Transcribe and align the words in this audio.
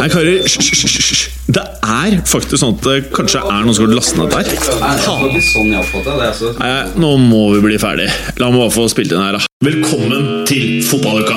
Nei, 0.00 0.08
karer, 0.08 0.42
hysj. 0.46 1.22
Det 1.50 1.62
er 1.82 2.16
faktisk 2.28 2.60
sånn 2.62 2.76
at 2.76 2.86
det 2.86 2.96
kanskje 3.14 3.42
er 3.42 3.64
noen 3.66 3.76
som 3.76 3.86
har 3.88 3.94
lastet 3.96 4.20
ned 4.20 4.30
der. 4.34 4.44
Nei, 6.60 6.74
nå 7.02 7.14
må 7.24 7.42
vi 7.56 7.64
bli 7.66 7.80
ferdig. 7.82 8.08
La 8.40 8.50
meg 8.52 8.62
bare 8.62 8.74
få 8.74 8.86
spilt 8.92 9.14
inn 9.14 9.24
her, 9.24 9.38
da. 9.38 9.46
Velkommen 9.66 10.46
til 10.48 10.80
fotballuka! 10.86 11.36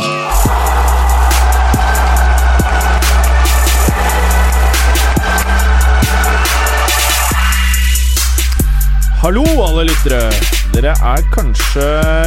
Hallo, 9.23 9.43
alle 9.63 9.85
lyttere. 9.87 10.27
Dere 10.73 10.91
er 10.99 11.21
kanskje 11.31 11.85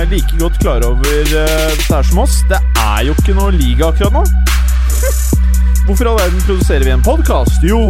like 0.09 0.38
godt 0.41 0.59
klar 0.62 0.80
over 0.87 1.19
eh, 1.20 1.34
dette 1.77 1.92
her 1.92 2.02
som 2.09 2.23
oss. 2.24 2.41
Det 2.48 2.56
er 2.80 3.05
jo 3.10 3.16
ikke 3.20 3.37
noe 3.37 3.52
liga 3.52 3.91
akkurat 3.91 4.16
nå. 4.16 4.24
Hvorfor 5.86 6.04
i 6.04 6.08
all 6.10 6.16
verden 6.18 6.40
produserer 6.42 6.84
vi 6.84 6.90
en 6.90 7.02
podkast? 7.02 7.62
Jo, 7.62 7.84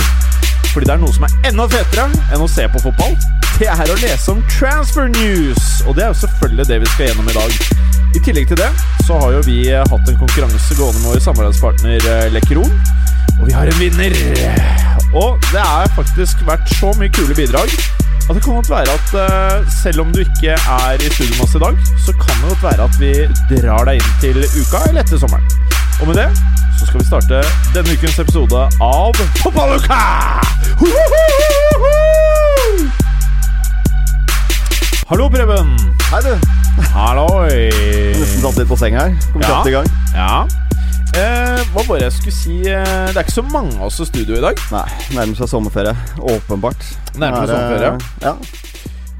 fordi 0.69 0.85
det 0.85 0.93
er 0.93 0.99
noe 1.01 1.15
som 1.17 1.25
er 1.25 1.37
enda 1.49 1.65
fetere 1.73 2.03
enn 2.35 2.43
å 2.45 2.49
se 2.51 2.67
på 2.69 2.83
fotball. 2.83 3.15
Det 3.57 3.71
er 3.73 3.89
å 3.89 3.95
lese 4.03 4.35
om 4.35 4.43
transfer 4.53 5.09
news, 5.15 5.63
og 5.87 5.97
det 5.97 6.05
er 6.05 6.11
jo 6.11 6.19
selvfølgelig 6.21 6.67
det 6.69 6.77
vi 6.83 6.91
skal 6.93 7.09
gjennom 7.09 7.31
i 7.33 7.37
dag. 7.39 7.55
I 8.13 8.21
tillegg 8.27 8.51
til 8.51 8.61
det 8.61 8.69
så 9.07 9.17
har 9.23 9.33
jo 9.39 9.41
vi 9.47 9.63
eh, 9.71 9.81
hatt 9.81 10.11
en 10.13 10.19
konkurranse 10.21 10.77
gående 10.77 11.01
med 11.01 11.15
vår 11.15 11.23
samarbeidspartner 11.25 12.09
eh, 12.13 12.27
Lekkeron. 12.35 12.75
Og 13.39 13.47
vi 13.49 13.57
har 13.57 13.73
en 13.73 13.81
vinner. 13.81 14.19
Og 15.17 15.41
det 15.49 15.65
har 15.65 15.89
faktisk 15.97 16.45
vært 16.45 16.69
så 16.77 16.93
mye 17.01 17.13
kule 17.17 17.37
bidrag 17.39 17.73
at 18.27 18.35
det 18.35 18.43
kan 18.43 18.59
godt 18.59 18.73
være 18.75 18.93
at 18.93 19.17
eh, 19.23 19.73
selv 19.73 20.05
om 20.05 20.13
du 20.13 20.21
ikke 20.21 20.53
er 20.53 21.01
i 21.01 21.15
studio 21.15 21.33
med 21.39 21.47
oss 21.47 21.57
i 21.57 21.65
dag, 21.65 21.81
så 22.05 22.13
kan 22.21 22.45
det 22.45 22.53
godt 22.53 22.69
være 22.69 22.91
at 22.91 23.01
vi 23.01 23.15
drar 23.55 23.89
deg 23.89 24.05
inn 24.05 24.15
til 24.21 24.45
uka 24.45 24.85
eller 24.91 25.01
etter 25.01 25.25
sommeren. 25.25 25.49
Og 26.03 26.11
med 26.11 26.21
det 26.21 26.29
så 26.79 26.87
skal 26.87 27.01
vi 27.01 27.07
starte 27.07 27.41
denne 27.75 27.95
ukens 27.97 28.19
episode 28.23 28.67
av 28.83 29.17
Fotballuka! 29.41 29.99
Hallo, 35.07 35.29
Preben. 35.31 35.69
Hei, 36.11 36.21
du. 36.25 36.33
Halloi. 36.93 37.69
Nesten 38.19 38.43
tatt 38.43 38.59
litt 38.59 38.69
på 38.71 38.79
senga 38.81 39.05
her. 39.07 39.13
Kom 39.33 39.43
Ja. 39.43 39.49
kjapt 39.53 39.69
i 39.71 39.75
gang. 39.77 39.87
Ja. 40.15 40.47
Eh, 41.17 41.63
hva 41.73 41.85
var 41.87 41.99
det 41.99 42.03
jeg 42.11 42.13
skulle 42.13 42.35
si? 42.35 42.57
Eh, 42.69 43.07
det 43.13 43.17
er 43.17 43.23
ikke 43.23 43.37
så 43.39 43.45
mange 43.51 43.77
av 43.79 43.87
oss 43.87 44.01
i 44.01 44.05
studio 44.05 44.37
i 44.37 44.41
dag. 44.43 44.59
Nei, 44.73 44.85
nærmer 45.15 45.37
seg 45.39 45.49
sommerferie. 45.49 45.95
Åpenbart. 46.19 46.83
Nærmer 47.17 47.47
seg 47.47 47.55
er, 47.55 47.55
sommerferie. 47.55 48.01
Ja. 48.21 48.35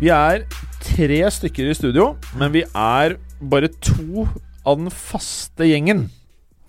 Vi 0.01 0.09
er 0.11 0.43
tre 0.83 1.31
stykker 1.31 1.71
i 1.71 1.75
studio, 1.75 2.17
men 2.37 2.53
vi 2.53 2.65
er 2.75 3.17
bare 3.41 3.69
to 3.81 4.27
av 4.67 4.77
den 4.77 4.91
faste 4.91 5.65
gjengen. 5.71 6.11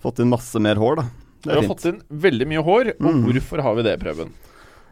Fått 0.08 0.24
inn 0.24 0.32
masse 0.32 0.60
mer 0.64 0.80
hår, 0.80 1.02
da. 1.02 1.08
Vi 1.44 1.52
har 1.54 1.62
fint. 1.62 1.70
fått 1.70 1.88
inn 1.92 2.02
veldig 2.26 2.46
mye 2.50 2.62
hår, 2.66 2.94
og 2.98 3.08
Mm. 3.12 3.24
hvorfor 3.28 3.60
har 3.62 3.74
vi 3.78 3.82
det, 3.86 3.98
Preben? 4.00 4.32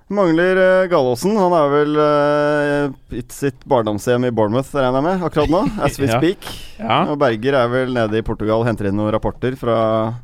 Mangler 0.08 0.54
uh, 0.60 0.86
Gallåsen. 0.86 1.32
Han 1.34 1.50
er 1.56 1.70
vel 1.72 1.96
uh, 1.98 3.16
i 3.18 3.24
sitt 3.34 3.64
barndomshjem 3.66 4.28
i 4.28 4.30
Bournemouth, 4.30 4.70
regner 4.76 5.00
jeg 5.00 5.06
med, 5.08 5.24
akkurat 5.26 5.50
nå. 5.50 5.62
As 5.88 5.98
we 5.98 6.06
Ja. 6.06 6.20
speak. 6.20 6.46
Ja, 6.78 7.00
Og 7.10 7.18
Berger 7.18 7.56
er 7.58 7.72
vel 7.72 7.90
nede 7.96 8.20
i 8.20 8.22
Portugal 8.22 8.60
og 8.62 8.68
henter 8.68 8.86
inn 8.86 8.94
noen 9.00 9.10
rapporter 9.16 9.56
fra 9.58 9.74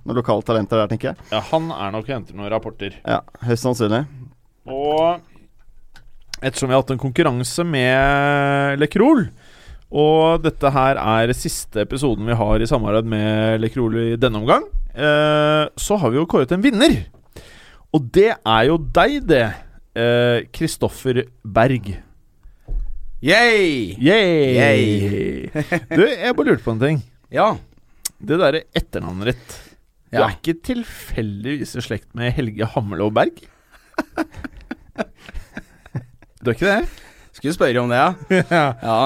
noen 0.07 0.20
lokale 0.20 0.47
talenter 0.47 0.79
der, 0.85 0.93
tenker 0.93 1.11
jeg. 1.11 1.17
ja 1.33 1.41
han 1.51 1.67
er 1.75 1.91
nok 1.97 2.07
og 2.07 2.15
henter 2.15 2.39
noen 2.39 2.53
rapporter. 2.55 2.95
Ja, 3.03 3.23
Høyst 3.43 3.67
sannsynlig. 3.67 4.05
Og 4.70 5.19
ettersom 6.43 6.70
vi 6.70 6.75
har 6.77 6.83
hatt 6.85 6.95
en 6.95 7.03
konkurranse 7.03 7.65
med 7.67 8.79
Lekrol, 8.79 9.27
og 9.93 10.43
dette 10.45 10.71
her 10.73 10.97
er 10.97 11.33
siste 11.37 11.83
episoden 11.85 12.25
vi 12.31 12.37
har 12.39 12.62
i 12.65 12.69
samarbeid 12.69 13.09
med 13.12 13.61
Lekrol 13.61 13.97
i 14.01 14.17
denne 14.21 14.41
omgang, 14.41 14.65
eh, 14.97 15.67
så 15.77 15.98
har 16.01 16.11
vi 16.12 16.17
jo 16.21 16.27
kåret 16.31 16.53
en 16.57 16.63
vinner. 16.64 16.95
Og 17.92 18.07
det 18.14 18.31
er 18.33 18.63
jo 18.70 18.79
deg, 18.79 19.19
det. 19.29 19.42
eh, 19.95 20.47
Kristoffer 20.57 21.23
Berg. 21.45 21.91
Yay! 23.23 23.92
Yay! 24.01 24.57
Yay. 24.57 25.51
du, 25.97 26.01
jeg 26.08 26.35
bare 26.35 26.48
lurte 26.48 26.64
på 26.64 26.73
en 26.75 26.81
ting. 26.81 27.02
Ja. 27.31 27.51
Det 28.23 28.39
derre 28.41 28.64
etternavnet 28.77 29.33
ditt 29.35 29.58
Du 30.13 30.19
Ja. 30.19 30.27
er 30.27 30.35
ikke 30.36 30.57
tilfeldigvis 30.73 31.77
i 31.77 31.83
slekt 31.85 32.11
med 32.19 32.33
Helge 32.36 32.67
Hammelov 32.75 33.13
Berg? 33.17 33.39
Du 36.42 36.51
er 36.51 36.57
ikke 36.57 36.67
det? 36.67 36.89
Skulle 37.42 37.57
spørre 37.57 37.83
om 37.83 37.91
det, 37.91 37.98
ja. 38.55 38.64
ja. 38.79 38.97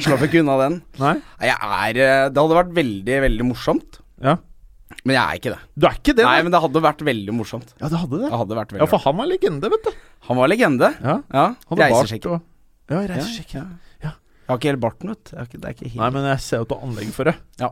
Slapp 0.00 0.22
ikke 0.24 0.40
unna 0.40 0.54
den. 0.62 0.78
Nei? 0.96 1.14
Jeg 1.44 1.56
er 1.60 1.98
eh, 2.00 2.28
Det 2.32 2.40
hadde 2.40 2.56
vært 2.56 2.70
veldig, 2.78 3.16
veldig 3.26 3.46
morsomt. 3.50 3.98
Ja. 4.24 4.38
Men 5.04 5.16
jeg 5.18 5.22
er 5.22 5.40
ikke 5.40 5.52
det. 5.52 5.58
Du 5.76 5.84
er 5.90 5.96
ikke 5.98 6.14
det? 6.16 6.24
Nei, 6.24 6.36
men 6.46 6.54
det 6.54 6.60
hadde 6.62 6.80
vært 6.82 7.02
veldig 7.04 7.34
morsomt. 7.36 7.74
Ja, 7.82 7.90
det 7.92 7.98
hadde 8.00 8.20
det. 8.22 8.30
Det 8.30 8.38
hadde 8.40 8.56
vært 8.58 8.72
Ja, 8.80 8.86
for 8.88 9.02
han 9.04 9.18
var 9.18 9.28
legende, 9.28 9.68
vet 9.74 9.84
du. 9.90 9.90
Han 10.30 10.38
var 10.40 10.48
legende. 10.52 10.88
Ja, 11.04 11.16
Ja. 11.34 11.46
bart 11.68 12.30
og 12.30 12.38
Ja, 12.88 13.02
reisesjekken. 13.12 13.60
Ja, 13.60 13.66
Ja. 14.06 14.12
Jeg 14.46 14.52
har 14.54 14.60
ikke 14.60 14.70
helt 14.70 14.80
barten, 14.86 15.10
vet 15.12 15.24
du. 15.32 15.36
Ikke- 15.68 15.90
helt 15.90 16.00
Nei, 16.00 16.10
men 16.16 16.24
jeg 16.30 16.40
ser 16.40 16.56
jo 16.62 16.62
at 16.62 16.68
du 16.70 16.74
har 16.78 16.86
anlegg 16.86 17.12
for 17.12 17.24
det. 17.28 17.34
Ja. 17.60 17.70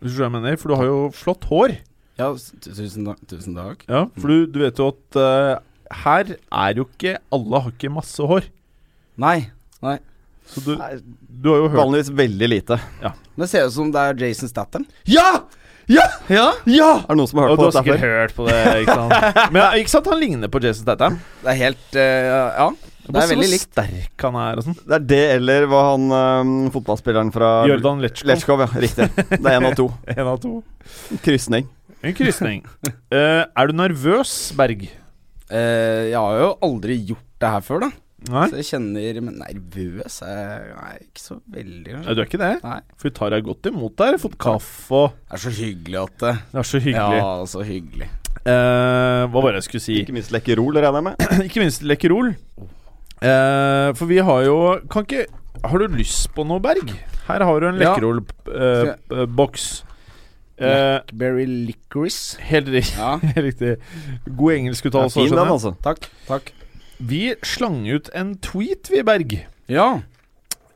Hvis 0.00 0.16
du 0.16 0.22
jeg 0.22 0.32
mener. 0.32 0.56
For 0.60 0.68
du 0.68 0.76
har 0.76 0.84
jo 0.84 0.98
flott 1.16 1.44
hår. 1.50 1.78
Ja, 2.20 2.30
tusen, 2.36 3.06
takk- 3.08 3.26
tusen 3.26 3.56
takk. 3.56 3.82
Ja, 3.88 4.04
For 4.20 4.28
du, 4.28 4.46
du 4.46 4.58
vet 4.60 4.76
jo 4.76 4.88
at 4.92 5.16
uh, 5.16 5.58
her 6.04 6.36
er 6.52 6.74
jo 6.76 6.84
ikke 6.84 7.16
Alle 7.32 7.60
har 7.64 7.70
ikke 7.72 7.90
masse 7.90 8.20
hår. 8.20 8.44
Nei. 9.20 9.38
Så 10.50 10.62
du, 10.64 10.72
Nei, 10.80 10.94
du 11.30 11.48
har 11.52 11.60
jo 11.60 11.66
hørt 11.70 11.78
Vanligvis 11.78 12.08
veldig 12.18 12.46
lite. 12.50 12.76
Det 13.38 13.46
ser 13.50 13.68
ut 13.68 13.74
som 13.74 13.90
det 13.94 14.00
er 14.02 14.22
Jason 14.26 14.50
Statham. 14.50 14.86
Ja! 15.06 15.28
Ja! 15.90 16.04
Ja. 16.30 16.46
Ja! 16.70 16.88
Er 17.02 17.08
det 17.12 17.18
noen 17.18 17.28
som 17.30 17.40
har 17.42 17.52
Og 17.52 17.58
hørt 17.58 17.60
du 17.60 17.62
på 17.62 17.66
har 17.66 17.72
det? 17.72 17.80
sikkert 17.82 18.02
hørt 18.06 18.34
på 18.36 18.46
det, 18.48 18.58
ikke 18.84 18.96
sant? 18.98 19.38
Men 19.54 19.76
ikke 19.80 19.92
sant, 19.92 20.08
han 20.10 20.20
ligner 20.22 20.50
på 20.52 20.60
Jason 20.62 20.84
Statham. 20.86 21.18
Det 21.44 21.52
er 21.54 21.60
helt 21.64 21.98
eh, 21.98 22.30
Ja. 22.60 22.70
Det 23.10 23.18
er 23.24 23.30
veldig 23.32 23.48
likt. 23.50 23.70
Hvor 23.74 23.86
sterk 23.88 24.24
han 24.26 24.36
er 24.38 24.58
og 24.60 24.66
sånn. 24.68 24.76
Det 24.86 24.94
er 25.00 25.06
det 25.12 25.22
eller 25.38 25.64
hva 25.70 25.80
han 25.88 26.04
eh, 26.18 26.50
fotballspilleren 26.76 27.32
fra 27.34 27.48
Jordan 27.70 28.02
Letchkov. 28.04 28.28
Letchkov, 28.30 28.62
ja. 28.62 28.68
Riktig. 28.84 29.08
Det 29.32 29.40
er 29.40 29.56
én 29.56 29.66
av 29.66 29.74
to. 29.78 29.86
En 30.14 30.30
av 30.34 30.38
to. 30.42 30.56
Krysning. 31.26 31.66
En 32.06 32.14
krysning. 32.16 32.62
Eh, 33.12 33.42
er 33.44 33.68
du 33.68 33.74
nervøs, 33.76 34.30
Berg? 34.56 34.86
Eh, 35.52 36.06
jeg 36.08 36.16
har 36.16 36.38
jo 36.40 36.52
aldri 36.64 36.94
gjort 37.10 37.26
det 37.42 37.50
her 37.52 37.66
før, 37.66 37.82
da. 37.82 37.90
Nei? 38.28 38.42
Så 38.50 38.58
jeg 38.60 38.66
kjenner 38.68 39.20
Men 39.24 39.38
nervøs 39.40 40.18
er 40.26 40.66
jeg 40.68 40.74
er 40.76 40.98
ikke 41.06 41.22
så 41.22 41.36
veldig, 41.54 41.92
Ja, 42.04 42.14
du 42.14 42.20
er 42.20 42.26
ikke 42.28 42.40
det? 42.42 42.50
Nei. 42.62 42.80
For 43.00 43.08
vi 43.08 43.12
tar 43.16 43.30
deg 43.32 43.46
godt 43.46 43.68
imot 43.70 43.94
der. 43.96 44.18
Fått 44.20 44.36
kaffe 44.42 44.92
og 44.98 45.14
Det 45.16 45.38
er 45.38 45.42
så 45.46 45.52
hyggelig 45.56 46.00
at 46.02 46.16
det 46.24 46.34
Det 46.52 46.60
er 46.60 46.68
så 46.70 46.80
hyggelig. 46.84 47.20
Ja, 47.22 47.30
så 47.54 47.64
hyggelig. 47.64 48.08
Eh, 48.40 49.22
hva 49.30 49.40
var 49.44 49.52
det 49.52 49.60
jeg 49.62 49.68
skulle 49.70 49.84
si? 49.84 49.96
Ikke 50.02 50.14
minst 50.16 50.30
Lekkerol, 50.32 50.76
regner 50.76 51.00
jeg 51.00 51.06
med. 51.08 51.44
ikke 51.48 51.64
minst 51.64 51.82
Lekkerol. 51.86 52.30
Eh, 53.20 53.88
for 53.98 54.08
vi 54.08 54.16
har 54.24 54.44
jo 54.46 54.54
Kan 54.88 55.04
ikke 55.04 55.26
Har 55.64 55.76
du 55.82 55.92
lyst 55.92 56.30
på 56.32 56.44
noe, 56.48 56.60
Berg? 56.64 56.94
Her 57.26 57.44
har 57.44 57.60
du 57.60 57.66
en 57.68 57.80
Ja. 57.80 57.94
Lekkerol-boks. 57.94 59.66
Eh, 60.60 60.68
Blackberry 61.08 61.46
licorice. 61.46 62.36
helt, 62.40 62.68
riktig. 62.68 62.96
Ja, 62.98 63.16
helt 63.34 63.44
riktig. 63.46 63.76
God 64.36 64.52
engelskuttalelse. 64.58 65.14
fin 65.16 65.28
den, 65.28 65.32
skjønner 65.32 65.46
jeg. 65.46 65.52
altså. 65.56 65.72
takk. 65.84 66.08
Takk. 66.28 66.52
Vi 67.00 67.34
slang 67.46 67.86
ut 67.88 68.10
en 68.16 68.34
tweet, 68.44 68.90
vi, 68.92 69.02
Berg, 69.06 69.46
Ja. 69.70 70.02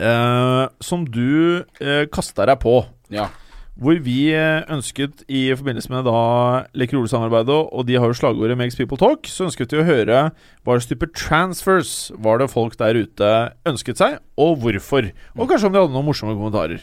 eh, 0.00 0.66
som 0.80 1.04
du 1.04 1.64
eh, 1.80 2.04
kasta 2.12 2.46
deg 2.46 2.60
på. 2.62 2.86
Ja. 3.12 3.28
Hvor 3.76 3.98
vi 4.00 4.30
eh, 4.32 4.62
ønsket, 4.70 5.24
i 5.28 5.50
forbindelse 5.54 5.90
med 5.90 6.04
da 6.06 6.64
Lekkerol-samarbeidet, 6.78 7.68
og 7.74 7.86
de 7.86 7.96
har 7.98 8.06
jo 8.06 8.14
slagordet 8.16 8.56
'Makes 8.56 8.76
people 8.76 8.96
talk', 8.96 9.26
så 9.26 9.44
ønsket 9.50 9.72
vi 9.72 9.82
å 9.82 9.84
høre 9.84 10.30
hva 10.64 10.78
slags 10.78 10.86
type 10.86 11.12
transfers 11.12 12.10
var 12.16 12.38
det 12.38 12.50
folk 12.50 12.76
der 12.78 12.94
ute 12.94 13.52
ønsket 13.66 13.98
seg, 13.98 14.18
og 14.38 14.58
hvorfor. 14.62 15.10
Og 15.36 15.48
kanskje 15.48 15.66
om 15.66 15.72
de 15.72 15.80
hadde 15.80 15.92
noen 15.92 16.06
morsomme 16.06 16.36
kommentarer. 16.38 16.80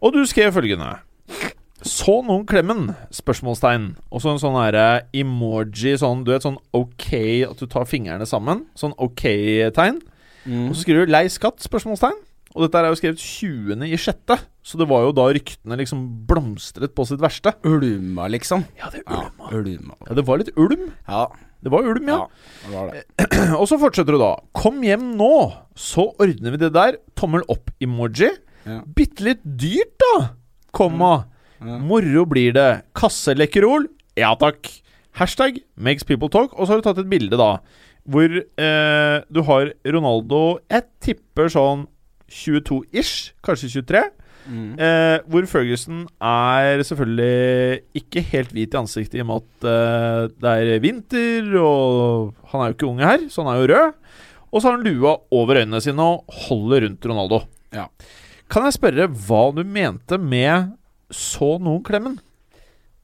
Og 0.00 0.12
du 0.12 0.24
skrev 0.24 0.52
følgende 0.52 1.00
Så 1.82 2.20
noen 2.26 2.46
klemmen? 2.46 2.92
Spørsmålstegn. 3.14 3.92
Og 4.12 4.22
så 4.22 4.32
en 4.32 4.40
sånn 4.42 4.58
herre 4.60 5.04
emoji, 5.16 5.94
sånn 6.00 6.24
du 6.26 6.32
vet, 6.32 6.44
sånn 6.46 6.58
ok 6.76 7.08
At 7.50 7.62
du 7.62 7.66
tar 7.70 7.88
fingrene 7.90 8.26
sammen. 8.28 8.66
Sånn 8.78 8.94
ok-tegn. 8.98 10.00
Mm. 10.46 10.68
Og 10.68 10.74
så 10.74 10.82
skriver 10.82 11.06
du 11.06 11.12
'lei 11.12 11.26
skatt?' 11.30 11.62
spørsmålstegn. 11.62 12.18
Og 12.52 12.66
dette 12.66 12.78
er 12.78 12.90
jo 12.90 12.98
skrevet 12.98 13.20
20. 13.22 13.86
i 13.88 13.96
sjette, 13.96 14.36
så 14.62 14.76
det 14.76 14.86
var 14.90 15.06
jo 15.06 15.12
da 15.16 15.24
ryktene 15.32 15.78
liksom 15.80 16.26
blomstret 16.28 16.92
på 16.94 17.06
sitt 17.08 17.22
verste. 17.22 17.54
Ulma, 17.64 18.28
liksom. 18.28 18.66
Ja, 18.76 18.90
det 18.92 19.02
Ja, 19.08 19.30
ulma. 19.50 19.96
Ja, 20.06 20.14
det 20.14 20.26
var 20.26 20.38
litt 20.38 20.52
ulm. 20.56 20.92
Ja, 21.08 21.28
Det 21.62 21.70
var 21.70 21.86
ulm, 21.86 22.08
ja. 22.08 22.16
ja. 22.18 22.26
Det 22.66 22.74
var 22.74 22.90
det. 22.90 23.02
Og 23.60 23.68
så 23.70 23.78
fortsetter 23.78 24.12
du 24.12 24.18
da. 24.18 24.36
'Kom 24.52 24.82
hjem 24.82 25.16
nå, 25.16 25.52
så 25.76 26.10
ordner 26.18 26.50
vi 26.50 26.56
det 26.58 26.72
der'. 26.74 26.98
Tommel 27.14 27.42
opp-emoji. 27.48 28.30
Ja. 28.66 28.80
Bitte 28.82 29.22
litt 29.22 29.42
dyrt, 29.44 29.94
da. 30.02 30.34
Komma. 30.74 31.12
Ja. 31.22 31.31
Moro 31.82 32.24
blir 32.28 32.54
det. 32.56 32.70
Kasselekkerol? 32.98 33.88
Ja 34.18 34.34
takk. 34.38 34.68
Hashtag 35.18 35.60
makes 35.76 36.04
people 36.04 36.30
talk. 36.32 36.54
Og 36.56 36.66
så 36.66 36.74
har 36.74 36.82
du 36.82 36.88
tatt 36.88 37.02
et 37.02 37.10
bilde, 37.10 37.36
da, 37.38 37.58
hvor 38.08 38.26
eh, 38.32 39.16
du 39.30 39.42
har 39.46 39.68
Ronaldo 39.86 40.40
Jeg 40.72 40.88
tipper 41.04 41.52
sånn 41.52 41.86
22-ish, 42.32 43.34
kanskje 43.44 43.68
23. 43.84 44.02
Eh, 44.42 45.18
hvor 45.30 45.46
Ferguson 45.46 46.06
er 46.18 46.82
selvfølgelig 46.82 47.82
ikke 48.00 48.24
helt 48.32 48.54
hvit 48.56 48.74
i 48.74 48.80
ansiktet 48.80 49.20
i 49.20 49.22
og 49.22 49.28
med 49.28 49.44
at 49.44 49.68
eh, 49.70 50.22
det 50.42 50.54
er 50.74 50.82
vinter, 50.82 51.52
og 51.60 52.32
han 52.50 52.64
er 52.64 52.72
jo 52.72 52.76
ikke 52.78 52.88
unge 52.90 53.06
her, 53.06 53.26
så 53.30 53.44
han 53.44 53.52
er 53.52 53.60
jo 53.60 53.70
rød. 53.70 53.98
Og 54.52 54.60
så 54.60 54.68
har 54.68 54.76
han 54.76 54.88
lua 54.88 55.14
over 55.32 55.62
øynene 55.62 55.80
sine 55.80 56.04
og 56.04 56.36
holder 56.48 56.86
rundt 56.86 57.06
Ronaldo. 57.08 57.42
Ja. 57.72 57.86
Kan 58.52 58.66
jeg 58.66 58.76
spørre 58.76 59.08
hva 59.08 59.44
du 59.56 59.62
mente 59.64 60.18
med 60.20 60.74
'så 61.12 61.58
noen 61.62 61.82
klemmen'? 61.86 62.20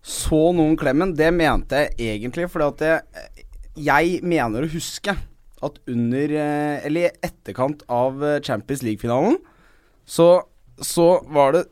Så 0.03 0.53
noen 0.57 0.77
klemmen, 0.79 1.15
det 1.15 1.33
mente 1.35 1.89
jeg 1.99 2.17
egentlig 2.17 2.49
fordi 2.49 2.69
at 2.69 2.85
jeg, 2.87 3.47
jeg 3.77 4.23
mener 4.23 4.65
å 4.65 4.73
huske 4.73 5.17
at 5.65 5.81
under 5.91 6.35
eh, 6.39 6.87
Eller 6.87 7.09
i 7.09 7.27
etterkant 7.27 7.83
av 7.91 8.23
eh, 8.25 8.41
Champions 8.47 8.85
League-finalen, 8.87 9.39
så, 10.07 10.45
så 10.79 11.19
var 11.29 11.57
det 11.57 11.65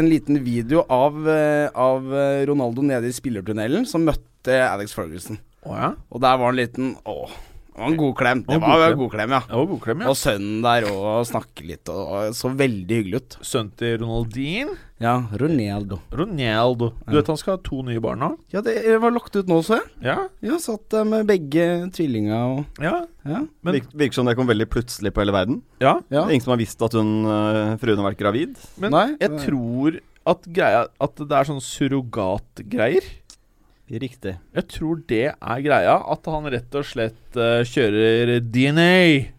en 0.00 0.08
liten 0.08 0.40
video 0.44 0.86
av, 0.88 1.18
eh, 1.28 1.68
av 1.68 2.08
Ronaldo 2.48 2.82
nede 2.82 3.10
i 3.10 3.14
spillertunnelen 3.14 3.84
som 3.86 4.06
møtte 4.06 4.56
Alex 4.64 4.96
Ferguson. 4.96 5.38
Oh, 5.64 5.76
ja? 5.76 5.92
Og 6.08 6.24
der 6.24 6.40
var 6.40 6.52
en 6.52 6.58
liten 6.58 6.94
Å, 7.08 7.28
det 7.74 7.82
var 7.82 7.90
en 7.90 7.96
god 7.98 8.14
klem. 8.16 8.40
Det 8.44 8.54
Det 8.54 8.60
var 8.62 8.78
god 8.78 8.92
en 8.92 8.98
god 8.98 9.10
klem, 9.10 9.30
ja. 9.34 9.40
Det 9.48 9.56
var 9.58 9.66
godklem, 9.66 10.00
ja. 10.04 10.08
Og 10.12 10.16
sønnen 10.16 10.62
der 10.62 10.84
og 10.92 11.26
snakke 11.26 11.64
litt, 11.66 11.88
og, 11.90 12.02
og 12.14 12.34
så 12.38 12.50
veldig 12.54 12.98
hyggelig 13.00 13.20
ut. 13.20 13.36
Sønnen 13.42 13.72
til 13.76 13.96
Ronaldin. 13.98 14.70
Ja, 15.02 15.16
Ronaldo. 15.40 15.98
Ronaldo. 16.14 16.92
Du 17.08 17.16
vet 17.18 17.26
han 17.26 17.36
skal 17.36 17.56
ha 17.56 17.62
to 17.66 17.82
nye 17.82 18.00
barn 18.00 18.22
nå? 18.22 18.28
Ja, 18.54 18.62
det 18.64 18.76
var 19.02 19.10
lagt 19.10 19.34
ut 19.36 19.50
nå, 19.50 19.58
så 19.66 19.80
jeg. 19.80 19.90
Ja. 20.06 20.16
Ja, 20.46 20.58
satt 20.62 20.86
der 20.94 21.04
med 21.04 21.26
begge 21.26 21.66
tvillinga 21.92 22.38
og 22.54 22.64
Ja. 22.80 23.04
Ja. 23.26 23.42
Men- 23.62 23.80
Virker, 23.92 24.14
som 24.14 24.26
det 24.26 24.36
kom 24.38 24.46
veldig 24.46 24.68
plutselig 24.70 25.12
på 25.12 25.20
hele 25.24 25.32
verden. 25.34 25.62
ja. 25.80 25.96
Det 26.08 26.14
ja. 26.16 26.22
er 26.24 26.30
ingen 26.30 26.40
som 26.46 26.52
har 26.54 26.62
visst 26.62 26.80
at 26.80 26.92
hun, 26.92 27.24
øh, 27.26 27.76
fruen 27.82 27.98
har 27.98 28.12
vært 28.12 28.18
gravid. 28.22 28.54
Men 28.78 28.92
Nei, 28.92 29.06
jeg 29.20 29.30
det- 29.30 29.40
tror 29.48 30.00
at 30.26 30.42
greia 30.48 30.86
At 31.00 31.16
det 31.16 31.32
er 31.32 31.44
sånn 31.44 31.60
surrogatgreier. 31.60 33.02
Riktig. 33.90 34.36
Jeg 34.56 34.64
tror 34.72 35.02
det 35.06 35.22
er 35.34 35.60
greia. 35.62 35.98
At 36.12 36.24
han 36.32 36.46
rett 36.50 36.74
og 36.74 36.86
slett 36.88 37.36
uh, 37.36 37.60
kjører 37.68 38.38
DNA. 38.40 39.30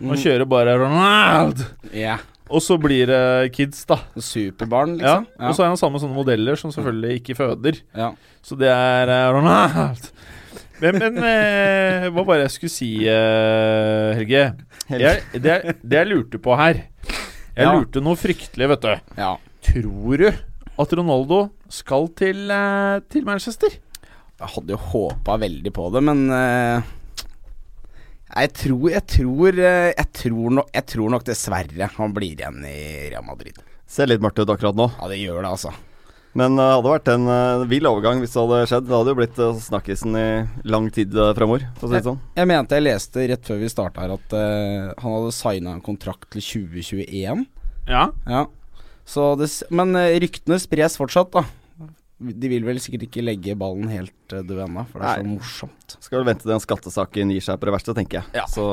Han 0.00 0.14
Mm. 0.14 0.16
kjører 0.16 0.46
bare 0.48 0.78
Ronald. 0.80 1.58
Yeah. 1.92 2.18
Og 2.48 2.62
så 2.64 2.78
blir 2.80 3.06
det 3.06 3.52
kids, 3.52 3.84
da. 3.84 3.98
Superbarn, 4.16 4.94
Ja. 4.98 5.18
liksom. 5.20 5.26
Og 5.48 5.54
så 5.54 5.62
er 5.62 5.68
han 5.68 5.76
sammen 5.76 5.92
med 5.98 6.02
sånne 6.06 6.16
modeller 6.16 6.56
som 6.56 6.72
selvfølgelig 6.72 7.20
ikke 7.20 7.36
føder. 7.36 7.82
ja. 7.94 8.12
Så 8.42 8.56
det 8.56 8.70
er 8.72 9.12
uh, 9.12 9.34
Ronald. 9.36 10.00
Men, 10.80 10.96
men 10.98 11.18
eh, 11.20 12.06
hva 12.08 12.24
var 12.24 12.38
det 12.40 12.46
jeg 12.48 12.54
skulle 12.54 12.72
si, 12.72 12.88
eh, 13.04 14.14
Helge? 14.16 14.54
Jeg, 14.88 15.20
det, 15.36 15.56
det 15.84 15.98
jeg 15.98 16.08
lurte 16.08 16.38
på 16.40 16.56
her 16.56 16.80
Jeg 17.04 17.66
Ja. 17.66 17.74
lurte 17.76 18.00
noe 18.00 18.16
fryktelig, 18.16 18.66
vet 18.72 18.80
du. 18.80 18.94
ja. 19.20 19.34
Tror 19.60 20.16
du 20.16 20.30
at 20.80 20.92
Ronaldo 20.96 21.50
skal 21.68 22.08
til, 22.16 22.50
eh, 22.50 23.00
til 23.12 23.26
Manchester? 23.28 23.68
Jeg 24.40 24.52
hadde 24.54 24.72
jo 24.72 24.80
håpa 24.94 25.36
veldig 25.42 25.72
på 25.76 25.90
det, 25.92 26.00
men 26.06 26.24
uh, 26.32 26.80
jeg 28.30 28.52
tror 28.56 28.86
Jeg 28.94 29.04
tror 29.10 29.58
eh, 29.58 29.90
jeg 29.90 30.08
tror, 30.16 30.50
nok, 30.56 30.68
jeg 30.72 30.86
tror 30.92 31.12
nok 31.12 31.26
dessverre 31.26 31.88
han 31.96 32.14
blir 32.14 32.38
igjen 32.38 32.64
i 32.64 33.10
Real 33.10 33.26
Madrid. 33.26 33.58
Ser 33.90 34.08
litt 34.08 34.22
mørkt 34.22 34.38
ut 34.38 34.52
akkurat 34.52 34.78
nå. 34.78 34.86
Ja, 35.00 35.08
det 35.10 35.18
gjør 35.18 35.40
det, 35.42 35.50
altså. 35.50 35.72
Men 36.38 36.54
det 36.54 36.66
hadde 36.68 36.92
vært 36.92 37.10
en 37.10 37.26
uh, 37.26 37.64
vill 37.66 37.88
overgang 37.90 38.20
hvis 38.22 38.36
det 38.36 38.44
hadde 38.44 38.60
skjedd. 38.70 38.86
Det 38.86 38.94
hadde 38.94 39.12
jo 39.12 39.18
blitt 39.18 39.40
uh, 39.42 39.58
snakkisen 39.66 40.14
i 40.14 40.28
lang 40.70 40.86
tid 40.94 41.16
uh, 41.18 41.32
framover, 41.34 41.66
for 41.80 41.88
å 41.88 41.90
si 41.90 41.98
det 41.98 42.06
sånn. 42.06 42.20
Jeg 42.38 42.50
mente 42.52 42.78
jeg 42.78 42.86
leste 42.86 43.26
rett 43.32 43.50
før 43.50 43.60
vi 43.64 43.72
starta 43.72 44.06
her 44.06 44.14
at 44.14 44.36
uh, 44.38 44.92
han 44.94 45.16
hadde 45.18 45.34
signa 45.34 45.74
en 45.74 45.82
kontrakt 45.84 46.30
til 46.36 46.46
2021. 46.70 47.44
Ja. 47.90 48.06
Ja. 48.30 48.46
Så 49.10 49.32
det, 49.34 49.48
men 49.74 49.96
eh, 49.98 50.20
ryktene 50.22 50.60
spres 50.62 50.94
fortsatt, 51.00 51.32
da. 51.34 51.42
De 52.20 52.50
vil 52.52 52.66
vel 52.66 52.80
sikkert 52.82 53.06
ikke 53.06 53.24
legge 53.24 53.54
ballen 53.56 53.88
helt 53.88 54.34
uh, 54.34 54.42
død 54.44 54.66
ennå, 54.66 54.84
for 54.90 55.00
det 55.00 55.08
er 55.08 55.22
så 55.22 55.28
morsomt. 55.28 55.94
Skal 56.04 56.20
vel 56.20 56.26
vente 56.28 56.44
til 56.44 56.52
den 56.52 56.60
skattesaken 56.60 57.32
gir 57.32 57.44
seg 57.46 57.60
på 57.60 57.68
det 57.68 57.74
verste, 57.78 57.94
tenker 57.96 58.20
jeg. 58.20 58.34
Ja. 58.36 58.44
Så 58.50 58.64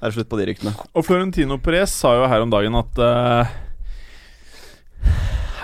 er 0.00 0.08
det 0.08 0.16
slutt 0.16 0.30
på 0.32 0.40
de 0.40 0.48
ryktene. 0.50 0.74
Og 0.90 1.06
Florentino 1.06 1.60
Perez 1.62 1.94
sa 1.94 2.16
jo 2.18 2.26
her 2.30 2.42
om 2.42 2.50
dagen 2.50 2.74
at 2.80 2.98
uh, 2.98 3.54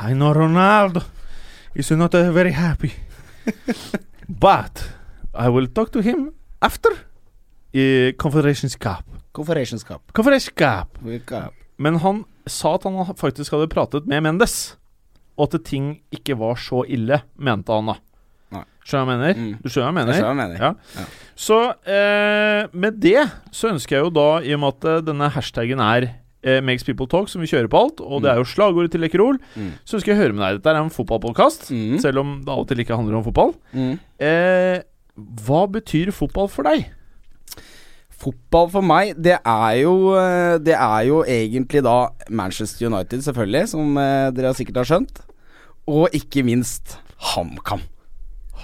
I 0.07 0.15
know 0.15 0.31
Ronaldo 0.37 1.03
is 1.75 1.91
not 1.91 2.15
uh, 2.15 2.31
very 2.31 2.55
happy. 2.55 2.93
But 4.47 4.87
I 5.35 5.49
will 5.49 5.67
talk 5.67 5.91
to 5.93 6.01
him 6.01 6.31
after 6.63 6.95
i 7.73 8.13
Confederations 8.19 8.77
Cup. 8.77 9.05
Confederations 9.33 9.85
Cup. 9.85 10.13
Confederations 10.13 10.55
Cup. 10.55 10.99
Cup. 11.27 11.55
Men 11.77 11.97
han 11.97 12.25
sa 12.47 12.75
at 12.75 12.85
han 12.85 13.15
faktisk 13.17 13.55
hadde 13.55 13.71
pratet 13.71 14.07
med 14.11 14.23
Mendes, 14.27 14.77
og 15.41 15.49
at 15.55 15.65
ting 15.65 15.95
ikke 16.13 16.37
var 16.41 16.59
så 16.61 16.83
ille, 16.93 17.23
mente 17.41 17.73
han 17.73 17.89
da. 17.91 17.97
Nei. 18.53 18.65
Skjønner 18.85 19.07
hva 19.07 19.13
jeg 19.15 19.21
mener? 19.21 19.37
Mm. 19.41 19.53
Du 19.63 19.69
skjønner 19.71 19.87
hva 19.87 19.91
jeg 19.91 19.99
mener? 20.01 20.13
Jeg 20.13 20.21
skjønner 20.21 20.43
jeg 20.43 20.51
mener. 20.51 20.61
Ja. 20.61 20.73
Ja. 21.01 21.05
Så 21.41 21.59
eh, 21.97 22.81
med 22.85 22.99
det 23.01 23.23
så 23.57 23.71
ønsker 23.73 23.97
jeg 23.97 24.05
jo 24.09 24.13
da, 24.21 24.29
i 24.45 24.53
og 24.57 24.61
med 24.65 24.75
at 24.77 24.89
eh, 24.91 25.05
denne 25.07 25.29
hashtaggen 25.33 25.81
er 25.85 26.09
eh, 26.43 26.61
Makes 26.67 26.85
People 26.89 27.07
Talk, 27.09 27.31
som 27.33 27.41
vi 27.45 27.49
kjører 27.51 27.71
på 27.73 27.81
alt, 27.81 28.03
og 28.05 28.23
det 28.25 28.33
er 28.35 28.41
jo 28.43 28.49
slagordet 28.51 28.93
til 28.93 29.01
Lekkerol, 29.07 29.39
Mm. 29.57 29.73
så 29.87 29.97
ønsker 29.99 30.13
jeg 30.13 30.19
å 30.19 30.23
høre 30.25 30.37
med 30.37 30.45
deg. 30.45 30.59
Dette 30.61 30.75
er 30.75 30.81
en 30.83 30.93
fotballpodkast, 30.93 31.71
Mm. 31.73 31.99
selv 32.03 32.25
om 32.25 32.37
det 32.45 32.51
av 32.53 32.65
og 32.65 32.69
til 32.69 32.83
ikke 32.85 32.97
handler 32.99 33.21
om 33.21 33.25
fotball. 33.31 33.55
Mm. 33.73 33.93
Eh, 34.19 34.79
hva 35.47 35.63
betyr 35.71 36.11
fotball 36.17 36.49
for 36.51 36.65
deg? 36.69 36.89
Fotball 38.21 38.69
for 38.69 38.85
meg, 38.85 39.15
det 39.17 39.39
er 39.39 39.75
jo 39.81 39.93
eh, 40.19 40.59
Det 40.61 40.75
er 40.77 41.05
jo 41.09 41.23
egentlig 41.25 41.81
da 41.87 42.11
Manchester 42.29 42.91
United, 42.91 43.23
selvfølgelig, 43.25 43.69
som 43.73 43.97
eh, 43.97 44.29
dere 44.37 44.51
sikkert 44.59 44.83
har 44.83 44.89
skjønt. 44.91 45.23
Og 45.91 46.13
ikke 46.15 46.45
minst 46.47 46.97
HamKam. 47.33 47.83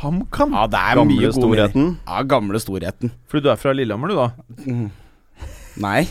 HamKam? 0.01 0.53
Ja, 0.55 0.67
det 0.71 0.79
er 0.81 0.99
Gamle 1.01 1.11
mye 1.11 1.21
gode 1.25 1.33
minner. 1.33 1.39
storheten. 1.41 1.87
Ja, 2.07 2.23
gamle 2.29 2.61
storheten. 2.63 3.13
Fordi 3.31 3.47
du 3.47 3.51
er 3.53 3.61
fra 3.61 3.73
Lillehammer, 3.75 4.13
du, 4.13 4.19
da? 4.21 4.29
Mm. 4.67 4.91
Nei. 5.83 6.03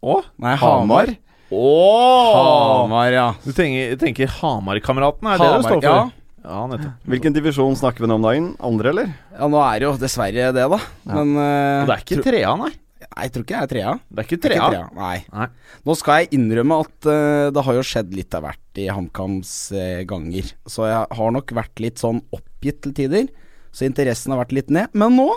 Å? 0.00 0.16
Nei, 0.40 0.54
Hamar. 0.60 1.12
Åh! 1.52 2.30
Hamar, 2.38 3.12
ja. 3.12 3.26
Du 3.44 3.52
tenker, 3.52 3.94
tenker 4.00 4.32
Hamar-kameratene, 4.40 5.34
er 5.36 5.42
det 5.44 5.50
det 5.58 5.68
står 5.68 5.84
for? 5.84 6.12
Ja, 6.40 6.60
nettopp. 6.70 7.00
Hvilken 7.12 7.34
divisjon 7.36 7.74
snakker 7.76 8.06
vi 8.06 8.08
nå 8.08 8.16
om 8.16 8.24
dagen? 8.24 8.46
Andre, 8.64 8.94
eller? 8.94 9.10
ja, 9.36 9.48
nå 9.52 9.58
er 9.60 9.74
det 9.82 9.86
jo 9.90 9.96
dessverre 10.00 10.46
det, 10.56 10.64
da. 10.72 10.78
Men 11.10 11.34
uh, 11.36 11.82
Og 11.82 11.90
det 11.90 11.96
er 11.98 12.04
ikke 12.06 12.24
trea, 12.24 12.54
nei. 12.62 12.70
Nei, 13.10 13.24
jeg 13.26 13.32
tror 13.34 13.42
ikke 13.44 13.58
det 13.58 13.66
er 13.66 13.70
trea. 13.74 13.92
Det 14.06 14.20
er 14.22 14.26
ikke 14.28 14.36
Ikke 14.38 14.46
trea. 14.46 14.66
trea. 14.70 14.86
Nei. 14.94 15.16
Nei. 15.34 15.46
Nå 15.88 15.94
skal 15.98 16.20
jeg 16.22 16.28
innrømme 16.38 16.76
at 16.84 17.08
uh, 17.10 17.50
det 17.56 17.64
har 17.66 17.74
jo 17.80 17.82
skjedd 17.90 18.12
litt 18.14 18.36
av 18.38 18.44
hvert 18.46 18.78
i 18.80 18.86
HamKams 18.94 19.52
uh, 19.74 20.00
ganger. 20.08 20.52
Så 20.70 20.86
jeg 20.86 21.06
har 21.18 21.32
nok 21.34 21.50
vært 21.58 21.82
litt 21.82 21.98
sånn 22.02 22.22
oppgitt 22.36 22.82
til 22.86 22.94
tider. 22.94 23.30
Så 23.74 23.84
interessen 23.88 24.30
har 24.34 24.40
vært 24.44 24.54
litt 24.54 24.70
ned. 24.70 24.94
Men 24.94 25.16
nå 25.18 25.28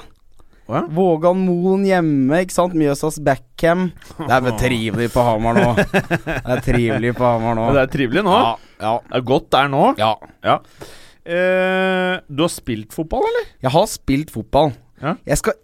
Hva? 0.70 0.84
Vågan 0.96 1.42
Moen 1.44 1.82
hjemme, 1.90 2.44
ikke 2.46 2.56
sant. 2.56 2.78
Mjøsas 2.78 3.18
backham. 3.26 3.90
Det 4.22 4.30
er 4.32 4.46
vel 4.46 4.56
trivelig 4.62 5.10
på 5.12 5.26
Hamar 5.28 5.58
nå. 5.58 5.74
Det 5.82 6.54
er 6.56 6.62
trivelig 6.64 7.12
på 7.18 7.26
Hamar 7.28 7.58
nå. 7.60 7.66
Det 7.76 7.82
er 7.84 7.92
trivelig 7.98 8.24
nå. 8.30 8.38
Ja, 8.38 8.54
ja, 8.86 8.94
Det 9.10 9.18
er 9.20 9.26
godt 9.34 9.50
der 9.58 9.74
nå. 9.74 9.84
ja. 10.00 10.14
Ja. 10.46 10.60
Uh, 11.24 12.20
du 12.28 12.42
har 12.44 12.52
spilt 12.52 12.92
fotball, 12.96 13.24
eller? 13.30 13.46
Jeg 13.64 13.72
har 13.72 13.86
spilt 13.88 14.32
fotball. 14.34 14.74
Ja. 15.02 15.14
Jeg 15.28 15.40
skal 15.40 15.56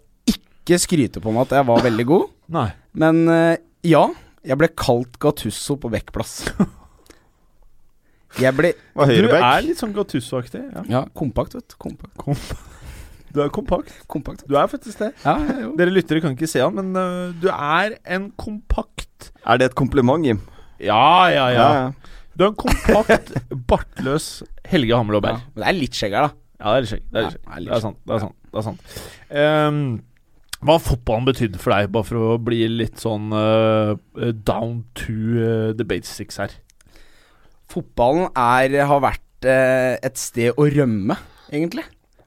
ikke 0.70 0.80
skryte 0.86 1.22
på 1.22 1.32
meg 1.34 1.48
at 1.48 1.58
jeg 1.58 1.66
var 1.68 1.82
veldig 1.84 2.06
god, 2.08 2.28
Nei. 2.56 2.68
men 3.02 3.22
eh, 3.28 3.56
ja. 3.90 4.06
Jeg 4.40 4.56
ble 4.56 4.70
kalt 4.72 5.18
Gattusso 5.20 5.74
på 5.76 5.90
backplass. 5.92 6.46
Jeg 8.40 8.54
ble 8.56 8.70
Du 8.96 9.28
er 9.36 9.64
litt 9.66 9.80
sånn 9.80 9.92
Gattusso-aktig. 9.92 10.62
Ja. 10.72 10.84
Ja, 10.88 11.02
kompakt, 11.12 11.56
vet 11.58 11.66
du. 11.68 11.76
Kompakt. 11.82 12.54
Du 13.30 13.42
er 13.44 13.50
kompakt. 13.52 13.92
kompakt. 14.10 14.46
Du 14.48 14.56
er 14.58 14.70
faktisk 14.70 15.02
det. 15.04 15.10
Ja, 15.26 15.36
ja. 15.44 15.68
Dere 15.78 15.92
lyttere 15.92 16.22
kan 16.24 16.32
ikke 16.34 16.48
se 16.50 16.62
han, 16.64 16.72
men 16.78 16.88
uh, 16.96 17.34
du 17.36 17.50
er 17.52 17.98
en 18.10 18.30
kompakt 18.40 19.28
Er 19.44 19.60
det 19.60 19.70
et 19.70 19.76
kompliment, 19.78 20.24
Jim? 20.26 20.40
Ja, 20.80 21.28
ja, 21.30 21.46
ja. 21.52 21.68
ja. 21.76 22.16
Du 22.34 22.46
er 22.46 22.50
en 22.54 22.58
kompakt, 22.58 23.34
bartløs 23.68 24.30
Helge 24.70 24.94
Ja, 24.94 25.02
Hammelåberg. 25.02 25.42
men 25.52 25.62
det 25.62 25.68
er 25.68 25.76
litt 25.76 25.98
skjegg 25.98 26.16
her, 26.16 26.30
da. 26.30 26.36
Ja, 26.60 26.72
det 26.72 26.76
er 26.78 26.80
litt 26.86 26.90
skjegg. 26.94 27.04
Det 27.10 27.20
er, 27.20 27.28
litt 27.28 27.36
Ja, 27.36 27.36
skjegg. 27.36 27.50
det 27.50 27.60
er 27.60 27.66
det 27.66 27.76
er 27.76 27.84
sant. 27.84 28.00
Det 28.06 28.16
er 28.16 28.24
sant. 28.24 28.36
Det 28.50 28.60
er 28.60 28.66
sant. 28.66 28.96
Ehm, 29.42 29.84
hva 30.60 30.76
har 30.76 30.82
fotballen 30.84 31.28
betydd 31.28 31.56
for 31.60 31.72
deg, 31.72 31.88
bare 31.94 32.04
for 32.04 32.20
å 32.20 32.40
bli 32.44 32.66
litt 32.68 33.00
sånn 33.00 33.30
uh, 33.32 33.94
down 34.44 34.82
to 34.98 35.14
uh, 35.40 35.70
the 35.76 35.86
basics 35.88 36.36
her? 36.40 36.52
Fotballen 37.70 38.28
er, 38.34 38.76
har 38.90 39.00
vært 39.00 39.48
uh, 39.48 39.96
et 40.04 40.20
sted 40.20 40.52
å 40.60 40.68
rømme, 40.68 41.16
egentlig. 41.48 41.86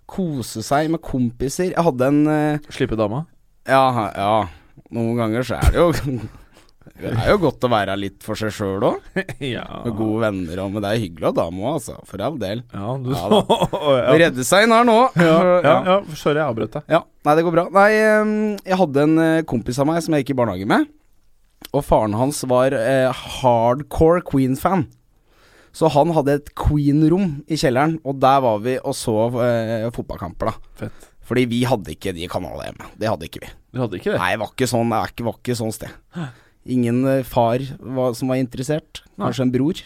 Kose 0.09 0.65
seg 0.65 0.89
med 0.93 1.03
kompiser. 1.05 1.71
Jeg 1.75 1.85
hadde 1.85 2.09
en 2.09 2.23
Slippe 2.73 2.97
dama? 2.99 3.23
Ja, 3.69 4.09
ja. 4.17 4.33
Noen 4.93 5.21
ganger 5.21 5.45
så 5.45 5.61
er 5.61 5.73
det 5.73 5.79
jo 5.79 6.17
Det 6.93 7.11
er 7.11 7.29
jo 7.31 7.37
godt 7.45 7.65
å 7.65 7.69
være 7.71 7.95
litt 7.99 8.23
for 8.25 8.39
seg 8.39 8.51
sjøl 8.53 8.83
òg. 8.87 9.05
ja. 9.55 9.63
Med 9.85 9.95
gode 9.97 10.23
venner 10.25 10.61
og 10.63 10.73
Men 10.75 10.83
det 10.85 10.91
er 10.91 11.01
hyggelig 11.03 11.27
å 11.27 11.31
ha 11.31 11.37
dame 11.37 11.61
òg, 11.63 11.77
altså. 11.79 11.95
For 12.09 12.23
all 12.23 12.39
del. 12.41 12.63
Ja, 12.73 12.95
du 13.01 13.11
Ja 13.13 13.23
da. 13.31 13.39
Å, 13.43 13.93
Å 14.13 14.17
redde 14.19 14.45
seg 14.47 14.67
inn 14.67 14.75
her 14.75 14.87
nå. 14.87 14.97
ja, 15.19 15.37
ja, 15.37 15.55
ja. 15.63 15.77
ja, 15.89 15.99
sorry, 16.19 16.41
jeg 16.41 16.47
avbrøt 16.47 16.75
deg. 16.79 16.89
Ja, 16.93 17.03
nei, 17.27 17.37
det 17.39 17.45
går 17.47 17.55
bra. 17.57 17.67
Nei, 17.79 17.87
jeg 17.95 18.81
hadde 18.83 19.07
en 19.07 19.23
eh, 19.23 19.45
kompis 19.49 19.79
av 19.81 19.89
meg 19.89 20.03
som 20.05 20.15
jeg 20.15 20.25
gikk 20.25 20.35
i 20.35 20.39
barnehage 20.43 20.67
med. 20.69 20.91
Og 21.73 21.81
faren 21.87 22.13
hans 22.19 22.43
var 22.51 22.75
eh, 22.77 23.23
hardcore 23.39 24.21
Queen-fan. 24.27 24.85
Så 25.73 25.89
han 25.89 26.11
hadde 26.13 26.35
et 26.37 26.51
Queen-rom 26.59 27.39
i 27.49 27.57
kjelleren, 27.57 27.95
og 28.05 28.19
der 28.21 28.43
var 28.45 28.59
vi 28.61 28.75
og 28.77 28.93
så 28.97 29.15
eh, 29.41 29.87
fotballkamper, 29.95 30.51
da. 30.51 30.71
Fett. 30.83 31.09
Fordi 31.23 31.45
vi 31.49 31.63
hadde 31.65 31.93
ikke 31.95 32.11
de 32.13 32.27
kanalene 32.29 32.67
hjemme. 32.67 32.89
Det 32.99 33.07
hadde 33.09 33.27
ikke 33.29 33.41
vi. 33.45 33.49
Du 33.73 33.79
hadde 33.81 33.97
ikke 33.97 34.11
det? 34.11 34.19
Nei, 34.19 34.33
det 34.35 34.41
var 34.43 34.51
ikke 34.51 34.67
sånn, 34.69 34.91
det 34.91 34.99
var 34.99 35.13
ikke, 35.13 35.25
var 35.29 35.37
ikke 35.39 35.55
sånn 35.63 35.75
sted. 35.75 35.99
Ingen 36.65 37.01
eh, 37.09 37.23
far 37.27 37.63
var, 37.79 38.13
som 38.17 38.31
var 38.31 38.39
interessert. 38.41 39.01
Kanskje 39.19 39.47
en 39.47 39.51
bror. 39.53 39.81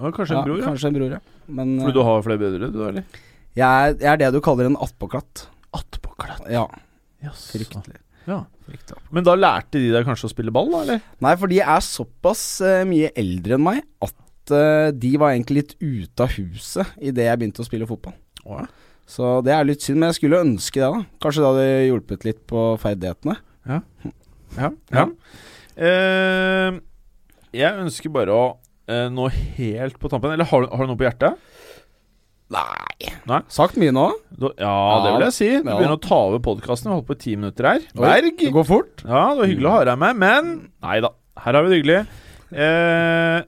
Ja, 0.00 0.10
kanskje 0.14 0.36
en 0.38 0.46
bror, 0.46 0.60
ja. 0.60 0.68
Kanskje 0.70 0.90
en 0.90 0.98
bror, 0.98 1.16
ja. 1.16 1.20
Men 1.50 1.74
Fordi 1.82 1.90
eh, 1.90 1.96
du 1.98 2.04
har 2.06 2.22
flere 2.26 2.40
brødre, 2.40 2.70
du, 2.72 2.78
eller? 2.86 3.04
jeg, 3.58 3.66
er, 3.66 3.96
jeg 3.98 4.12
er 4.12 4.20
det 4.22 4.30
du 4.36 4.40
kaller 4.44 4.70
en 4.70 4.78
attpåklatt. 4.80 5.48
Attpåklatt. 5.76 6.46
Ja, 6.52 6.68
Yes. 7.20 7.50
fryktelig. 7.52 7.98
Ja. 8.24 8.44
fryktelig. 8.64 9.02
Men 9.12 9.26
da 9.26 9.34
lærte 9.36 9.76
de 9.80 9.90
deg 9.92 10.06
kanskje 10.08 10.30
å 10.30 10.32
spille 10.32 10.52
ball, 10.54 10.70
da, 10.72 10.78
eller? 10.86 11.02
Nei, 11.20 11.34
for 11.36 11.52
de 11.52 11.58
er 11.60 11.82
såpass 11.84 12.44
uh, 12.64 12.80
mye 12.88 13.10
eldre 13.18 13.58
enn 13.58 13.64
meg 13.66 13.82
at 14.06 14.52
uh, 14.54 14.88
de 14.96 15.10
var 15.20 15.34
egentlig 15.34 15.58
litt 15.58 15.74
ute 15.82 16.24
av 16.24 16.32
huset 16.38 16.94
idet 16.96 17.26
jeg 17.26 17.40
begynte 17.42 17.60
å 17.60 17.68
spille 17.68 17.88
fotball. 17.90 18.14
Oh, 18.46 18.62
ja. 18.62 18.68
Så 19.10 19.34
det 19.44 19.52
er 19.52 19.66
litt 19.66 19.82
synd, 19.84 19.98
men 20.00 20.12
jeg 20.12 20.20
skulle 20.20 20.40
ønske 20.46 20.80
det, 20.80 20.88
da. 20.94 21.02
Kanskje 21.20 21.42
det 21.42 21.48
hadde 21.50 21.68
hjulpet 21.90 22.26
litt 22.28 22.40
på 22.48 22.64
ferdighetene. 22.80 23.36
Ja. 23.68 23.80
Ja. 24.56 24.70
ja. 24.94 25.04
Eh, 25.76 26.78
jeg 27.56 27.80
ønsker 27.82 28.12
bare 28.14 28.34
å 28.34 28.44
uh, 28.90 29.08
nå 29.10 29.28
helt 29.56 29.96
på 30.02 30.10
tampen 30.10 30.32
Eller 30.34 30.46
har 30.50 30.64
du, 30.64 30.68
har 30.70 30.86
du 30.86 30.90
noe 30.92 30.98
på 31.00 31.06
hjertet? 31.06 31.38
Nei. 32.50 33.10
Nei. 33.30 33.38
Sagt 33.52 33.76
mye 33.78 33.92
nå. 33.94 34.08
Du, 34.34 34.48
ja, 34.58 34.74
det 35.04 35.12
vil 35.14 35.24
jeg 35.28 35.34
si. 35.36 35.48
Du 35.62 35.68
Ja. 35.70 35.76
begynner 35.78 35.94
å 35.94 36.02
ta 36.02 36.16
over 36.26 36.40
podkasten. 36.42 36.88
Vi 36.88 36.90
har 36.90 36.98
holdt 36.98 37.06
på 37.12 37.14
i 37.14 37.22
ti 37.22 37.36
minutter 37.38 37.68
her. 37.68 37.84
Oi, 37.94 38.02
Berg. 38.02 38.40
Det 38.42 38.50
går 38.56 38.66
fort. 38.66 39.04
Ja, 39.06 39.22
det 39.30 39.38
var 39.44 39.50
hyggelig 39.52 39.70
å 39.70 39.74
ha 39.76 39.84
deg 39.86 40.00
med, 40.02 40.18
men 40.18 40.50
Nei 40.82 40.96
da, 41.04 41.12
her 41.44 41.54
har 41.58 41.62
vi 41.66 41.70
det 41.70 41.78
hyggelig. 41.78 42.00
Uh, 42.50 43.38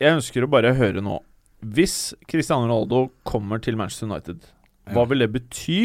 jeg 0.00 0.16
ønsker 0.18 0.44
å 0.44 0.50
bare 0.52 0.74
høre 0.76 1.00
nå. 1.04 1.16
Hvis 1.64 1.96
Cristiano 2.28 2.66
Ronaldo 2.68 3.06
kommer 3.28 3.60
til 3.64 3.76
Manchester 3.80 4.08
United, 4.10 4.44
hva 4.92 5.06
vil 5.08 5.24
det 5.24 5.30
bety 5.32 5.80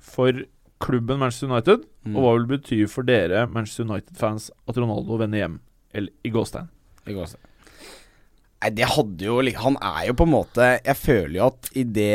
for 0.00 0.44
klubben 0.80 1.20
Manchester 1.20 1.48
United? 1.52 1.88
Mm. 2.06 2.14
Og 2.16 2.22
hva 2.24 2.32
vil 2.32 2.46
det 2.46 2.52
bety 2.56 2.78
for 2.88 3.04
dere 3.04 3.44
Manchester 3.52 3.84
United-fans 3.84 4.48
at 4.68 4.78
Ronaldo 4.80 5.18
vender 5.20 5.42
hjem 5.42 5.58
eller 5.92 6.12
i 6.24 6.32
gåstein? 6.32 6.70
I 7.04 7.16
gåstein. 7.16 7.42
Nei, 8.60 8.70
det 8.76 8.88
hadde 8.92 9.24
jo 9.24 9.38
Han 9.64 9.76
er 9.80 10.10
jo 10.10 10.14
på 10.20 10.26
en 10.28 10.32
måte 10.34 10.66
Jeg 10.84 10.96
føler 11.00 11.36
jo 11.38 11.46
at 11.46 11.70
i 11.80 11.84
det 11.84 12.10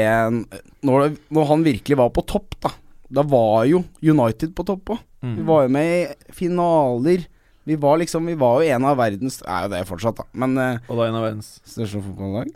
når, 0.85 1.15
når 1.33 1.47
han 1.49 1.63
virkelig 1.65 1.97
var 1.97 2.11
på 2.13 2.21
topp, 2.29 2.53
da 2.61 2.69
Da 3.09 3.23
var 3.25 3.65
jo 3.69 3.83
United 4.01 4.53
på 4.57 4.65
topp 4.67 4.93
òg. 4.95 4.99
Mm. 5.25 5.35
Vi 5.39 5.45
var 5.47 5.63
jo 5.65 5.71
med 5.73 5.89
i 5.95 6.33
finaler. 6.37 7.23
Vi 7.65 7.77
var 7.81 7.97
liksom 7.97 8.25
Vi 8.29 8.35
var 8.37 8.61
jo 8.61 8.75
en 8.75 8.85
av 8.85 8.97
verdens 9.01 9.39
Er 9.41 9.65
jo 9.65 9.71
det 9.73 9.83
fortsatt, 9.89 10.21
da. 10.21 10.27
Men 10.37 10.53
eh, 10.61 10.81
Og 10.85 10.99
da 10.99 11.07
en 11.09 11.17
av 11.17 11.25
verdens 11.25 11.55
største 11.65 12.01
fotballag? 12.05 12.51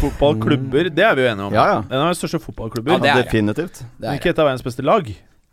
fotballklubber, 0.00 0.88
det 0.96 1.04
er 1.04 1.16
vi 1.18 1.26
jo 1.26 1.28
enige 1.34 1.48
om. 1.50 1.56
Ja, 1.56 1.66
ja. 1.74 1.80
En 1.82 1.98
av 1.98 2.06
verdens 2.08 2.22
største 2.22 2.40
fotballklubber. 2.40 2.94
Ja, 2.94 3.02
det 3.04 3.10
er. 3.12 3.24
Definitivt. 3.26 3.82
Det 4.00 4.08
er 4.08 4.16
ikke 4.20 4.32
et 4.32 4.40
av 4.40 4.48
verdens 4.48 4.64
beste 4.64 4.84
lag. 4.86 5.10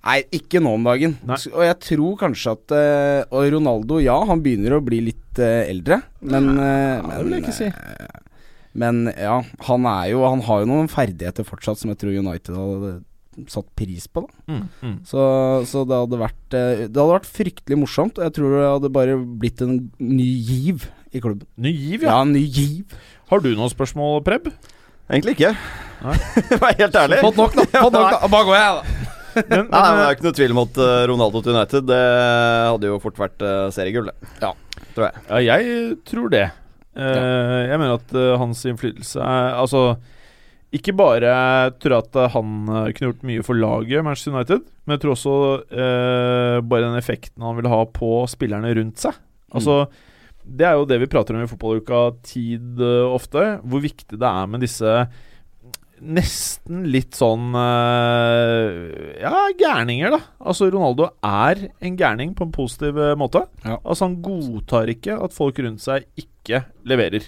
Nei, 0.08 0.22
ikke 0.40 0.62
nå 0.64 0.72
om 0.78 0.86
dagen. 0.88 1.18
Nei. 1.28 1.36
Og 1.52 1.66
jeg 1.68 1.78
tror 1.84 2.14
kanskje 2.22 2.54
at 2.56 2.74
eh, 2.78 3.26
Og 3.36 3.50
Ronaldo, 3.58 3.98
ja, 4.00 4.16
han 4.30 4.40
begynner 4.46 4.78
å 4.78 4.84
bli 4.86 5.02
litt 5.10 5.42
eh, 5.44 5.66
eldre, 5.68 5.98
men 6.24 6.48
Nei, 6.56 7.02
det 7.04 7.20
vil 7.26 7.36
jeg 7.38 7.44
ikke 7.44 7.56
si. 7.58 7.68
eh, 7.68 8.24
Men 8.80 9.04
ja, 9.12 9.42
han 9.68 9.88
er 9.92 10.14
jo 10.14 10.24
Han 10.30 10.42
har 10.48 10.64
jo 10.64 10.70
noen 10.72 10.88
ferdigheter 10.92 11.44
fortsatt 11.48 11.82
som 11.82 11.92
jeg 11.92 12.00
tror 12.04 12.16
United 12.24 12.56
hadde 12.56 12.94
satt 13.54 13.68
pris 13.78 14.08
på. 14.10 14.24
da 14.24 14.54
Mm, 14.56 14.64
mm. 14.82 14.94
Så, 15.06 15.22
så 15.70 15.84
det 15.86 16.00
hadde 16.00 16.18
vært 16.24 16.56
eh, 16.58 16.86
Det 16.88 16.98
hadde 16.98 17.18
vært 17.20 17.28
fryktelig 17.30 17.78
morsomt, 17.84 18.18
og 18.18 18.26
jeg 18.30 18.34
tror 18.40 18.56
det 18.56 18.64
hadde 18.72 18.94
bare 18.96 19.18
blitt 19.44 19.62
en 19.66 19.76
ny 20.00 20.30
giv 20.48 20.88
i 21.14 21.22
klubben. 21.22 21.46
Ny 21.62 21.70
giv, 21.76 22.02
Ja, 22.08 22.16
ja. 22.16 22.24
en 22.24 22.32
ny 22.34 22.42
giv. 22.48 22.96
Har 23.30 23.44
du 23.44 23.52
noen 23.56 23.70
spørsmål, 23.76 24.24
Preb? 24.26 24.48
Egentlig 25.12 25.36
ikke. 25.38 25.52
Vær 26.64 26.74
helt 26.82 26.98
ærlig. 27.04 27.20
Fått 27.24 27.38
nok, 27.40 27.54
da. 27.60 27.68
Fått 27.86 27.94
nok, 27.96 28.10
da. 28.18 28.32
Bare 28.32 28.48
går 28.50 28.58
jeg, 28.58 28.74
da. 28.80 29.14
Men, 29.50 29.67
Nei, 29.70 29.70
men 29.70 29.70
Det 29.72 29.96
men, 29.98 30.03
er 30.06 30.15
ikke 30.15 30.25
noe 30.27 30.38
tvil 30.39 30.53
om 30.56 30.62
at 30.63 30.79
eh, 30.84 31.01
Ronaldo 31.12 31.41
til 31.46 31.56
United 31.56 31.88
Det 31.89 32.01
hadde 32.72 32.89
jo 32.91 33.00
fort 33.03 33.20
vært 33.22 33.44
uh, 33.46 33.67
seriegull, 33.75 34.10
det. 34.12 34.32
Ja. 34.44 34.53
Tror 34.98 35.08
jeg. 35.10 35.24
Ja, 35.46 35.58
jeg 35.62 35.98
tror 36.10 36.32
det. 36.34 36.46
Eh, 36.98 37.62
Jeg 37.70 37.77
mener 37.77 37.98
at 38.00 38.13
eh, 38.17 38.36
hans 38.41 38.63
innflytelse 38.65 39.22
er 39.22 39.51
Altså, 39.62 39.82
ikke 40.74 40.96
bare 40.98 41.29
tror 41.79 41.94
jeg 41.96 42.08
at 42.08 42.17
han 42.34 42.56
eh, 42.67 42.89
kunne 42.98 43.12
gjort 43.12 43.27
mye 43.29 43.46
for 43.46 43.60
laget 43.62 44.03
Manchester 44.06 44.34
United, 44.34 44.65
men 44.86 44.96
jeg 44.98 45.03
tror 45.03 45.13
også 45.13 45.36
eh, 45.70 46.58
bare 46.65 46.88
den 46.89 46.98
effekten 47.00 47.46
han 47.46 47.58
vil 47.60 47.70
ha 47.72 47.84
på 47.94 48.12
spillerne 48.32 48.74
rundt 48.79 49.00
seg. 49.06 49.15
Altså, 49.56 49.84
det 50.48 50.65
er 50.67 50.75
jo 50.79 50.88
det 50.89 50.98
vi 51.03 51.10
prater 51.12 51.36
om 51.38 51.44
i 51.46 51.50
fotballuka 51.51 52.01
tid 52.27 52.82
eh, 52.84 53.06
ofte, 53.13 53.46
hvor 53.63 53.84
viktig 53.86 54.17
det 54.20 54.27
er 54.34 54.50
med 54.51 54.65
disse 54.65 54.98
Nesten 55.98 56.84
litt 56.94 57.16
sånn 57.18 57.56
eh, 57.58 59.22
Ja, 59.24 59.48
gærninger, 59.58 60.13
da. 60.13 60.20
Altså, 60.38 60.70
Ronaldo 60.74 61.10
er 61.25 61.68
en 61.82 61.98
gærning 61.98 62.36
på 62.38 62.46
en 62.46 62.54
positiv 62.54 63.00
eh, 63.01 63.16
måte. 63.18 63.46
Ja. 63.66 63.80
Altså, 63.82 64.06
han 64.06 64.20
godtar 64.25 64.92
ikke 64.94 65.18
at 65.25 65.36
folk 65.36 65.60
rundt 65.63 65.82
seg 65.84 66.06
ikke 66.20 66.66
leverer. 66.88 67.25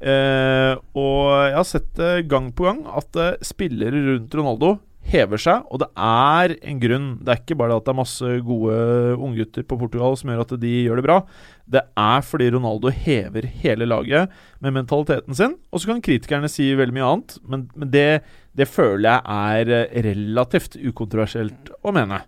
Eh, 0.00 0.74
og 0.96 1.24
jeg 1.44 1.56
har 1.58 1.66
sett 1.68 1.90
det 1.98 2.12
gang 2.30 2.48
på 2.56 2.64
gang 2.70 2.86
at 2.88 3.20
eh, 3.20 3.34
spillere 3.44 4.00
rundt 4.06 4.36
Ronaldo 4.38 4.78
hever 5.10 5.40
seg, 5.40 5.64
og 5.72 5.80
det 5.82 5.88
er 5.96 6.54
en 6.70 6.80
grunn. 6.82 7.06
Det 7.24 7.32
er 7.32 7.40
ikke 7.40 7.56
bare 7.58 7.72
det 7.72 7.78
at 7.80 7.86
det 7.88 7.92
er 7.92 7.98
masse 7.98 8.32
gode 8.46 8.74
unggutter 9.16 9.64
på 9.66 9.78
Portugal 9.80 10.16
som 10.18 10.30
gjør 10.30 10.42
at 10.44 10.52
de 10.62 10.74
gjør 10.84 11.00
det 11.00 11.06
bra. 11.06 11.16
Det 11.70 11.82
er 12.04 12.26
fordi 12.26 12.50
Ronaldo 12.54 12.92
hever 12.94 13.48
hele 13.62 13.88
laget 13.88 14.34
med 14.62 14.76
mentaliteten 14.76 15.36
sin. 15.36 15.56
Og 15.72 15.82
så 15.82 15.90
kan 15.90 16.04
kritikerne 16.04 16.50
si 16.52 16.68
veldig 16.78 16.96
mye 16.96 17.08
annet, 17.08 17.38
men, 17.42 17.66
men 17.74 17.90
det, 17.94 18.22
det 18.58 18.68
føler 18.70 19.08
jeg 19.08 19.64
er 19.64 19.74
eh, 19.80 19.98
relativt 20.10 20.78
ukontroversielt 20.78 21.72
å 21.82 21.94
mene. 21.96 22.22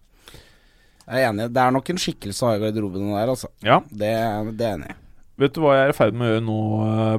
Jeg 1.03 1.23
er 1.23 1.29
enig. 1.29 1.49
Det 1.53 1.63
er 1.63 1.73
nok 1.75 1.93
en 1.93 2.03
skikkelse 2.03 2.45
å 2.45 2.51
ha 2.51 2.59
i 2.59 2.63
garderoben 2.63 3.11
der, 3.13 3.31
altså. 3.37 3.51
Ja. 3.67 3.83
Det, 3.91 4.13
det 4.57 4.67
er 4.67 4.75
jeg 4.75 4.81
enig 4.81 4.93
i. 4.95 4.99
Vet 5.43 5.55
du 5.57 5.63
hva 5.65 5.77
jeg 5.77 5.89
er 5.89 5.95
i 5.95 5.97
ferd 5.97 6.17
med 6.17 6.29
å 6.29 6.35
gjøre 6.35 6.47
nå, 6.47 6.61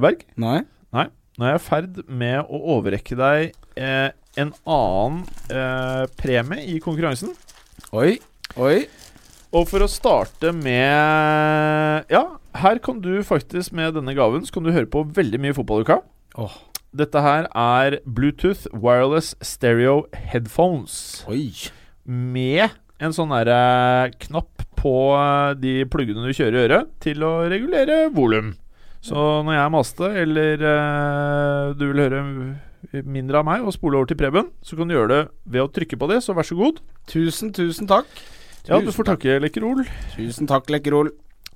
Berg? 0.04 0.30
Nei? 0.94 1.08
Nå 1.34 1.46
er 1.46 1.56
jeg 1.56 1.60
i 1.60 1.64
ferd 1.64 1.96
med 2.06 2.46
å 2.46 2.60
overrekke 2.76 3.16
deg 3.18 3.56
eh, 3.74 4.10
en 4.40 4.52
annen 4.66 5.24
eh, 5.52 6.04
premie 6.18 6.66
i 6.74 6.78
konkurransen. 6.82 7.34
Oi. 7.94 8.18
Oi. 8.60 8.84
Og 9.54 9.68
for 9.70 9.84
å 9.84 9.90
starte 9.90 10.50
med 10.54 12.10
Ja, 12.10 12.22
her 12.58 12.80
kan 12.82 13.00
du 13.02 13.12
faktisk 13.26 13.74
med 13.76 13.94
denne 13.94 14.14
gaven 14.16 14.42
Så 14.46 14.56
kan 14.56 14.66
du 14.66 14.72
høre 14.74 14.90
på 14.90 15.04
veldig 15.14 15.38
mye 15.42 15.54
fotball, 15.54 15.84
Luka. 15.84 16.00
Oh. 16.34 16.56
Dette 16.94 17.22
her 17.22 17.46
er 17.50 18.00
Bluetooth 18.06 18.66
Wireless 18.70 19.32
Stereo 19.42 20.04
Headphones. 20.14 21.24
Oi. 21.30 21.50
Med 22.06 22.74
en 23.02 23.14
sånn 23.14 23.34
derre 23.34 24.12
knapp 24.22 24.62
på 24.78 24.94
eh, 25.18 25.56
de 25.58 25.72
pluggene 25.90 26.22
du 26.22 26.34
kjører 26.36 26.54
i 26.54 26.62
øret, 26.68 26.92
til 27.02 27.24
å 27.26 27.32
regulere 27.50 28.04
volum. 28.14 28.52
Så 29.04 29.16
når 29.44 29.58
jeg 29.58 29.72
maste, 29.74 30.10
eller 30.22 30.62
eh, 30.70 31.74
du 31.74 31.84
vil 31.90 32.04
høre 32.04 32.22
mindre 33.04 33.38
av 33.40 33.44
meg 33.48 33.64
og 33.66 33.72
spole 33.74 33.96
over 33.98 34.06
til 34.10 34.16
Preben, 34.20 34.50
så 34.62 34.76
kan 34.76 34.88
du 34.88 34.94
gjøre 34.94 35.08
det 35.12 35.20
ved 35.46 35.62
å 35.64 35.70
trykke 35.72 35.98
på 36.00 36.08
det, 36.10 36.20
så 36.24 36.34
vær 36.36 36.46
så 36.48 36.56
god. 36.58 36.80
Tusen, 37.10 37.52
tusen 37.56 37.88
takk. 37.90 38.06
Ja, 38.68 38.78
du 38.80 38.90
får 38.94 39.04
takke, 39.12 39.38
Lekkerol. 39.44 39.84
Tusen 40.16 40.48
takk, 40.48 40.70
Lekkerol. 40.72 41.10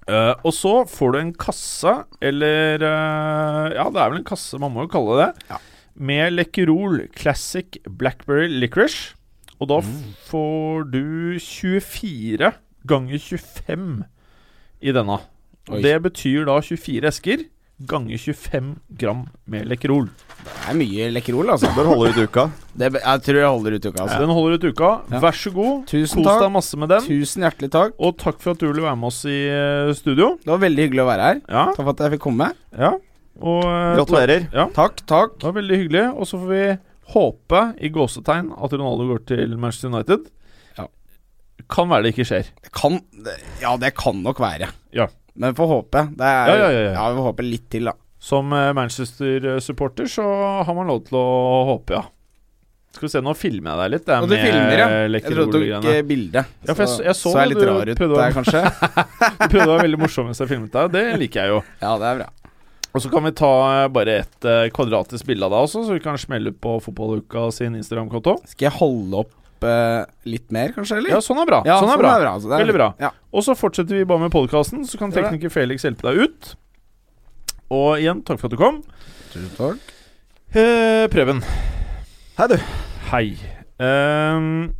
Uh, 0.09 0.33
og 0.47 0.53
så 0.57 0.73
får 0.89 1.13
du 1.13 1.19
en 1.21 1.33
kasse, 1.37 1.93
eller 2.25 2.81
uh, 2.81 3.69
Ja, 3.77 3.85
det 3.93 4.01
er 4.01 4.09
vel 4.15 4.21
en 4.23 4.29
kasse, 4.29 4.57
man 4.61 4.73
må 4.73 4.87
jo 4.87 4.93
kalle 4.93 5.19
det. 5.21 5.31
Ja. 5.51 5.59
Med 5.99 6.33
Lekkerol 6.37 7.03
Classic 7.19 7.77
Blackberry 7.89 8.49
Licorice. 8.49 9.15
Og 9.59 9.69
da 9.73 9.81
Mm. 9.83 10.15
får 10.29 10.85
du 10.93 11.39
24 11.43 12.53
ganger 12.87 13.19
25 13.19 14.05
i 14.81 14.93
denne. 14.95 15.19
Oi. 15.69 15.83
det 15.85 15.97
betyr 16.03 16.47
da 16.49 16.61
24 16.65 17.09
esker 17.11 17.43
ganger 17.87 18.19
25 18.19 18.71
gram 18.99 19.21
med 19.47 19.69
Lekkerol. 19.71 20.09
Det 20.43 20.55
er 20.73 20.75
mye 20.79 21.09
Lekkerol, 21.15 21.51
altså. 21.55 21.71
Den 21.77 21.87
holder 21.87 22.11
ut 22.17 22.29
uka. 22.29 22.45
Det, 22.79 22.89
jeg 22.99 23.23
tror 23.27 23.39
jeg 23.39 23.51
holder 23.55 23.77
ut 23.79 23.87
uka, 23.87 24.03
altså. 24.03 24.19
Den 24.25 24.33
holder 24.35 24.57
ut 24.59 24.65
uka. 24.73 24.91
Vær 25.23 25.37
så 25.39 25.53
god. 25.55 25.85
Tusen 25.91 26.23
Kos 26.23 26.27
takk. 26.33 26.41
deg 26.43 26.53
masse 26.57 26.81
med 26.83 26.89
den. 26.95 27.07
Tusen 27.07 27.47
hjertelig 27.47 27.71
takk. 27.77 27.95
Og 28.03 28.17
takk 28.19 28.41
for 28.43 28.57
at 28.57 28.63
du 28.63 28.67
ville 28.71 28.83
være 28.83 28.99
med 28.99 29.11
oss 29.13 29.21
i 29.31 29.37
eh, 29.53 29.93
studio. 29.99 30.33
Det 30.43 30.51
var 30.51 30.63
veldig 30.65 30.89
hyggelig 30.89 31.05
å 31.05 31.09
være 31.13 31.29
her. 31.31 31.41
Ja, 31.47 31.65
Takk 31.77 31.85
for 31.85 31.93
at 31.95 32.03
jeg 32.07 32.17
fikk 32.17 32.25
komme. 32.27 32.51
ja. 32.79 32.95
Og 33.39 33.63
eh, 33.63 33.93
Gratulerer. 34.01 34.49
Ja. 34.51 34.65
Takk, 34.75 35.05
takk. 35.07 35.37
Det 35.39 35.47
var 35.47 35.55
veldig 35.61 35.77
hyggelig. 35.85 36.05
Og 36.19 36.27
så 36.27 36.41
får 36.43 36.49
vi 36.51 36.65
håpe, 37.15 37.61
i 37.87 37.89
gåsetegn, 37.95 38.49
at 38.59 38.75
Ronaldo 38.75 39.07
går 39.13 39.21
til 39.31 39.55
Manchester 39.57 39.93
United. 39.95 40.27
Ja. 40.77 40.89
Kan 41.71 41.87
være 41.93 42.09
det 42.09 42.17
ikke 42.17 42.27
skjer. 42.33 42.51
Det 42.67 42.73
kan 42.75 42.99
Ja, 43.63 43.77
det 43.79 43.93
kan 43.95 44.19
nok 44.27 44.43
være. 44.43 44.73
Ja. 44.93 45.07
Men 45.39 45.55
vi 45.55 45.59
får 45.61 45.73
håpe. 45.73 46.05
Det 46.19 46.29
er, 46.29 46.53
Ja, 46.53 46.69
ja, 46.69 46.85
ja, 46.91 47.09
vi 47.09 47.21
får 47.21 47.27
håpe 47.31 47.47
litt 47.47 47.67
til, 47.73 47.91
da. 47.91 47.95
Som 48.19 48.53
eh, 48.53 48.73
Manchester-supporter 48.75 50.09
så 50.11 50.25
har 50.67 50.75
man 50.75 50.91
lov 50.91 51.05
til 51.07 51.19
å 51.21 51.27
håpe, 51.73 51.95
ja. 51.95 52.07
Skal 52.89 53.05
vi 53.07 53.11
se, 53.13 53.21
nå 53.23 53.35
filmer 53.37 53.71
jeg 53.71 53.79
deg 53.79 53.93
litt. 53.93 54.07
Det 54.09 54.17
Og 54.25 54.31
du 54.31 54.35
filmer, 54.35 54.81
ja. 54.81 54.87
Jeg 55.07 55.25
trodde 55.29 55.61
du 55.61 55.67
tok 55.85 56.09
bilde. 56.09 56.43
Ja, 56.65 56.75
for 56.75 56.83
jeg 56.83 57.07
jeg 57.07 57.19
så 57.19 57.31
så 57.31 57.37
jeg 57.43 57.53
litt 57.53 57.63
rar 57.69 57.93
ut 57.93 58.03
der, 58.03 58.35
kanskje. 58.35 58.63
Du 59.39 59.45
prøvde 59.53 59.69
å 59.69 59.75
være 59.77 59.85
veldig 59.85 60.01
morsom 60.03 60.29
mens 60.31 60.41
jeg 60.43 60.51
filmet 60.51 60.75
deg. 60.75 60.91
Det 60.97 61.05
liker 61.23 61.45
jeg 61.45 61.53
jo. 61.53 61.61
ja, 61.85 61.93
det 62.01 62.11
er 62.11 62.21
bra. 62.23 62.29
Og 62.97 63.05
så 63.05 63.11
kan 63.13 63.27
vi 63.29 63.35
ta 63.37 63.53
eh, 63.85 63.87
bare 63.93 64.15
et 64.25 64.49
eh, 64.49 64.65
kvadratisk 64.75 65.29
bilde 65.29 65.47
av 65.47 65.53
deg 65.55 65.67
også, 65.69 65.85
så 65.87 65.95
vi 65.99 66.03
kan 66.03 66.19
smelle 66.19 66.55
på 66.57 66.79
Fotballuka 66.83 67.45
sin 67.55 67.77
Instagram-konto. 67.79 68.39
Skal 68.49 68.71
jeg 68.71 68.79
holde 68.81 69.21
opp 69.23 69.35
eh, 69.65 70.05
litt 70.25 70.51
mer, 70.53 70.73
kanskje, 70.77 70.97
eller? 70.99 71.11
Ja, 71.11 71.21
sånn 71.25 71.39
er 71.43 71.47
bra. 71.47 71.63
Ja, 71.67 71.81
sånn 71.81 71.93
er 71.95 71.99
bra. 71.99 72.13
altså, 72.35 72.53
er- 72.53 72.63
Veldig 72.65 72.75
bra. 72.75 72.95
Ja. 73.01 73.11
Og 73.33 73.43
så 73.43 73.55
fortsetter 73.57 73.97
vi 73.99 74.05
bare 74.05 74.21
med 74.21 74.31
podkasten, 74.33 74.85
så 74.87 74.99
kan 74.99 75.11
tekniker 75.13 75.51
Felix 75.51 75.83
hjelpe 75.85 76.03
deg 76.03 76.19
ut. 76.29 76.55
Og 77.71 77.99
igjen, 77.99 78.23
takk 78.25 78.39
for 78.41 78.47
at 78.49 78.51
du 78.51 78.57
kom. 78.57 78.83
Tusen 79.33 79.51
takk. 79.57 79.95
Eh, 80.57 81.07
Preben. 81.13 81.43
Hei, 82.39 82.47
du. 82.49 82.57
Hei. 83.11 83.37
Um, 83.79 84.75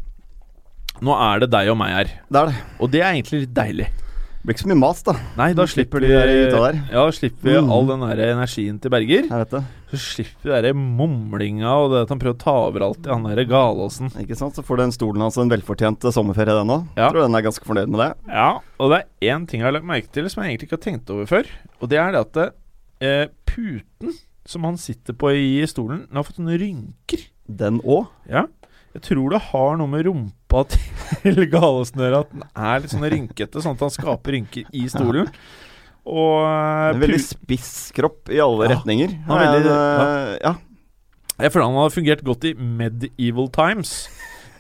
nå 1.05 1.15
er 1.15 1.41
det 1.45 1.51
deg 1.53 1.69
og 1.71 1.77
meg 1.79 1.93
her, 1.95 2.09
Det 2.31 2.41
er 2.41 2.47
det. 2.47 2.55
og 2.81 2.91
det 2.91 3.01
er 3.03 3.13
egentlig 3.13 3.41
litt 3.45 3.55
deilig. 3.55 3.87
Det 3.87 4.47
blir 4.47 4.55
ikke 4.55 4.65
så 4.65 4.71
mye 4.73 4.79
mas, 4.81 5.03
da. 5.03 5.13
Nei, 5.37 5.53
da 5.53 5.67
Slipper 5.67 6.01
slipper 6.01 6.01
de 6.01 6.09
der 6.09 6.33
gutta 6.51 6.63
der. 6.73 6.81
Ja, 6.91 7.05
da 7.05 7.11
slipper 7.13 7.43
vi 7.43 7.55
Mm. 7.61 7.71
all 7.71 7.87
den 7.87 8.01
der 8.01 8.35
energien 8.35 8.81
til 8.81 8.91
Berger. 8.91 9.23
Jeg 9.29 9.31
vet 9.31 9.51
det. 9.51 9.65
Så 9.89 9.99
slipper 10.03 10.51
vi 10.53 10.61
den 10.69 10.81
mumlinga 10.99 11.71
og 11.81 11.95
det 11.95 12.03
at 12.05 12.11
han 12.13 12.21
prøver 12.21 12.37
å 12.37 12.43
ta 12.43 12.55
over 12.67 12.85
alt 12.85 13.07
i 13.07 13.13
han 13.13 13.25
der 13.25 13.41
Galåsen. 13.49 14.11
Ikke 14.21 14.37
sant? 14.37 14.59
Så 14.59 14.65
får 14.67 14.83
den 14.83 14.93
stolen 14.93 15.25
hans 15.25 15.39
en 15.41 15.49
velfortjent 15.49 16.05
sommerferie, 16.13 16.57
den 16.59 16.75
òg. 16.75 16.87
Ja. 16.99 17.09
Tror 17.09 17.25
den 17.25 17.39
er 17.39 17.47
ganske 17.47 17.65
fornøyd 17.65 17.89
med 17.95 18.03
det. 18.05 18.11
Ja, 18.29 18.51
og 18.77 18.93
det 18.93 18.99
er 19.01 19.33
én 19.33 19.47
ting 19.49 19.63
jeg 19.63 19.69
har 19.71 19.77
lagt 19.79 19.89
merke 19.89 20.13
til 20.13 20.29
som 20.29 20.45
jeg 20.45 20.53
egentlig 20.53 20.69
ikke 20.69 20.77
har 20.77 20.85
tenkt 20.85 21.13
over 21.15 21.31
før. 21.31 21.49
Og 21.81 21.89
det 21.93 22.01
er 22.03 22.13
det 22.13 22.25
at 22.27 22.41
eh, 23.01 23.25
puten 23.49 24.13
som 24.49 24.65
han 24.65 24.79
sitter 24.81 25.17
på 25.17 25.33
i 25.37 25.49
stolen, 25.69 26.07
den 26.09 26.21
har 26.21 26.25
fått 26.25 26.41
noen 26.41 26.61
rynker. 26.61 27.25
Den 27.49 27.81
òg. 27.85 28.09
Ja. 28.29 28.47
Jeg 28.97 29.05
tror 29.05 29.33
det 29.33 29.41
har 29.51 29.77
noe 29.81 29.91
med 29.93 30.07
rumpa 30.09 30.65
til 31.23 31.43
Galåsen 31.53 32.01
å 32.01 32.07
gjøre, 32.07 32.23
at 32.25 32.33
den 32.37 32.45
er 32.53 32.85
litt 32.85 32.93
sånn 32.93 33.09
rynkete, 33.09 33.65
sånn 33.65 33.77
at 33.77 33.85
han 33.85 33.95
skaper 33.95 34.37
rynker 34.37 34.69
i 34.73 34.85
stolen. 34.93 35.29
Og 36.09 36.39
eh, 36.49 36.95
En 36.95 37.03
veldig 37.03 37.21
spiss 37.21 37.73
kropp 37.97 38.31
i 38.33 38.41
alle 38.41 38.65
Ja. 38.69 38.77
retninger. 38.77 39.13
Han 39.29 39.43
er 39.45 39.53
veldig- 39.59 39.77
Eh, 39.77 40.39
ja. 40.43 40.55
Jeg 41.39 41.53
føler 41.55 41.69
han 41.69 41.77
har 41.85 41.91
fungert 41.95 42.25
godt 42.27 42.45
i 42.49 42.55
medieval 42.59 43.49
times. 43.55 44.09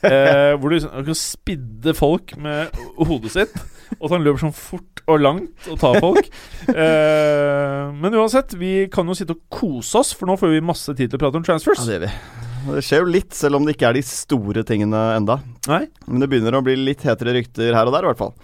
Eh, 0.04 0.54
hvor 0.54 0.70
du 0.70 0.78
kan 0.78 1.16
spidde 1.18 1.90
folk 1.98 2.36
med 2.38 2.70
hodet 3.00 3.32
sitt, 3.34 3.56
og 3.98 4.04
at 4.06 4.12
han 4.14 4.22
løper 4.22 4.44
sånn 4.44 4.54
fort 4.54 5.00
og 5.08 5.18
langt 5.24 5.66
og 5.72 5.80
tar 5.82 5.98
folk. 6.04 6.28
Eh, 6.70 7.90
men 7.98 8.14
uansett, 8.14 8.54
vi 8.60 8.86
kan 8.92 9.08
jo 9.10 9.16
sitte 9.18 9.34
og 9.34 9.40
kose 9.50 9.98
oss, 9.98 10.12
for 10.14 10.28
nå 10.30 10.36
får 10.38 10.52
vi 10.54 10.60
masse 10.68 10.94
tid 10.94 11.10
til 11.10 11.18
å 11.18 11.22
prate 11.24 11.40
om 11.40 11.46
transfers. 11.46 11.80
ja, 11.82 11.86
det 11.88 11.96
gjør 11.96 12.06
vi. 12.06 12.74
Det 12.76 12.82
skjer 12.84 13.00
jo 13.02 13.10
litt, 13.10 13.34
selv 13.34 13.56
om 13.58 13.64
det 13.66 13.74
ikke 13.76 13.88
er 13.88 13.98
de 13.98 14.02
store 14.06 14.62
tingene 14.68 15.02
enda. 15.16 15.38
Nei? 15.70 15.86
Men 16.06 16.20
det 16.22 16.28
begynner 16.30 16.58
å 16.58 16.62
bli 16.62 16.76
litt 16.76 17.02
hetere 17.06 17.34
rykter 17.38 17.72
her 17.74 17.86
og 17.88 17.94
der, 17.96 18.04
i 18.06 18.12
hvert 18.12 18.18
fall. 18.22 18.34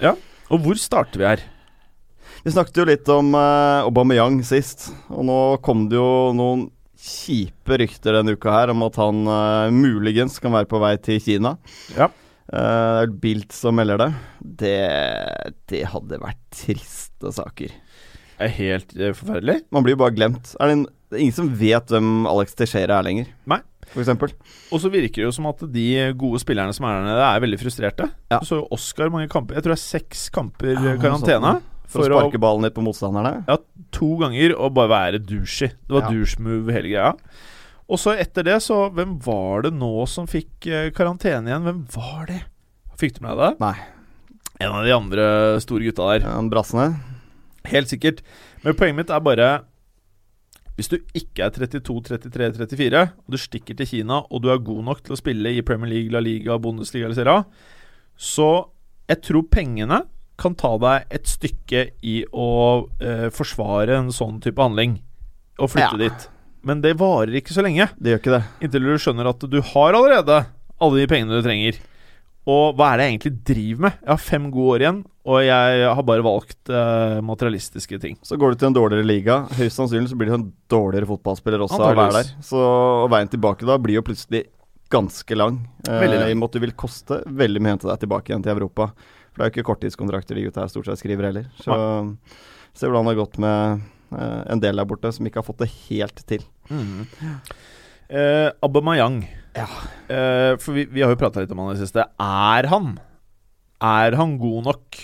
Og 0.51 0.61
hvor 0.65 0.79
starter 0.81 1.21
vi 1.23 1.29
her? 1.29 1.43
Vi 2.45 2.53
snakket 2.53 2.77
jo 2.77 2.85
litt 2.85 3.09
om 3.09 3.31
uh, 3.33 3.87
Aubameyang 3.87 4.43
sist, 4.45 4.91
og 5.09 5.25
nå 5.25 5.37
kom 5.65 5.87
det 5.89 5.97
jo 5.97 6.35
noen 6.37 6.67
kjipe 7.01 7.79
rykter 7.81 8.19
denne 8.19 8.35
uka 8.37 8.53
her 8.53 8.73
om 8.75 8.85
at 8.85 8.99
han 9.01 9.23
uh, 9.25 9.73
muligens 9.73 10.37
kan 10.45 10.53
være 10.53 10.69
på 10.69 10.81
vei 10.83 10.93
til 11.01 11.23
Kina. 11.25 11.55
Ja. 11.97 12.11
Uh, 12.53 13.09
Bilt 13.09 13.57
som 13.57 13.81
melder 13.81 14.03
det. 14.03 14.11
Det, 14.61 14.77
det 15.73 15.83
hadde 15.89 16.21
vært 16.21 16.43
triste 16.53 17.33
saker. 17.33 17.73
Det 18.35 18.51
er 18.51 18.57
helt 18.59 18.93
forferdelig. 18.93 19.63
Man 19.73 19.87
blir 19.87 19.97
jo 19.97 20.05
bare 20.05 20.13
glemt. 20.13 20.53
Er 20.61 20.69
det, 20.69 20.77
en, 20.77 20.87
det 21.09 21.17
er 21.17 21.25
ingen 21.25 21.41
som 21.41 21.53
vet 21.57 21.97
hvem 21.97 22.29
Alex 22.29 22.59
Teixeira 22.61 23.01
er 23.01 23.09
lenger, 23.09 23.33
Nei. 23.49 23.63
Og 23.95 24.81
så 24.83 24.89
virker 24.93 25.23
det 25.23 25.31
jo 25.31 25.33
som 25.37 25.47
at 25.49 25.61
de 25.73 25.89
gode 26.19 26.41
spillerne 26.43 26.77
som 26.77 26.85
er 26.89 26.99
der 26.99 27.05
nede, 27.09 27.25
er 27.25 27.45
veldig 27.45 27.59
frustrerte. 27.61 28.13
Ja. 28.33 28.41
Du 28.43 28.49
så 28.49 28.61
jo 28.61 28.73
Oscar 28.75 29.13
mange 29.13 29.33
kamper. 29.33 29.57
Jeg 29.57 29.65
tror 29.65 29.79
det 29.79 29.81
er 29.81 29.87
seks 29.87 30.29
kamper 30.35 30.75
Ja, 30.75 30.97
karantene. 31.01 31.61
For, 31.95 32.11
å 32.11 32.21
sparke 32.21 32.41
ballen 32.43 32.67
litt 32.67 32.75
på 32.77 32.83
motstanderne. 32.85 33.45
Ja, 33.49 33.57
to 33.95 34.11
ganger 34.21 34.55
og 34.59 34.75
bare 34.77 34.91
være 34.93 35.21
douchey. 35.25 35.71
Det 35.75 35.95
var 35.95 36.07
Ja. 36.07 36.11
douche-move 36.11 36.73
hele 36.75 36.91
greia. 36.93 37.13
Og 37.89 37.99
så 38.01 38.15
etter 38.19 38.43
det, 38.47 38.59
så 38.65 38.91
Hvem 38.95 39.19
var 39.23 39.63
det 39.67 39.75
nå 39.77 40.07
som 40.09 40.27
fikk 40.27 40.67
eh, 40.67 40.91
karantene 40.91 41.51
igjen? 41.51 41.67
Hvem 41.69 41.83
var 41.95 42.27
det? 42.31 42.41
Fikk 42.97 43.19
du 43.19 43.27
med 43.27 43.37
deg 43.37 43.45
det? 43.45 43.61
Nei. 43.61 43.75
En 44.61 44.73
av 44.79 44.85
de 44.87 44.93
andre 44.95 45.61
store 45.61 45.85
gutta 45.85 46.07
der. 46.13 46.25
Ja, 46.29 46.41
brassene. 46.49 47.01
Helt 47.67 47.89
sikkert. 47.91 48.21
Men 48.63 48.75
poenget 48.79 48.97
mitt 49.03 49.11
er 49.11 49.21
bare 49.21 49.49
Hvis 50.77 50.89
du 50.91 50.97
ikke 51.15 51.45
er 51.47 51.51
32, 51.55 52.01
33, 52.03 52.67
34, 52.67 53.03
og 53.15 53.31
du 53.31 53.37
stikker 53.39 53.77
til 53.79 53.87
Kina, 53.87 54.23
og 54.29 54.43
du 54.43 54.49
er 54.51 54.59
god 54.59 54.83
nok 54.89 55.05
til 55.07 55.15
å 55.15 55.19
spille 55.21 55.53
i 55.55 55.61
Premier 55.63 55.87
League, 55.93 56.11
La 56.11 56.19
Liga, 56.19 56.57
Bundesliga 56.59 57.07
eller 57.07 57.15
Serie 57.15 57.31
A, 57.31 57.45
så 58.19 58.49
jeg 59.07 59.21
tror 59.23 59.45
pengene 59.55 60.01
kan 60.41 60.55
ta 60.59 60.73
deg 60.83 61.05
et 61.15 61.25
stykke 61.31 61.85
i 62.03 62.25
å 62.35 62.89
eh, 63.01 63.29
forsvare 63.31 63.99
en 64.01 64.09
sånn 64.15 64.41
type 64.43 64.59
handling 64.61 64.99
og 65.61 65.71
flytte 65.71 65.95
Ja. 66.01 66.09
dit. 66.09 66.29
Men 66.65 66.81
det 66.81 66.97
varer 66.99 67.35
ikke 67.39 67.53
så 67.55 67.63
lenge, 67.63 67.91
Det 68.01 68.11
gjør 68.15 68.21
ikke 68.23 68.39
det. 68.39 68.45
inntil 68.63 68.81
du 68.89 68.95
skjønner 68.99 69.29
at 69.29 69.39
du 69.51 69.61
har 69.61 69.93
allerede 69.93 70.47
alle 70.81 70.97
de 71.01 71.07
pengene 71.07 71.37
du 71.41 71.43
trenger. 71.47 71.77
Og 72.47 72.75
hva 72.77 72.93
er 72.93 72.97
det 72.99 73.05
jeg 73.07 73.13
egentlig 73.19 73.45
driver 73.45 73.81
med? 73.87 73.93
Jeg 74.03 74.09
har 74.11 74.19
fem 74.21 74.51
gode 74.53 74.75
år 74.75 74.81
igjen, 74.85 74.99
og 75.25 75.39
jeg 75.47 75.95
har 75.95 76.03
bare 76.05 76.23
valgt 76.27 76.69
eh, 76.69 77.21
materialistiske 77.25 78.01
ting. 78.03 78.19
Så 78.23 78.37
går 78.37 78.53
du 78.53 78.57
til 78.61 78.69
en 78.69 78.75
dårligere 78.77 79.07
liga. 79.07 79.37
Høyst 79.57 79.79
sannsynlig 79.79 80.11
så 80.11 80.19
blir 80.19 80.29
du 80.29 80.35
en 80.35 80.53
dårligere 80.69 81.07
fotballspiller 81.09 81.63
også 81.65 81.81
av 81.81 81.95
å 81.95 81.97
være 82.03 82.19
der. 82.19 82.35
Så 82.45 83.09
veien 83.09 83.31
tilbake 83.33 83.65
da 83.65 83.79
blir 83.81 83.95
jo 83.97 84.03
plutselig 84.05 84.45
ganske 84.93 85.37
lang. 85.37 85.63
Eh, 85.89 86.05
I 86.05 86.33
og 86.33 86.37
med 86.37 86.45
at 86.51 86.53
det 86.59 86.61
vil 86.67 86.73
koste 86.73 87.23
veldig 87.25 87.61
mye 87.63 87.73
å 87.73 87.77
hente 87.79 87.89
deg 87.89 88.01
tilbake 88.05 88.29
igjen 88.35 88.43
til 88.45 88.53
Europa. 88.59 88.91
For 89.35 89.43
det 89.43 89.45
er 89.45 89.51
jo 89.51 89.55
ikke 89.57 89.67
korttidskontrakter 89.67 90.39
de 90.39 90.45
gutta 90.47 90.63
her 90.63 90.71
stort 90.71 90.87
sett 90.87 91.01
skriver 91.03 91.27
heller. 91.27 91.49
Så 91.59 91.75
se 92.75 92.87
hvordan 92.87 93.07
det 93.09 93.15
har 93.15 93.19
gått 93.19 93.39
med 93.43 93.83
eh, 94.15 94.43
en 94.55 94.63
del 94.63 94.79
der 94.79 94.87
borte 94.87 95.11
som 95.15 95.27
ikke 95.27 95.43
har 95.43 95.47
fått 95.49 95.65
det 95.65 95.71
helt 95.89 96.23
til. 96.31 96.45
Eh, 96.71 98.51
Aubameyang. 98.63 99.25
Ja. 99.59 99.67
Eh, 100.07 100.53
for 100.63 100.79
vi, 100.79 100.87
vi 100.91 101.03
har 101.03 101.11
jo 101.11 101.19
prata 101.19 101.43
litt 101.43 101.53
om 101.55 101.63
han 101.65 101.73
i 101.73 101.77
det 101.79 101.87
siste. 101.87 102.07
Er 102.23 102.71
han 102.71 102.95
Er 103.83 104.17
han 104.19 104.39
god 104.39 104.71
nok 104.71 105.01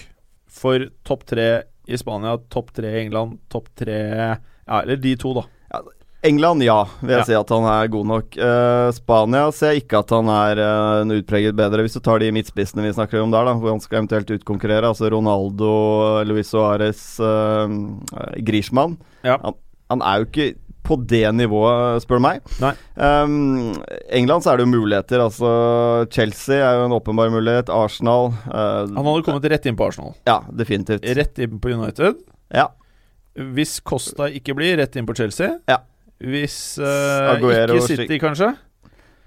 for 0.51 0.87
topp 1.07 1.27
tre 1.31 1.49
i 1.91 1.99
Spania, 1.99 2.37
topp 2.55 2.71
tre 2.77 2.91
i 2.95 3.01
England, 3.05 3.41
topp 3.51 3.71
tre 3.79 3.99
Ja, 3.99 4.83
eller 4.83 4.99
de 5.03 5.17
to, 5.19 5.33
da. 5.35 5.43
England, 6.23 6.63
ja, 6.63 6.85
vil 7.01 7.15
jeg 7.15 7.23
Ja. 7.23 7.25
si 7.25 7.35
at 7.39 7.49
han 7.49 7.65
er 7.65 7.89
god 7.89 8.07
nok. 8.07 8.37
Uh, 8.37 8.91
Spania 8.93 9.47
ser 9.57 9.73
jeg 9.73 9.85
ikke 9.87 10.01
at 10.03 10.11
han 10.13 10.29
er 10.29 10.59
uh, 10.61 11.01
en 11.01 11.15
utpreget 11.17 11.57
bedre, 11.57 11.81
hvis 11.87 11.97
du 11.97 12.01
tar 12.05 12.21
de 12.21 12.29
midtspissene 12.37 12.85
vi 12.85 12.93
snakker 12.93 13.23
om 13.23 13.31
der, 13.33 13.47
da, 13.49 13.55
hvor 13.57 13.73
han 13.73 13.81
skal 13.81 14.03
eventuelt 14.03 14.29
utkonkurrere. 14.37 14.91
Altså 14.91 15.09
Ronaldo, 15.11 15.71
Luis 16.29 16.53
Suárez, 16.53 17.01
uh, 17.25 17.69
Griezmann. 18.45 18.99
Ja. 19.25 19.39
Han, 19.41 19.57
han 19.89 20.03
er 20.05 20.21
jo 20.21 20.29
ikke 20.29 20.49
på 20.85 20.97
det 21.07 21.25
nivået, 21.37 22.03
spør 22.05 22.19
du 22.21 22.25
meg. 22.25 22.41
Nei. 22.61 22.73
Um, 22.97 23.75
England 24.11 24.43
så 24.45 24.53
er 24.53 24.61
det 24.61 24.65
jo 24.67 24.73
muligheter. 24.73 25.21
Altså 25.25 25.51
Chelsea 26.13 26.57
er 26.61 26.79
jo 26.81 26.87
en 26.89 26.97
åpenbar 26.97 27.31
mulighet. 27.33 27.69
Arsenal 27.73 28.33
Han 28.49 28.97
hadde 28.97 29.23
kommet 29.27 29.45
rett 29.53 29.69
inn 29.69 29.77
på 29.79 29.87
Arsenal. 29.91 30.15
Ja, 30.27 30.41
definitivt. 30.53 31.05
Rett 31.05 31.39
inn 31.45 31.61
på 31.61 31.73
United. 31.77 32.17
Ja. 32.53 32.71
Hvis 33.37 33.77
Costa 33.87 34.27
ikke 34.33 34.57
blir, 34.59 34.77
rett 34.81 34.97
inn 34.99 35.07
på 35.07 35.15
Chelsea. 35.21 35.53
Ja. 35.71 35.83
Hvis 36.21 36.57
uh, 36.81 37.39
ikke 37.41 37.87
City, 37.87 38.19
kanskje. 38.21 38.51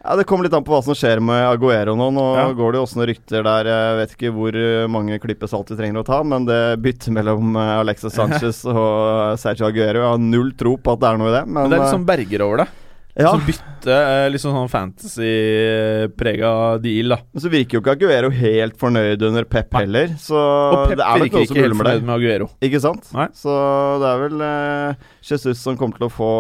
Ja, 0.03 0.17
Det 0.19 0.25
kommer 0.27 0.43
litt 0.43 0.53
an 0.53 0.65
på 0.67 0.73
hva 0.73 0.81
som 0.83 0.95
skjer 0.97 1.21
med 1.23 1.45
Aguero 1.47 1.95
nå. 1.95 2.09
Nå 2.11 2.25
Ja. 2.35 2.45
går 2.51 2.73
det 2.73 2.79
jo 2.81 2.83
også 2.83 2.99
noen 2.99 3.07
rykter 3.07 3.45
der. 3.47 3.69
Jeg 3.71 3.97
vet 4.01 4.15
ikke 4.17 4.31
hvor 4.35 4.57
eh, 4.59 4.87
mange 4.91 5.19
klyper 5.23 5.47
salt 5.47 5.71
vi 5.71 5.77
trenger 5.79 6.03
å 6.03 6.07
ta, 6.07 6.19
men 6.27 6.43
det 6.45 6.59
byttet 6.83 7.13
mellom 7.15 7.55
eh, 7.55 7.79
Alexis 7.79 8.13
Sanchez 8.19 8.65
og 8.67 9.39
Sergio 9.39 9.69
Aguero 9.69 10.03
Jeg 10.03 10.11
har 10.11 10.19
null 10.19 10.51
tro 10.59 10.75
på 10.75 10.97
at 10.97 10.99
det 10.99 11.07
er 11.09 11.21
noe 11.21 11.31
i 11.31 11.35
det. 11.37 11.43
Men, 11.47 11.61
Men 11.61 11.71
det 11.71 11.79
er 11.79 11.85
litt 11.85 11.95
sånn 11.95 12.07
Berger 12.09 12.43
over 12.43 12.65
det. 12.65 12.67
Ja. 13.15 13.29
Som 13.29 13.43
bytte 13.45 13.93
eh, 13.93 14.27
litt 14.33 14.41
sånn 14.41 14.69
fantasy-prega 14.71 16.51
deal, 16.81 17.13
da. 17.13 17.17
Men 17.33 17.43
så 17.43 17.51
virker 17.53 17.77
jo 17.77 17.81
ikke 17.83 17.93
Aguero 17.97 18.31
helt 18.33 18.77
fornøyd 18.81 19.21
under 19.27 19.45
Pep 19.49 19.69
Nei. 19.75 19.83
heller. 19.83 20.13
Så 20.21 20.37
Og 20.39 20.87
Pep 20.89 20.97
det 20.97 21.05
er 21.05 21.13
vel 21.19 21.25
virker 21.27 21.37
noe 21.37 21.45
som 21.49 21.55
ikke 21.57 21.65
helt 21.67 21.77
fornøyd 21.79 21.99
der. 21.99 22.07
med 22.07 22.15
Aguero. 22.17 22.47
Ikke 22.65 22.81
sant? 22.83 23.11
Nei. 23.13 23.27
Så 23.37 23.53
det 24.01 24.09
er 24.09 24.23
vel 24.23 24.41
eh, 24.47 25.05
Jesus 25.29 25.61
som 25.61 25.77
kommer 25.79 25.99
til 26.01 26.07
å 26.09 26.13
få 26.13 26.31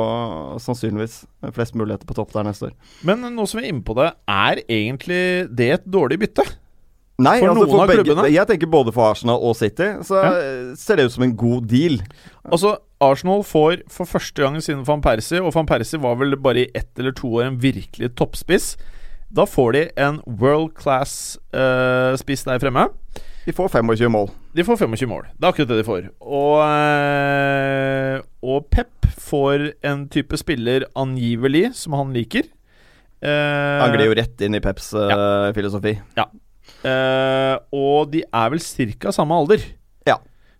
sannsynligvis 0.63 1.19
flest 1.53 1.77
muligheter 1.79 2.09
på 2.09 2.17
topp 2.17 2.33
der 2.33 2.47
neste 2.49 2.71
år. 2.71 2.75
Men 3.05 3.21
nå 3.35 3.45
som 3.49 3.59
vi 3.61 3.67
er 3.67 3.73
inne 3.73 3.85
på 3.85 3.95
det, 3.99 4.09
er 4.27 4.63
egentlig 4.67 5.21
det 5.53 5.69
et 5.79 5.85
dårlig 5.93 6.19
bytte? 6.25 6.45
Nei, 7.21 7.35
For 7.43 7.51
altså 7.53 7.67
noen 7.69 7.83
av 7.83 7.91
begge, 7.91 8.03
klubbene? 8.07 8.31
Jeg 8.33 8.49
tenker 8.49 8.69
både 8.73 8.91
for 8.95 9.11
Arsenal 9.11 9.37
og 9.45 9.53
City, 9.55 9.91
så 10.01 10.17
Ja. 10.23 10.31
ser 10.75 10.95
det 10.97 11.05
ut 11.05 11.13
som 11.13 11.23
en 11.27 11.35
god 11.37 11.67
deal. 11.69 11.99
Altså, 12.49 12.77
Arsenal 13.03 13.43
får 13.45 13.83
for 13.91 14.09
første 14.09 14.41
gang 14.41 14.57
siden 14.63 14.85
van 14.87 15.03
Persie, 15.03 15.41
og 15.43 15.53
van 15.55 15.67
Persie 15.69 15.99
var 16.01 16.17
vel 16.19 16.37
bare 16.39 16.63
i 16.63 16.71
ett 16.75 16.91
eller 16.99 17.15
to 17.17 17.31
år 17.39 17.49
en 17.49 17.59
virkelig 17.61 18.13
toppspiss. 18.19 18.73
Da 19.33 19.45
får 19.49 19.73
de 19.75 19.83
en 19.97 20.19
world 20.25 20.75
class-spiss 20.77 22.45
der 22.47 22.61
fremme. 22.61 22.87
De 23.43 23.51
får 23.55 23.73
25 23.73 24.11
mål. 24.13 24.29
De 24.55 24.63
får 24.63 24.77
25 24.85 25.09
mål. 25.09 25.25
Det 25.35 25.43
er 25.43 25.51
akkurat 25.51 25.71
det 25.71 25.79
de 25.81 25.87
får. 25.87 26.09
Og, 26.21 26.61
uh, 26.63 28.21
og 28.45 28.67
Pep 28.71 29.09
får 29.19 29.71
en 29.83 30.05
type 30.13 30.37
spiller 30.39 30.85
angivelig 30.95 31.73
som 31.81 31.97
han 31.97 32.13
liker. 32.15 32.47
Uh, 33.23 33.83
Han 33.83 33.95
glir 33.95 34.11
jo 34.11 34.17
rett 34.19 34.45
inn 34.45 34.55
i 34.55 34.63
Peps 34.63 34.93
ja. 34.95 35.51
filosofi. 35.55 35.97
Eh, 36.83 37.55
og 37.75 38.11
de 38.11 38.23
er 38.27 38.51
vel 38.51 38.61
ca. 38.99 39.11
samme 39.15 39.35
alder. 39.35 39.63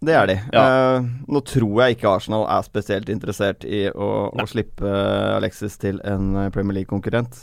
Ja. 0.03 0.07
det 0.07 0.15
er 0.19 0.27
de. 0.27 0.35
Ja. 0.53 0.63
Eh, 0.97 1.05
nå 1.31 1.41
tror 1.47 1.81
jeg 1.83 1.95
ikke 1.97 2.11
Arsenal 2.11 2.43
er 2.51 2.65
spesielt 2.67 3.09
interessert 3.09 3.63
i 3.65 3.85
å, 3.89 4.09
å 4.33 4.45
slippe 4.49 4.89
Alexis 5.37 5.77
til 5.81 5.99
en 6.07 6.35
eh, 6.43 6.49
Premier 6.53 6.81
League-konkurrent. 6.81 7.39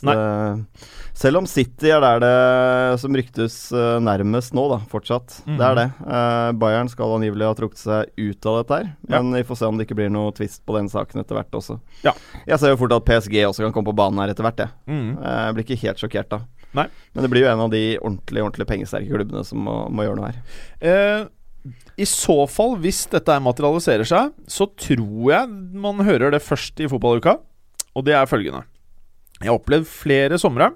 Selv 1.21 1.41
om 1.41 1.47
City 1.51 1.91
er 1.93 2.01
der 2.05 2.21
det 2.23 3.01
som 3.03 3.17
ryktes 3.17 3.57
eh, 3.77 3.97
nærmest 4.05 4.55
nå, 4.57 4.65
da, 4.73 4.79
fortsatt. 4.91 5.41
Mm. 5.47 5.57
Det 5.59 5.67
er 5.67 5.79
det. 5.81 5.87
Eh, 6.07 6.51
Bayern 6.63 6.89
skal 6.93 7.17
angivelig 7.17 7.49
ha 7.51 7.57
trukket 7.59 7.83
seg 7.83 8.13
ut 8.21 8.47
av 8.51 8.61
dette 8.61 8.79
her, 8.81 8.93
men 9.11 9.35
vi 9.37 9.45
får 9.49 9.61
se 9.61 9.69
om 9.69 9.81
det 9.81 9.89
ikke 9.89 9.99
blir 10.01 10.13
noe 10.13 10.33
twist 10.37 10.63
på 10.69 10.77
den 10.79 10.89
saken 10.93 11.23
etter 11.25 11.37
hvert 11.41 11.59
også. 11.61 11.79
Ja. 12.07 12.15
Jeg 12.49 12.61
ser 12.63 12.75
jo 12.75 12.81
fort 12.81 12.95
at 12.97 13.07
PSG 13.09 13.41
også 13.49 13.67
kan 13.67 13.75
komme 13.77 13.91
på 13.91 13.97
banen 14.01 14.23
her 14.23 14.33
etter 14.33 14.47
hvert, 14.47 14.63
jeg. 14.65 14.75
Mm. 14.91 15.11
Eh, 15.19 15.41
Jeg 15.51 15.57
blir 15.57 15.67
ikke 15.69 15.83
helt 15.87 16.03
sjokkert 16.05 16.33
da. 16.37 16.41
Nei. 16.79 16.87
Men 17.17 17.25
det 17.27 17.31
blir 17.33 17.43
jo 17.43 17.51
en 17.51 17.65
av 17.65 17.71
de 17.73 17.83
ordentlig 17.99 18.45
ordentlig 18.45 18.67
pengesterke 18.71 19.11
klubbene 19.11 19.41
som 19.47 19.59
må, 19.67 19.77
må 19.91 20.05
gjøre 20.07 20.21
noe 20.21 20.29
her. 20.31 20.41
Eh, 20.81 21.25
I 22.01 22.07
så 22.09 22.45
fall, 22.49 22.77
hvis 22.81 23.05
dette 23.13 23.37
materialiserer 23.45 24.09
seg, 24.09 24.35
så 24.49 24.67
tror 24.81 25.33
jeg 25.33 25.49
man 25.83 26.05
hører 26.07 26.33
det 26.35 26.43
først 26.45 26.81
i 26.81 26.89
fotballuka. 26.89 27.37
Og 27.97 28.07
det 28.07 28.15
er 28.17 28.31
følgende. 28.31 28.65
Jeg 29.41 29.51
har 29.51 29.59
opplevd 29.59 29.89
flere 29.89 30.39
somre 30.41 30.71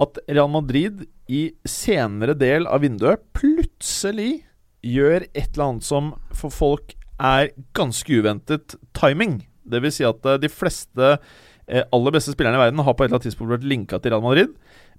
at 0.00 0.20
Real 0.30 0.48
Madrid 0.50 1.04
i 1.30 1.50
senere 1.68 2.34
del 2.38 2.66
av 2.70 2.82
vinduet 2.84 3.22
plutselig 3.36 4.40
gjør 4.86 5.26
et 5.28 5.50
eller 5.52 5.66
annet 5.66 5.86
som 5.86 6.14
for 6.32 6.54
folk 6.54 6.94
er 7.20 7.50
ganske 7.76 8.08
uventet 8.08 8.78
timing. 8.96 9.42
Det 9.68 9.82
vil 9.84 9.92
si 9.92 10.06
at 10.08 10.24
eh, 10.26 10.40
de 10.40 10.48
fleste 10.50 11.10
eh, 11.12 11.84
aller 11.84 12.14
beste 12.16 12.32
spillerne 12.32 12.56
i 12.56 12.62
verden 12.62 12.80
har 12.86 12.96
på 12.96 13.04
et 13.04 13.10
eller 13.10 13.20
annet 13.20 13.28
tidspunkt 13.28 13.52
vært 13.58 13.68
linka 13.68 14.00
til 14.00 14.14
Real 14.14 14.24
Madrid. 14.24 14.54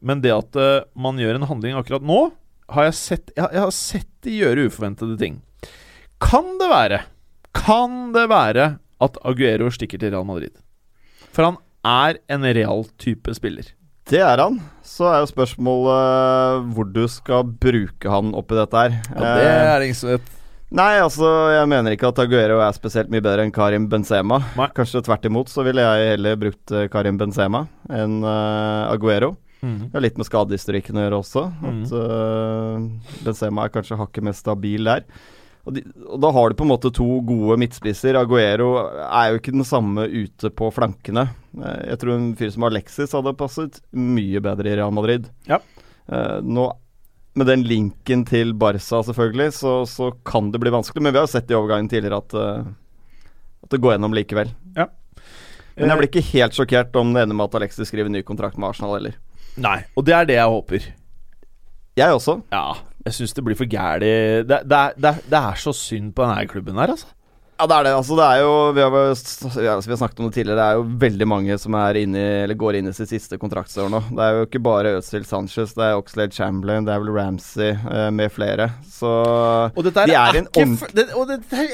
Men 0.06 0.22
det 0.22 0.36
at 0.36 0.60
eh, 0.60 0.84
man 0.94 1.20
gjør 1.20 1.40
en 1.40 1.50
handling 1.50 1.80
akkurat 1.80 2.06
nå, 2.06 2.20
har 2.72 2.88
jeg 2.90 2.98
sett 2.98 3.32
Jeg, 3.36 3.48
jeg 3.52 3.64
har 3.64 3.74
sett 3.76 4.10
de 4.26 4.38
gjøre 4.38 4.68
uforventede 4.70 5.18
ting. 5.20 5.42
Kan 6.22 6.56
det 6.62 6.70
være 6.72 7.02
Kan 7.58 8.12
det 8.16 8.28
være 8.32 8.68
at 9.02 9.18
Aguero 9.26 9.72
stikker 9.74 10.02
til 10.02 10.14
Real 10.14 10.28
Madrid? 10.28 10.54
For 11.34 11.48
han 11.48 11.58
er 11.88 12.20
en 12.30 12.46
real 12.46 12.84
type 13.02 13.34
spiller. 13.34 13.72
Det 14.12 14.20
er 14.22 14.42
han. 14.44 14.60
Så 14.86 15.08
er 15.10 15.22
jo 15.24 15.30
spørsmålet 15.32 16.68
hvor 16.76 16.90
du 16.94 17.02
skal 17.10 17.48
bruke 17.48 18.12
han 18.12 18.36
oppi 18.38 18.58
dette 18.60 18.78
her. 18.84 18.96
Ja, 19.16 19.34
det 19.40 19.50
er 19.50 19.86
ingen 19.88 19.98
som 19.98 20.12
vet. 20.14 20.30
Nei, 20.72 21.02
altså, 21.04 21.28
jeg 21.52 21.68
mener 21.68 21.92
ikke 21.92 22.12
at 22.14 22.20
Aguero 22.24 22.62
er 22.64 22.76
spesielt 22.76 23.10
mye 23.12 23.24
bedre 23.24 23.44
enn 23.44 23.52
Karim 23.52 23.90
Benzema. 23.92 24.38
Nei. 24.56 24.70
Kanskje 24.76 25.02
tvert 25.04 25.26
imot 25.28 25.52
så 25.52 25.66
ville 25.68 25.84
jeg 25.84 26.14
heller 26.14 26.38
brukt 26.40 26.72
eh, 26.72 26.86
Karim 26.92 27.18
Benzema 27.20 27.66
enn 27.92 28.22
eh, 28.24 28.92
Aguero. 28.94 29.34
Mhm. 29.62 29.84
Det 29.92 29.94
har 29.94 30.02
litt 30.02 30.18
med 30.18 30.26
skadehistorikken 30.28 30.98
å 30.98 31.04
gjøre 31.06 31.20
også. 31.22 31.44
Mhm. 31.62 31.84
At 31.86 31.94
uh, 31.94 33.26
Benzema 33.26 33.66
er 33.68 33.76
kanskje 33.76 34.00
hakket 34.00 34.26
mest 34.26 34.42
stabil 34.46 34.84
der. 34.90 35.06
Og, 35.62 35.76
de, 35.76 35.84
og 36.10 36.18
Da 36.24 36.32
har 36.34 36.50
du 36.50 36.56
på 36.58 36.66
en 36.66 36.72
måte 36.72 36.90
to 36.94 37.06
gode 37.22 37.60
midtspisser. 37.62 38.18
Aguero 38.18 38.72
er 39.06 39.32
jo 39.32 39.38
ikke 39.42 39.54
den 39.54 39.68
samme 39.68 40.08
ute 40.10 40.50
på 40.50 40.72
flankene. 40.74 41.28
Eh, 41.62 41.92
Jeg 41.92 42.00
tror 42.02 42.16
en 42.16 42.32
fyr 42.40 42.50
som 42.56 42.66
Alexis 42.66 43.14
hadde 43.14 43.36
passet 43.38 43.78
mye 43.94 44.42
bedre 44.42 44.72
i 44.72 44.76
Real 44.80 44.92
Madrid. 44.96 45.30
Ja. 45.46 45.60
Uh, 46.10 46.42
nå 46.42 46.72
med 47.38 47.48
den 47.48 47.62
linken 47.64 48.26
til 48.28 48.52
Barca, 48.60 49.00
selvfølgelig, 49.06 49.54
så, 49.56 49.86
så 49.88 50.10
kan 50.28 50.50
det 50.52 50.60
bli 50.60 50.74
vanskelig. 50.74 51.00
Men 51.06 51.14
vi 51.14 51.22
har 51.22 51.28
jo 51.30 51.32
sett 51.38 51.52
i 51.54 51.56
overgangen 51.56 51.88
tidligere 51.94 52.18
at, 52.26 52.34
uh, 52.34 53.22
at 53.64 53.70
det 53.72 53.80
går 53.80 53.94
gjennom 53.96 54.18
likevel. 54.18 54.50
Ja. 54.76 54.90
Men 55.78 55.88
jeg 55.94 55.98
blir 56.02 56.10
ikke 56.10 56.30
helt 56.34 56.58
sjokkert 56.58 56.98
om 57.00 57.14
det 57.14 57.22
ender 57.24 57.38
med 57.38 57.48
at 57.48 57.56
Alexis 57.62 57.88
skriver 57.88 58.10
ny 58.12 58.26
kontrakt 58.28 58.58
med 58.60 58.74
Arsenal 58.74 58.98
heller. 58.98 59.16
Nei, 59.58 59.80
og 59.98 60.06
det 60.08 60.14
er 60.16 60.26
det 60.30 60.38
jeg 60.40 60.48
håper. 60.56 60.86
Jeg 62.00 62.14
også. 62.16 62.38
Ja, 62.54 62.68
jeg 63.06 63.14
syns 63.18 63.34
det 63.36 63.44
blir 63.44 63.58
for 63.60 63.66
gæli 63.68 64.12
det, 64.48 64.62
det, 64.70 64.82
det, 65.02 65.16
det 65.28 65.40
er 65.42 65.58
så 65.60 65.74
synd 65.76 66.14
på 66.16 66.24
denne 66.24 66.48
klubben 66.48 66.78
her, 66.80 66.94
altså. 66.94 67.10
Ja, 67.62 67.68
det 67.70 67.76
er 67.76 67.84
det. 67.86 67.92
Altså, 67.94 68.16
det 68.18 68.26
er 68.26 68.40
jo 68.42 68.54
Vi 68.74 68.82
har, 68.82 68.94
vi 69.86 69.92
har 69.92 69.98
snakket 70.00 70.20
om 70.20 70.26
det 70.32 70.34
tidligere. 70.34 70.58
Det 70.58 70.64
er 70.66 70.78
jo 70.80 70.86
veldig 71.04 71.28
mange 71.30 71.58
som 71.62 71.76
er 71.78 72.00
inne 72.00 72.24
eller 72.48 72.58
går 72.58 72.80
inn 72.80 72.88
i 72.90 72.94
sitt 72.98 73.12
siste 73.12 73.38
kontraktsår 73.38 73.92
nå. 73.94 74.00
Det 74.10 74.24
er 74.26 74.38
jo 74.40 74.48
ikke 74.48 74.62
bare 74.66 74.96
Özil 74.98 75.28
Sanchez, 75.30 75.76
det 75.78 75.86
er 75.92 76.00
Oxlade 76.00 76.34
Chamberlain, 76.34 76.88
det 76.88 76.96
er 76.96 77.04
vel 77.04 77.14
Ramsey 77.14 77.70
eh, 77.76 78.08
med 78.18 78.34
flere. 78.34 78.72
Så 78.90 79.12
Og 79.76 79.84
dette 79.86 80.08
De 80.10 80.16
er, 80.18 80.32
er 80.34 80.42
en 80.42 80.50
det, 80.98 81.06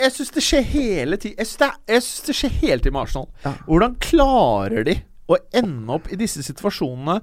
jeg 0.02 0.12
syns 0.18 0.36
det 0.36 0.44
skjer 0.44 0.68
hele 0.74 1.22
tiden. 1.24 1.38
Jeg 1.40 1.48
syns 1.54 1.63
det, 1.63 1.72
er- 2.02 2.36
skjer 2.42 2.58
hele 2.66 2.82
tiden 2.84 2.98
med 2.98 3.06
Arsenal. 3.06 3.30
Ja. 3.46 3.56
Hvordan 3.70 3.96
klarer 4.04 4.84
de 4.92 4.98
å 5.32 5.40
ende 5.56 5.96
opp 5.96 6.12
i 6.12 6.20
disse 6.20 6.44
situasjonene 6.44 7.22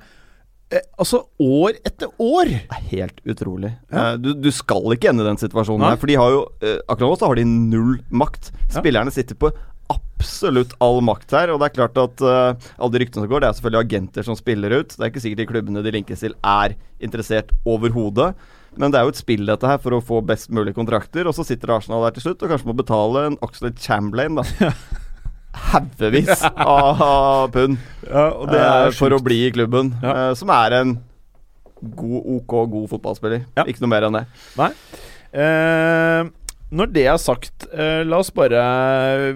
altså 1.00 1.24
år 1.42 1.76
etter 1.86 2.10
år? 2.22 2.50
helt 2.90 3.20
utrolig. 3.28 3.74
Ja. 3.90 4.12
Eh, 4.12 4.16
du, 4.22 4.32
du 4.38 4.50
skal 4.54 4.96
ikke 4.96 5.12
ende 5.12 5.24
i 5.24 5.28
den 5.28 5.40
situasjonen 5.40 5.84
Nei. 5.84 5.92
her, 5.94 6.00
for 6.00 6.10
de 6.10 6.18
har 6.20 6.34
jo 6.34 6.42
eh, 6.62 6.80
Akkurat 6.88 7.06
nå 7.08 7.20
så 7.20 7.30
har 7.30 7.40
de 7.40 7.46
null 7.46 7.94
makt. 8.10 8.50
Ja. 8.68 8.80
Spillerne 8.80 9.14
sitter 9.14 9.38
på 9.38 9.52
absolutt 9.92 10.72
all 10.82 11.02
makt 11.04 11.34
her, 11.36 11.52
og 11.52 11.60
det 11.60 11.68
er 11.68 11.74
klart 11.74 11.98
at 12.00 12.22
uh, 12.24 12.70
alle 12.78 12.94
de 12.94 13.02
ryktene 13.02 13.24
som 13.24 13.30
går, 13.30 13.42
det 13.42 13.48
er 13.50 13.56
selvfølgelig 13.58 13.84
agenter 13.84 14.26
som 14.26 14.38
spiller 14.38 14.72
ut. 14.72 14.94
Det 14.94 15.02
er 15.02 15.12
ikke 15.12 15.22
sikkert 15.24 15.42
de 15.42 15.48
klubbene 15.50 15.84
de 15.84 15.92
linkes 15.92 16.24
til 16.24 16.36
er 16.40 16.76
interessert 17.04 17.52
overhodet. 17.68 18.32
Men 18.80 18.90
det 18.90 18.98
er 18.98 19.06
jo 19.06 19.12
et 19.12 19.20
spill 19.20 19.44
dette 19.46 19.68
her 19.68 19.78
for 19.82 19.94
å 19.94 20.02
få 20.02 20.22
best 20.26 20.48
mulig 20.54 20.74
kontrakter, 20.74 21.28
og 21.28 21.36
så 21.36 21.44
sitter 21.46 21.76
Arsenal 21.76 22.06
der 22.06 22.16
til 22.16 22.28
slutt 22.28 22.42
og 22.42 22.54
kanskje 22.54 22.70
må 22.70 22.78
betale 22.78 23.28
en 23.28 23.40
Oxlade 23.44 23.78
Chamberlain, 23.84 24.40
da. 24.40 24.72
Haugevis 25.54 26.42
av 26.50 27.48
pund 27.54 27.78
Ja, 28.08 28.24
og 28.34 28.54
eh, 28.54 28.90
for 28.98 29.14
å 29.14 29.20
bli 29.24 29.44
i 29.46 29.52
klubben, 29.54 29.92
Ja. 30.02 30.14
eh, 30.30 30.34
som 30.38 30.50
er 30.54 30.78
en 30.80 30.94
god, 31.84 32.22
ok, 32.40 32.54
god 32.72 32.88
fotballspiller. 32.94 33.44
Ja. 33.58 33.64
Ikke 33.68 33.82
noe 33.84 33.92
mer 33.92 34.06
enn 34.08 34.16
det. 34.18 34.24
Nei. 34.58 34.70
Eh, 35.34 36.30
når 36.74 36.90
det 36.94 37.04
er 37.06 37.18
sagt, 37.22 37.66
eh, 37.76 38.02
la 38.08 38.18
oss 38.22 38.30
bare 38.34 38.60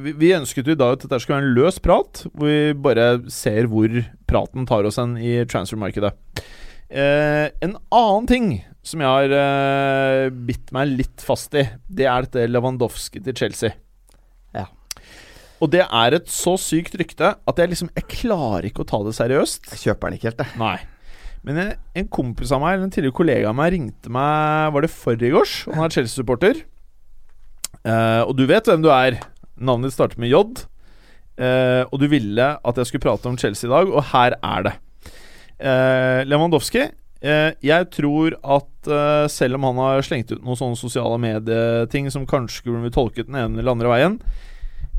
vi, 0.02 0.12
vi 0.18 0.30
ønsket 0.34 0.66
jo 0.66 0.74
i 0.74 0.78
dag 0.80 0.96
at 0.96 1.04
dette 1.04 1.18
skulle 1.22 1.38
være 1.38 1.48
en 1.50 1.56
løs 1.58 1.78
prat, 1.84 2.22
hvor 2.32 2.48
vi 2.50 2.72
bare 2.88 3.08
ser 3.30 3.68
hvor 3.70 3.92
praten 4.30 4.66
tar 4.68 4.88
oss 4.88 4.98
hen 4.98 5.16
i 5.20 5.36
transfermarkedet. 5.48 6.14
Eh, 6.88 7.50
en 7.62 7.76
annen 7.92 8.26
ting 8.30 8.48
som 8.88 9.02
jeg 9.04 9.10
har 9.12 9.34
eh, 9.36 10.30
bitt 10.48 10.72
meg 10.72 10.94
litt 10.96 11.20
fast 11.24 11.52
i, 11.58 11.66
det 11.92 12.06
er 12.08 12.24
dette 12.26 12.46
Lewandowski 12.48 13.20
til 13.26 13.36
Chelsea. 13.36 13.74
Og 15.58 15.70
det 15.72 15.82
er 15.84 16.16
et 16.18 16.30
så 16.30 16.54
sykt 16.60 16.94
rykte 16.98 17.32
at 17.34 17.60
jeg 17.60 17.72
liksom 17.72 17.90
Jeg 17.96 18.06
klarer 18.12 18.68
ikke 18.68 18.84
å 18.84 18.88
ta 18.88 19.02
det 19.06 19.16
seriøst. 19.18 19.72
Jeg 19.74 19.84
kjøper 19.88 20.08
den 20.08 20.18
ikke 20.18 20.30
helt, 20.30 20.44
jeg. 20.44 20.60
Nei. 20.60 20.76
Men 21.46 21.60
en, 21.62 21.70
en 22.02 22.08
kompis 22.10 22.52
av 22.54 22.62
meg, 22.62 22.76
eller 22.76 22.88
en 22.88 22.94
tidligere 22.94 23.16
kollega 23.16 23.50
av 23.50 23.56
meg, 23.58 23.72
ringte 23.74 24.12
meg 24.12 24.74
Var 24.74 24.84
det 24.84 24.92
forgårs? 24.94 25.54
Han 25.72 25.86
er 25.86 25.94
Chelsea-supporter. 25.94 26.62
Uh, 27.84 28.22
og 28.26 28.34
du 28.38 28.44
vet 28.48 28.66
hvem 28.68 28.84
du 28.84 28.90
er. 28.92 29.20
Navnet 29.58 29.90
ditt 29.90 29.96
starter 29.96 30.20
med 30.22 30.30
J. 30.30 30.42
Uh, 31.38 31.82
og 31.88 31.98
du 32.02 32.08
ville 32.10 32.46
at 32.58 32.78
jeg 32.78 32.90
skulle 32.90 33.06
prate 33.06 33.30
om 33.30 33.38
Chelsea 33.38 33.68
i 33.68 33.72
dag, 33.72 33.90
og 33.90 34.08
her 34.12 34.38
er 34.38 34.66
det. 34.68 34.74
Uh, 35.58 36.22
Lewandowski. 36.28 36.88
jeg 37.18 37.86
tror 37.90 38.36
at 38.46 38.88
selv 39.34 39.56
om 39.58 39.64
han 39.66 39.78
har 39.82 40.04
slengt 40.06 40.30
ut 40.30 40.38
noen 40.38 40.54
sånne 40.54 40.78
sosiale 40.78 41.16
medieting 41.18 42.06
som 42.14 42.28
kanskje 42.30 42.60
skulle 42.60 42.84
bli 42.84 42.92
tolket 42.94 43.26
den 43.26 43.40
ene 43.40 43.58
eller 43.58 43.74
andre 43.74 43.90
veien 43.90 44.14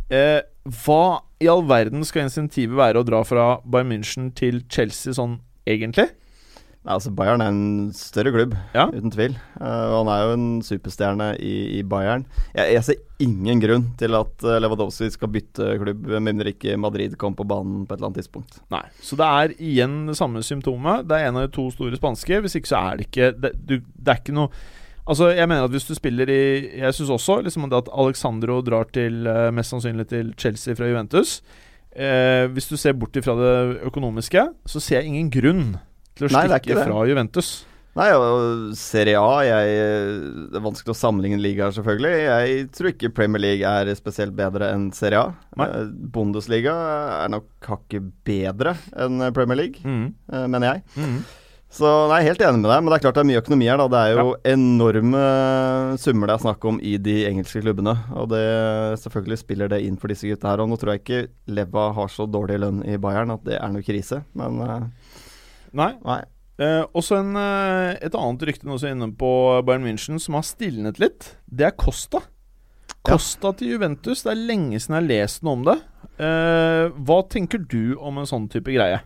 eh, 0.10 0.41
Hva 0.86 1.02
i 1.41 1.48
all 1.50 1.63
verden 1.69 2.04
skal 2.06 2.28
insentivet 2.28 2.76
være 2.78 3.02
å 3.02 3.06
dra 3.08 3.24
fra 3.26 3.60
Bayern 3.65 3.93
München 3.93 4.34
til 4.36 4.62
Chelsea 4.69 5.13
sånn 5.15 5.39
egentlig? 5.69 6.10
Nei, 6.80 6.93
altså 6.95 7.12
Bayern 7.12 7.41
er 7.43 7.50
en 7.52 7.89
større 7.93 8.32
klubb, 8.32 8.54
Ja. 8.74 8.86
uten 8.88 9.12
tvil. 9.12 9.34
Uh, 9.60 9.91
og 9.91 9.95
han 10.06 10.12
er 10.13 10.22
jo 10.24 10.36
en 10.38 10.45
superstjerne 10.63 11.26
i, 11.43 11.56
i 11.80 11.82
Bayern. 11.84 12.24
Jeg, 12.56 12.72
jeg 12.78 12.86
ser 12.88 13.02
ingen 13.26 13.60
grunn 13.60 13.89
til 14.00 14.15
at 14.15 14.45
uh, 14.48 14.56
Lewandowski 14.63 15.10
skal 15.12 15.32
bytte 15.34 15.74
klubb, 15.82 16.08
med 16.08 16.24
mindre 16.24 16.54
ikke 16.54 16.78
Madrid 16.80 17.17
kom 17.19 17.36
på 17.36 17.43
banen 17.48 17.84
på 17.84 17.93
et 17.93 18.00
eller 18.00 18.12
annet 18.13 18.22
tidspunkt. 18.22 18.62
Nei. 18.72 18.86
Så 19.04 19.19
det 19.19 19.28
er 19.28 19.56
igjen 19.60 20.06
det 20.08 20.15
samme 20.22 20.39
symptomet. 20.45 21.04
Det 21.10 21.19
er 21.19 21.28
en 21.28 21.41
av 21.41 21.50
de 21.50 21.56
to 21.60 21.67
store 21.76 22.00
spanske. 22.00 22.39
Hvis 22.45 22.56
ikke 22.62 22.72
så 22.72 22.80
er 22.93 23.02
det 23.02 23.10
ikke 23.10 23.32
Det, 23.36 23.52
du, 23.60 23.76
det 24.00 24.13
er 24.15 24.24
ikke 24.24 24.38
noe 24.39 24.50
Altså, 25.10 25.32
jeg 25.34 25.48
mener 25.50 25.65
at 25.65 25.74
hvis 25.74 25.88
du 25.89 25.95
spiller 25.98 26.30
i 26.30 26.41
Jeg 26.84 26.93
syns 26.93 27.10
også 27.15 27.39
liksom 27.45 27.65
at 27.74 27.89
Alexandro 27.89 28.60
drar 28.65 28.86
til 28.93 29.26
eh, 29.28 29.48
Mest 29.56 29.74
sannsynlig 29.74 30.06
til 30.12 30.34
Chelsea 30.38 30.76
fra 30.78 30.86
Juventus. 30.91 31.39
Eh, 31.95 32.45
hvis 32.54 32.69
du 32.69 32.78
ser 32.78 32.93
bort 32.93 33.17
ifra 33.17 33.34
det 33.39 33.82
økonomiske, 33.89 34.43
så 34.69 34.80
ser 34.84 35.02
jeg 35.02 35.10
ingen 35.10 35.32
grunn 35.34 35.65
til 36.15 36.28
å 36.30 36.32
Nei, 36.36 36.45
stikke 36.52 36.78
fra 36.86 37.02
Juventus. 37.10 37.50
Nei, 37.98 38.12
og 38.13 38.76
Serie 38.78 39.17
A 39.17 39.39
jeg, 39.43 39.80
Det 40.54 40.60
er 40.60 40.63
vanskelig 40.63 40.93
å 40.93 41.00
sammenligne 41.00 41.39
ligaer, 41.41 41.74
selvfølgelig. 41.74 42.12
Jeg 42.22 42.67
tror 42.78 42.89
ikke 42.93 43.10
Premier 43.17 43.41
League 43.41 43.65
er 43.82 43.89
spesielt 43.98 44.36
bedre 44.38 44.69
enn 44.76 44.91
Serie 44.95 45.24
A. 45.26 45.34
Nei. 45.58 45.67
Eh, 45.74 45.89
Bundesliga 46.13 46.76
er 47.26 47.34
nok 47.34 47.50
hakket 47.65 48.12
bedre 48.30 48.76
enn 48.93 49.26
Premier 49.36 49.58
League, 49.63 49.82
Mm. 49.84 50.13
eh, 50.32 50.45
mener 50.48 50.76
jeg. 50.76 50.84
Mm. 51.02 51.17
Så 51.69 51.89
nei, 52.10 52.23
helt 52.25 52.41
enig 52.41 52.63
med 52.63 52.71
deg, 52.71 52.79
men 52.82 52.89
det 52.89 52.97
er 52.97 53.03
klart 53.03 53.17
det 53.19 53.21
er 53.21 53.27
mye 53.29 53.41
økonomi 53.43 53.67
her. 53.69 53.77
da 53.77 53.86
Det 53.93 53.99
er 54.01 54.17
jo 54.17 54.32
enorme 54.49 55.19
summer 56.01 56.32
det 56.32 56.34
er 56.36 56.43
snakk 56.47 56.65
om 56.65 56.79
i 56.82 56.95
de 56.97 57.17
engelske 57.29 57.62
klubbene. 57.62 57.93
Og 58.17 58.32
det 58.32 58.41
selvfølgelig 59.03 59.38
spiller 59.43 59.69
det 59.69 59.84
inn 59.86 59.99
for 60.01 60.10
disse 60.10 60.25
gutta 60.25 60.49
her. 60.49 60.63
Og 60.63 60.71
nå 60.71 60.79
tror 60.82 60.95
jeg 60.95 61.03
ikke 61.03 61.21
Leva 61.53 61.91
har 61.93 62.10
så 62.10 62.25
dårlig 62.25 62.58
lønn 62.63 62.82
i 62.89 62.97
Bayern 63.01 63.36
at 63.36 63.45
det 63.45 63.60
er 63.62 63.69
noe 63.69 63.86
krise, 63.86 64.23
men 64.34 64.58
eh, 64.65 64.89
Nei. 65.77 65.93
nei. 66.01 66.23
Eh, 66.60 66.82
også 66.97 67.19
en, 67.21 67.36
eh, 67.38 67.99
et 68.01 68.17
annet 68.17 68.47
rykte 68.49 68.67
nå 68.67 68.79
som 68.79 68.89
er 68.89 68.97
inne 68.97 69.12
på 69.15 69.29
Bayern 69.67 69.86
München, 69.86 70.17
som 70.19 70.39
har 70.39 70.47
stilnet 70.47 70.97
litt. 70.99 71.36
Det 71.45 71.69
er 71.69 71.77
Costa. 71.77 72.23
Costa 73.05 73.53
til 73.55 73.75
Juventus, 73.75 74.25
det 74.25 74.34
er 74.34 74.41
lenge 74.49 74.82
siden 74.82 74.97
jeg 74.97 75.03
har 75.03 75.08
lest 75.13 75.45
noe 75.45 75.55
om 75.55 75.69
det. 75.69 75.77
Eh, 76.19 76.89
hva 76.97 77.21
tenker 77.32 77.62
du 77.62 77.95
om 78.01 78.17
en 78.19 78.27
sånn 78.27 78.49
type 78.51 78.73
greie? 78.73 78.99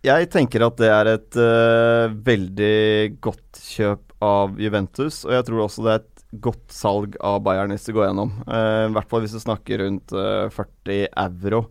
Jeg 0.00 0.30
tenker 0.32 0.64
at 0.64 0.78
det 0.80 0.88
er 0.88 1.10
et 1.10 1.36
uh, 1.36 2.12
veldig 2.24 3.18
godt 3.20 3.60
kjøp 3.60 4.14
av 4.24 4.56
Juventus, 4.60 5.22
og 5.26 5.34
jeg 5.34 5.44
tror 5.48 5.66
også 5.66 5.84
det 5.84 5.92
er 5.92 6.00
et 6.00 6.24
godt 6.40 6.72
salg 6.72 7.18
av 7.26 7.40
Bayern 7.44 7.72
hvis 7.74 7.84
det 7.88 7.94
går 7.96 8.06
gjennom. 8.06 8.32
Eh, 8.46 8.86
I 8.86 8.92
hvert 8.94 9.08
fall 9.10 9.24
hvis 9.24 9.34
du 9.34 9.40
snakker 9.42 9.80
rundt 9.82 10.12
uh, 10.14 10.46
40 10.54 11.08
euro. 11.26 11.64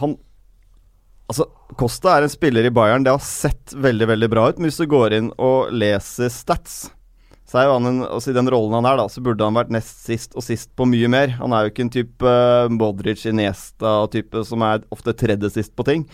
Han 0.00 0.18
Altså, 1.30 1.46
Costa 1.80 2.10
er 2.12 2.26
en 2.26 2.32
spiller 2.32 2.66
i 2.68 2.72
Bayern. 2.74 3.06
Det 3.06 3.12
har 3.14 3.22
sett 3.24 3.72
veldig 3.72 4.08
veldig 4.10 4.28
bra 4.28 4.42
ut. 4.50 4.58
Men 4.58 4.68
hvis 4.68 4.80
du 4.82 4.88
går 4.90 5.14
inn 5.16 5.30
og 5.40 5.70
leser 5.72 6.28
stats, 6.32 6.90
så 7.48 7.60
er 7.60 7.68
jo 7.68 7.76
han 7.78 7.88
en, 7.88 8.02
altså 8.04 8.32
I 8.32 8.36
den 8.36 8.50
rollen 8.52 8.74
han 8.76 8.88
er, 8.90 8.98
da, 9.00 9.06
så 9.08 9.22
burde 9.24 9.46
han 9.46 9.56
vært 9.56 9.72
nest 9.72 10.02
sist 10.04 10.36
og 10.36 10.44
sist 10.44 10.74
på 10.76 10.84
mye 10.90 11.08
mer. 11.12 11.32
Han 11.38 11.54
er 11.56 11.64
jo 11.64 11.72
ikke 11.72 11.86
en 11.86 11.94
type 11.94 12.34
uh, 12.34 12.68
Modric 12.72 13.24
Iniesta-type 13.30 14.44
som 14.48 14.66
er 14.66 14.84
ofte 14.92 15.16
tredje 15.16 15.54
sist 15.54 15.72
på 15.78 15.86
ting. 15.88 16.04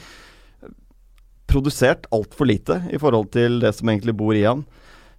Produsert 1.48 2.06
altfor 2.14 2.48
lite 2.50 2.82
i 2.92 3.00
forhold 3.00 3.32
til 3.34 3.60
det 3.62 3.72
som 3.76 3.88
egentlig 3.88 4.16
bor 4.18 4.36
i 4.36 4.44
han. 4.44 4.66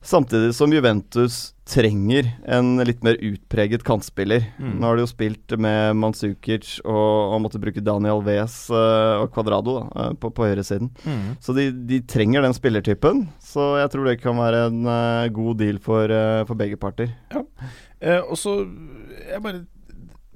Samtidig 0.01 0.53
som 0.55 0.71
Juventus 0.71 1.53
trenger 1.67 2.29
en 2.47 2.77
litt 2.87 3.01
mer 3.03 3.17
utpreget 3.19 3.83
kantspiller. 3.83 4.45
Mm. 4.57 4.77
Nå 4.79 4.87
har 4.87 4.95
de 4.95 5.03
jo 5.03 5.09
spilt 5.11 5.55
med 5.59 5.97
Manzukic 5.99 6.77
og, 6.85 7.33
og 7.35 7.41
måtte 7.43 7.59
bruke 7.59 7.83
Daniel 7.83 8.23
Wes 8.23 8.55
uh, 8.71 9.19
og 9.19 9.33
Cuadrado 9.35 9.75
da, 9.75 9.89
uh, 9.91 10.13
på, 10.15 10.31
på 10.31 10.47
høyresiden. 10.47 10.87
Mm. 11.03 11.35
Så 11.43 11.55
de, 11.57 11.67
de 11.91 11.99
trenger 12.07 12.47
den 12.47 12.55
spillertypen. 12.55 13.25
Så 13.43 13.73
jeg 13.81 13.91
tror 13.91 14.07
det 14.07 14.21
kan 14.23 14.39
være 14.39 14.63
en 14.69 14.79
uh, 14.87 15.27
god 15.35 15.59
deal 15.59 15.83
for, 15.83 16.07
uh, 16.07 16.45
for 16.47 16.55
begge 16.59 16.79
parter. 16.79 17.11
Eh, 17.99 18.23
og 18.23 18.37
så 18.39 18.61
Jeg 19.27 19.43
bare 19.43 19.65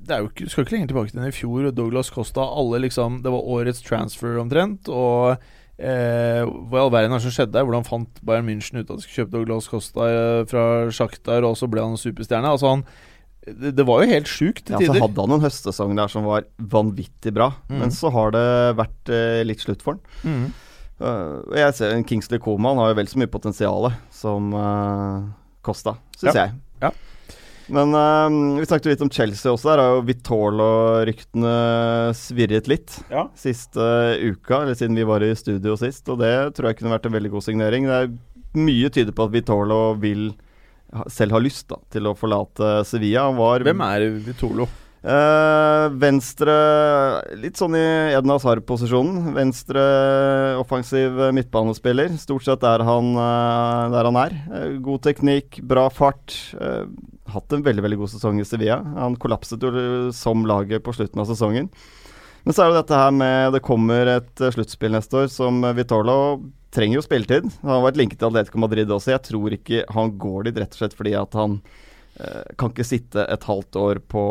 det 0.04 0.12
er 0.12 0.20
jo 0.20 0.28
ikke, 0.28 0.50
skal 0.52 0.66
ikke 0.66 0.74
lenger 0.76 0.90
tilbake 0.92 1.12
til 1.14 1.20
den 1.22 1.30
i 1.30 1.36
fjor. 1.36 1.68
Douglas 1.72 2.10
Costa 2.12 2.44
alle 2.44 2.82
liksom, 2.84 3.22
Det 3.24 3.32
var 3.32 3.52
årets 3.56 3.80
transfer 3.86 4.36
omtrent. 4.42 4.90
Og 4.92 5.40
eh, 5.84 6.42
hva 6.48 6.80
i 6.80 6.84
all 6.84 6.92
verden 6.94 7.12
er 7.14 7.20
det 7.20 7.26
som 7.28 7.34
skjedde 7.36 7.54
der? 7.58 7.66
Hvordan 7.68 7.86
fant 7.88 8.22
Bayern 8.26 8.48
München 8.48 8.80
ut 8.80 8.88
at 8.90 8.98
de 8.98 9.04
skulle 9.06 9.24
kjøpe 9.26 9.34
Douglas 9.36 9.68
Costa 9.72 10.08
eh, 10.10 10.44
fra 10.50 10.64
Shakhtar, 10.96 11.44
og 11.48 11.58
så 11.60 11.68
ble 11.72 11.84
han 11.84 12.00
superstjerne? 12.00 12.50
Altså 12.56 12.72
han 12.78 12.86
det, 13.44 13.74
det 13.76 13.84
var 13.84 14.00
jo 14.06 14.08
helt 14.14 14.30
sjukt 14.32 14.62
til 14.70 14.78
Ja, 14.80 14.88
så 14.88 15.02
hadde 15.04 15.20
han 15.26 15.34
en 15.36 15.42
høstsesong 15.44 15.98
der 16.00 16.08
som 16.08 16.24
var 16.30 16.46
vanvittig 16.58 17.34
bra, 17.36 17.50
Mm. 17.68 17.80
men 17.82 17.92
så 17.92 18.08
har 18.16 18.32
det 18.32 18.46
vært 18.80 19.10
eh, 19.12 19.42
litt 19.44 19.60
slutt 19.66 19.84
for 19.84 19.98
han. 20.00 20.04
Mm. 20.24 20.46
Uh, 21.04 21.42
jeg 21.58 21.74
ser 21.76 21.92
en 21.92 22.06
Kingsley 22.08 22.40
Coman 22.40 22.78
har 22.80 22.94
jo 22.94 22.96
vel 23.02 23.10
så 23.12 23.20
mye 23.20 23.28
potensial 23.34 23.90
som 24.14 24.54
uh, 24.56 25.26
Costa, 25.66 25.98
syns 26.16 26.38
Ja. 26.38 26.46
jeg. 26.46 26.54
Ja. 26.86 26.92
Men 27.72 27.94
uh, 27.96 28.60
vi 28.60 28.66
snakket 28.68 28.90
litt 28.92 29.04
om 29.06 29.12
Chelsea 29.14 29.52
også. 29.52 29.70
Der 29.72 29.82
har 29.82 29.96
jo 29.96 30.06
Vitolo-ryktene 30.08 31.54
svirret 32.18 32.68
litt 32.72 32.98
Ja. 33.12 33.28
siste 33.40 33.80
uka, 34.20 34.64
eller 34.64 34.76
siden 34.76 34.98
vi 35.00 35.08
var 35.08 35.24
i 35.24 35.34
studio 35.38 35.78
sist, 35.80 36.08
og 36.12 36.20
det 36.20 36.34
tror 36.58 36.72
jeg 36.72 36.82
kunne 36.82 36.96
vært 36.98 37.08
en 37.08 37.16
veldig 37.16 37.32
god 37.32 37.46
signering. 37.48 37.88
Det 37.88 38.00
er 38.02 38.14
mye 38.60 38.90
tyder 38.94 39.16
på 39.16 39.28
at 39.30 39.34
Vitolo 39.34 39.82
vil 40.02 40.32
selv 41.10 41.34
har 41.34 41.42
lyst 41.42 41.68
da, 41.72 41.80
til 41.90 42.06
å 42.06 42.14
forlate 42.18 42.84
Sevilla. 42.86 43.26
Han 43.30 43.40
var 43.40 43.64
Hvem 43.66 43.82
er 43.88 44.10
Vitolo? 44.28 44.68
Eh, 45.04 45.86
venstre 46.00 46.54
Litt 47.36 47.60
sånn 47.60 47.76
i 47.76 48.14
Eden 48.14 48.32
Hazard-posisjonen. 48.32 49.34
Venstre 49.36 49.82
offensiv 50.62 51.18
midtbanespiller. 51.36 52.14
Stort 52.22 52.46
sett 52.46 52.62
der 52.64 52.86
han, 52.88 53.10
eh, 53.18 53.90
der 53.92 54.08
han 54.08 54.20
er. 54.22 54.38
Eh, 54.54 54.78
god 54.86 55.02
teknikk, 55.04 55.60
bra 55.68 55.90
fart. 55.90 56.38
Hatt 57.34 57.56
en 57.56 57.66
veldig 57.66 57.84
veldig 57.86 58.00
god 58.04 58.14
sesong 58.14 58.40
i 58.42 58.48
Sevilla. 58.48 58.80
Han 58.98 59.18
kollapset 59.20 59.62
jo 59.64 59.74
som 60.16 60.46
laget 60.48 60.84
på 60.86 60.94
slutten 60.96 61.22
av 61.24 61.30
sesongen. 61.30 61.70
Men 62.44 62.56
så 62.56 62.66
er 62.66 62.74
det 62.74 62.82
dette 62.82 63.00
her 63.00 63.14
med 63.16 63.54
Det 63.56 63.64
kommer 63.64 64.10
et 64.18 64.44
eh, 64.44 64.52
sluttspill 64.52 64.94
neste 64.98 65.24
år 65.24 65.32
som 65.32 65.64
eh, 65.64 65.76
Vitolo 65.78 66.18
trenger 66.74 67.00
jo 67.00 67.06
spilletid. 67.06 67.48
Han 67.62 67.76
har 67.78 67.86
vært 67.86 68.02
linket 68.02 68.20
til 68.20 68.30
Atletico 68.32 68.60
Madrid 68.60 68.92
også. 68.92 69.14
Jeg 69.14 69.26
tror 69.30 69.56
ikke 69.56 69.86
han 69.94 70.14
går 70.20 70.50
dit 70.50 70.60
rett 70.60 70.76
og 70.76 70.82
slett 70.82 70.98
fordi 70.98 71.14
at 71.20 71.38
han 71.38 71.60
eh, 72.18 72.50
kan 72.60 72.74
ikke 72.74 72.88
sitte 72.88 73.28
et 73.30 73.48
halvt 73.48 73.80
år 73.80 74.02
på, 74.10 74.24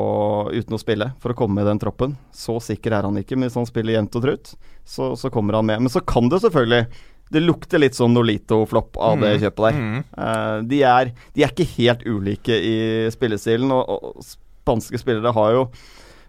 uten 0.53 0.77
å 0.77 0.83
spille 0.83 1.13
for 1.23 1.33
å 1.33 1.39
komme 1.39 1.61
med 1.61 1.71
den 1.71 1.81
troppen. 1.83 2.19
Så 2.35 2.59
sikker 2.65 2.99
er 2.99 3.09
han 3.09 3.21
ikke, 3.21 3.39
men 3.39 3.49
hvis 3.49 3.61
han 3.61 3.71
spiller 3.71 3.97
jevnt 3.97 4.19
og 4.19 4.27
trutt, 4.27 4.53
så, 4.85 5.13
så 5.17 5.31
kommer 5.33 5.61
han 5.61 5.71
med. 5.71 5.87
Men 5.87 5.95
så 5.95 6.03
kan 6.05 6.29
det 6.33 6.43
selvfølgelig 6.45 6.85
Det 7.33 7.43
lukter 7.43 7.81
litt 7.81 7.97
sånn 7.97 8.15
Nolito-flopp 8.17 8.99
av 9.01 9.23
det 9.23 9.35
kjøpet 9.43 9.65
der. 9.67 9.81
Mm. 9.81 9.99
Uh, 10.17 10.57
de, 10.69 10.83
er, 10.85 11.13
de 11.33 11.45
er 11.45 11.55
ikke 11.55 11.69
helt 11.79 12.07
ulike 12.07 12.57
i 12.57 12.77
spillestilen, 13.15 13.73
og, 13.73 14.13
og 14.13 14.25
spanske 14.27 15.01
spillere 15.01 15.35
har 15.35 15.59
jo 15.59 15.67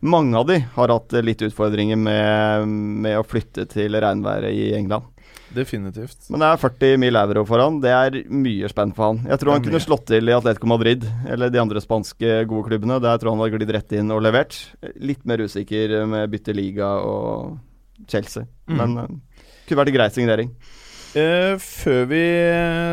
Mange 0.03 0.35
av 0.35 0.49
de 0.49 0.57
har 0.73 0.91
hatt 0.91 1.13
litt 1.23 1.39
utfordringer 1.45 1.95
med, 1.95 2.67
med 2.67 3.15
å 3.15 3.23
flytte 3.23 3.63
til 3.71 3.95
regnværet 3.95 4.51
i 4.51 4.73
England. 4.75 5.05
Definitivt. 5.53 6.29
Men 6.33 6.41
det 6.41 6.49
er 6.49 6.61
40 6.61 6.97
mil 7.01 7.17
euro 7.19 7.43
for 7.47 7.61
han. 7.61 7.77
Det 7.83 7.91
er 7.93 8.17
mye 8.27 8.69
spenn 8.71 8.93
for 8.97 9.11
han. 9.11 9.21
Jeg 9.29 9.39
tror 9.41 9.53
han 9.53 9.65
kunne 9.65 9.81
slått 9.83 10.07
til 10.09 10.29
i 10.29 10.35
Atletico 10.35 10.69
Madrid 10.69 11.05
eller 11.29 11.53
de 11.53 11.61
andre 11.61 11.81
spanske 11.83 12.41
gode 12.49 12.67
klubbene. 12.67 12.99
Der 13.03 13.21
tror 13.21 13.31
han 13.33 13.43
hadde 13.43 13.59
glidd 13.59 13.73
rett 13.75 13.95
inn 13.95 14.11
og 14.13 14.23
levert. 14.25 14.57
Litt 14.99 15.23
mer 15.29 15.43
usikker 15.45 16.01
med 16.09 16.31
bytte 16.33 16.55
liga 16.57 16.95
og 17.05 17.59
Chelsea. 18.09 18.47
Mm. 18.67 18.79
Men 18.81 18.97
uh, 18.97 19.43
kunne 19.67 19.83
vært 19.83 19.93
en 19.93 19.99
grei 19.99 20.09
signering. 20.15 20.55
Eh, 21.13 21.59
før 21.61 22.07
vi 22.09 22.21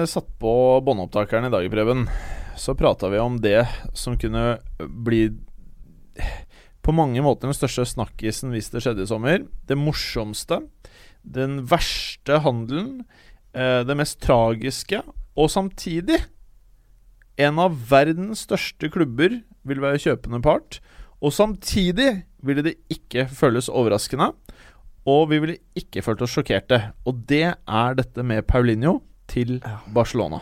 satte 0.04 0.34
på 0.42 0.52
båndopptakeren 0.84 1.46
i 1.48 1.52
dag, 1.52 1.64
Preben, 1.72 2.02
så 2.52 2.74
prata 2.76 3.08
vi 3.08 3.16
om 3.16 3.38
det 3.40 3.62
som 3.96 4.18
kunne 4.20 4.58
bli 4.76 5.22
på 6.84 6.92
mange 6.92 7.22
måter 7.24 7.48
den 7.48 7.56
største 7.56 7.86
snakkisen 7.88 8.52
hvis 8.52 8.68
det 8.74 8.82
skjedde 8.84 9.06
i 9.06 9.08
sommer. 9.08 9.46
Det 9.64 9.78
morsomste. 9.80 10.60
Den 11.24 11.62
verste 11.70 12.42
handelen. 12.44 13.06
uh, 13.56 13.88
det 13.88 13.96
mest 13.96 14.20
tragiske. 14.20 15.00
Og 15.40 15.48
samtidig 15.48 16.20
en 17.40 17.58
av 17.58 17.72
verdens 17.88 18.44
største 18.44 18.92
klubber 18.92 19.40
vil 19.64 19.80
være 19.80 20.00
kjøpende 20.00 20.42
part. 20.44 20.82
Og 21.24 21.32
samtidig 21.32 22.26
ville 22.44 22.64
det 22.68 22.76
ikke 22.92 23.24
føles 23.32 23.72
overraskende. 23.72 24.34
Og 25.10 25.26
vi 25.32 25.38
ville 25.42 25.58
ikke 25.78 26.02
følt 26.06 26.22
oss 26.26 26.34
sjokkerte. 26.36 26.80
Og 27.08 27.24
det 27.30 27.44
er 27.50 27.98
dette 27.98 28.24
med 28.26 28.46
Paulinho 28.50 28.98
til 29.30 29.58
Barcelona. 29.94 30.40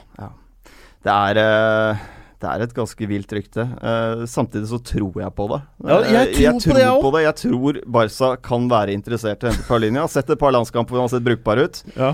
Det 1.05 1.13
er 1.15 1.39
eh, 1.43 2.07
det 2.39 2.47
er 2.47 2.63
et 2.63 2.73
ganske 2.75 3.07
vilt 3.11 3.33
rykte. 3.35 3.65
Eh, 3.83 4.21
samtidig 4.31 4.69
så 4.71 4.79
tror 4.87 5.17
jeg 5.25 5.33
på 5.35 5.47
det. 5.51 5.59
Ja, 5.89 5.97
jeg 6.07 6.29
Eh, 6.29 6.53
tror 6.61 6.61
på 6.63 6.77
det, 6.77 6.85
jeg 6.85 7.03
på 7.03 7.13
det. 7.17 7.23
Jeg 7.25 7.37
tror 7.43 7.79
Barca 7.97 8.29
kan 8.47 8.69
være 8.71 8.95
interessert 8.95 9.43
i 9.43 9.49
å 9.49 9.51
hente 9.53 9.67
Paulinho. 9.67 10.05
Har 10.05 10.13
sett 10.13 10.31
et 10.31 10.39
par 10.39 10.55
landskamper 10.55 10.95
hvor 10.95 11.03
han 11.03 11.09
har 11.09 11.17
sett 11.17 11.27
brukbar 11.27 11.59
ut. 11.65 11.81
Ja. 11.97 12.13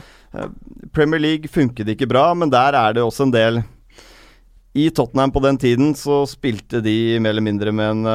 Premier 0.97 1.21
League 1.21 1.49
funket 1.53 1.93
ikke 1.93 2.09
bra, 2.11 2.31
men 2.35 2.51
der 2.51 2.75
er 2.75 2.97
det 2.97 3.05
også 3.05 3.29
en 3.29 3.35
del 3.35 3.61
I 4.75 4.89
Tottenham 4.91 5.31
på 5.31 5.43
den 5.45 5.61
tiden 5.63 5.93
så 5.95 6.25
spilte 6.27 6.81
de 6.83 7.21
mer 7.23 7.31
eller 7.37 7.45
mindre 7.47 7.71
med 7.71 7.93
en 7.93 8.09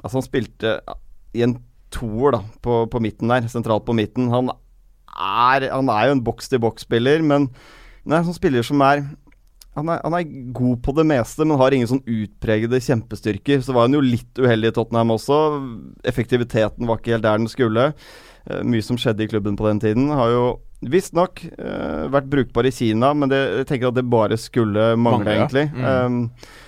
Altså, 0.00 0.14
han 0.16 0.24
spilte 0.24 0.78
i 1.36 1.42
en 1.44 1.58
toer, 1.94 2.38
da, 2.38 2.42
på, 2.64 2.82
på 2.90 3.02
midten 3.02 3.30
der, 3.32 3.46
sentralt 3.50 3.86
på 3.86 3.96
midten. 3.96 4.30
Han 4.32 4.52
er, 4.52 5.68
han 5.72 5.88
er 5.92 6.08
jo 6.08 6.18
en 6.18 6.26
boks-til-boks-spiller, 6.26 7.24
men 7.26 7.48
han 8.04 8.14
er 8.14 8.20
en 8.22 8.28
sånn 8.30 8.38
spiller 8.38 8.66
som 8.66 8.82
er 8.86 9.06
han 9.78 9.90
er, 9.92 10.00
han 10.02 10.14
er 10.16 10.30
god 10.56 10.80
på 10.82 10.94
det 10.96 11.04
meste, 11.06 11.44
men 11.46 11.58
har 11.60 11.74
ingen 11.74 11.90
sånn 11.90 12.02
utpregede 12.02 12.80
kjempestyrker. 12.82 13.60
Så 13.62 13.74
var 13.76 13.86
han 13.86 13.94
jo 13.94 14.02
litt 14.02 14.40
uheldig 14.40 14.72
i 14.72 14.74
Tottenham 14.74 15.12
også. 15.14 15.36
Effektiviteten 16.08 16.88
var 16.88 16.98
ikke 16.98 17.14
helt 17.14 17.26
der 17.26 17.38
den 17.38 17.50
skulle. 17.50 17.92
Uh, 18.48 18.62
mye 18.66 18.82
som 18.82 18.98
skjedde 18.98 19.22
i 19.22 19.30
klubben 19.30 19.58
på 19.58 19.68
den 19.68 19.82
tiden. 19.84 20.08
Har 20.10 20.32
jo 20.34 20.42
visstnok 20.82 21.44
uh, 21.60 22.08
vært 22.10 22.30
brukbar 22.32 22.66
i 22.66 22.74
Kina, 22.74 23.12
men 23.14 23.30
det, 23.30 23.38
jeg 23.60 23.68
tenker 23.70 23.92
at 23.92 24.00
det 24.00 24.06
bare 24.10 24.40
skulle 24.40 24.90
mangle, 24.96 25.20
Mangle, 25.20 25.36
egentlig. 25.36 25.68
Mm. 25.70 25.86
Um, 25.86 26.66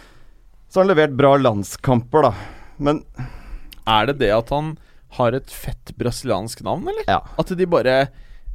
så 0.70 0.78
har 0.78 0.86
han 0.86 0.92
levert 0.92 1.18
bra 1.18 1.34
landskamper, 1.40 2.28
da. 2.28 2.32
Men 2.78 3.02
Er 3.90 4.06
det 4.06 4.20
det 4.20 4.30
at 4.36 4.54
han 4.54 4.76
har 5.18 5.36
et 5.38 5.50
fett 5.50 5.92
brasiliansk 5.98 6.62
navn, 6.66 6.86
eller? 6.92 7.04
ja. 7.08 7.20
At 7.38 7.50
de 7.56 7.66
bare 7.66 7.96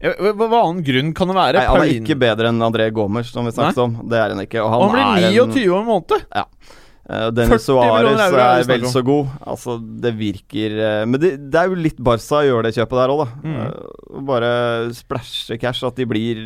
Hva, 0.02 0.34
hva 0.36 0.62
annen 0.65 0.84
grunn 0.86 1.13
kan 1.15 1.30
det 1.32 1.36
være? 1.38 1.60
Nei, 1.60 1.65
han 1.65 1.76
er 1.78 1.86
Paulin- 1.86 2.04
ikke 2.04 2.18
bedre 2.20 2.50
enn 2.52 2.60
André 2.62 2.89
Gomes, 2.94 3.30
som 3.32 3.48
vi 3.48 3.54
snakket 3.56 3.80
om. 3.82 3.94
Det 4.12 4.18
er 4.20 4.34
han 4.36 4.41
ikke. 4.44 4.60
Og 4.62 4.70
han, 4.70 4.82
Og 4.84 4.89
han 4.91 5.13
blir 5.15 5.24
er 5.24 5.30
en 5.30 5.54
29 5.54 5.70
om 5.72 5.80
en 5.80 5.88
måned! 5.94 6.26
Eh, 7.06 7.28
Dennis 7.38 7.68
Suárez 7.68 8.18
er 8.18 8.34
er 8.41 8.63
vel 8.65 8.86
så 8.89 9.04
god. 9.06 9.28
Altså, 9.46 9.76
det 10.02 10.12
virker 10.18 10.74
uh, 10.74 11.06
Men 11.06 11.22
det, 11.22 11.32
det 11.54 11.60
er 11.62 11.70
jo 11.70 11.78
litt 11.78 12.00
Barca 12.02 12.39
å 12.39 12.46
gjøre 12.48 12.65
det 12.65 12.80
kjøpet 12.80 12.98
der 12.98 13.13
òg, 13.13 13.20
da. 13.22 13.28
Mm. 13.46 13.58
Uh, 13.62 14.22
bare 14.26 14.50
splæsje 14.98 15.60
cash. 15.62 15.84
At 15.86 16.00
de 16.00 16.08
blir 16.10 16.41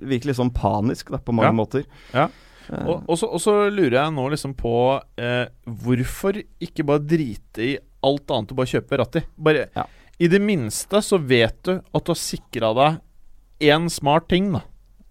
virkelig 0.00 0.38
sånn 0.40 0.52
panisk, 0.56 1.12
da, 1.12 1.20
på 1.20 1.36
mange 1.36 1.52
Ja. 1.52 1.56
måter. 1.60 1.84
Ja. 2.14 2.28
Og, 2.68 3.04
og, 3.08 3.14
så, 3.16 3.28
og 3.32 3.40
så 3.40 3.52
lurer 3.72 3.94
jeg 3.96 4.12
nå 4.12 4.26
liksom 4.28 4.52
på 4.58 4.72
Hvorfor 5.64 6.36
ikke 6.60 6.84
bare 6.84 7.00
drite 7.00 7.64
i 7.64 7.70
alt 8.04 8.30
annet 8.30 8.48
du 8.48 8.54
bare 8.54 8.66
kjøper 8.72 8.98
ratt 9.02 9.16
i. 9.16 9.22
Bare 9.38 9.68
Ja. 9.76 9.86
I 10.20 10.26
det 10.28 10.40
minste 10.42 10.98
så 11.02 11.18
vet 11.18 11.62
du 11.62 11.76
at 11.94 12.04
du 12.04 12.10
har 12.10 12.18
sikra 12.18 12.72
deg 12.74 13.00
én 13.70 13.88
smart 13.90 14.28
ting, 14.28 14.52
da. 14.52 14.62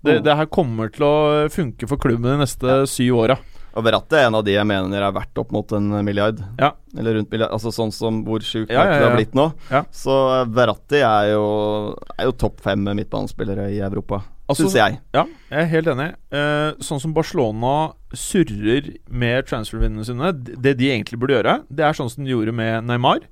Det, 0.03 0.17
Mm. 0.19 0.23
det 0.23 0.35
her 0.37 0.45
kommer 0.45 0.89
til 0.93 1.03
å 1.03 1.49
funke 1.49 1.87
for 1.87 1.97
klubben 1.97 2.23
de 2.31 2.37
neste 2.45 2.87
syv 2.87 3.15
åra. 3.15 3.37
Og 3.77 3.83
rattet 3.85 4.13
er 4.17 4.25
en 4.27 4.35
av 4.35 4.43
de 4.43 4.53
jeg 4.53 4.65
mener 4.65 5.01
er 5.03 5.11
verdt 5.11 5.37
opp 5.37 5.51
mot 5.51 5.71
en 5.71 5.89
milliard. 6.03 6.39
Ja. 6.59 6.71
Eller 6.97 7.13
rundt 7.15 7.29
milliard. 7.29 7.51
Altså 7.51 7.69
sånn 7.71 7.91
som 7.93 8.23
hvor 8.25 8.39
sjukt 8.39 8.71
Ja, 8.71 8.83
ja, 8.85 8.99
det 8.99 9.09
har 9.09 9.15
blitt 9.17 9.33
nå. 9.37 9.53
Ja. 9.69 9.83
Så 9.91 10.41
eh, 10.41 10.45
Verratti 10.49 11.01
er 11.03 11.33
jo, 11.33 11.95
er 12.17 12.25
jo 12.25 12.31
topp 12.31 12.59
fem 12.61 12.83
midtbanespillere 12.83 13.67
i 13.75 13.79
Europa, 13.79 14.23
Altså, 14.47 14.63
syns 14.63 14.77
jeg. 14.79 14.99
Ja, 15.15 15.25
jeg 15.51 15.59
er 15.59 15.71
helt 15.73 15.89
enig. 15.91 16.07
Eh, 16.31 16.69
sånn 16.87 17.01
som 17.03 17.13
Barcelona 17.15 17.73
surrer 18.15 18.93
med 19.11 19.47
transfervinnene 19.49 20.05
sine, 20.07 20.31
det 20.31 20.77
de 20.79 20.91
egentlig 20.93 21.19
burde 21.19 21.35
gjøre, 21.35 21.57
det 21.67 21.83
er 21.83 21.97
sånn 21.97 22.11
som 22.13 22.23
de 22.23 22.31
gjorde 22.31 22.53
med 22.55 22.87
Neymar, 22.87 23.25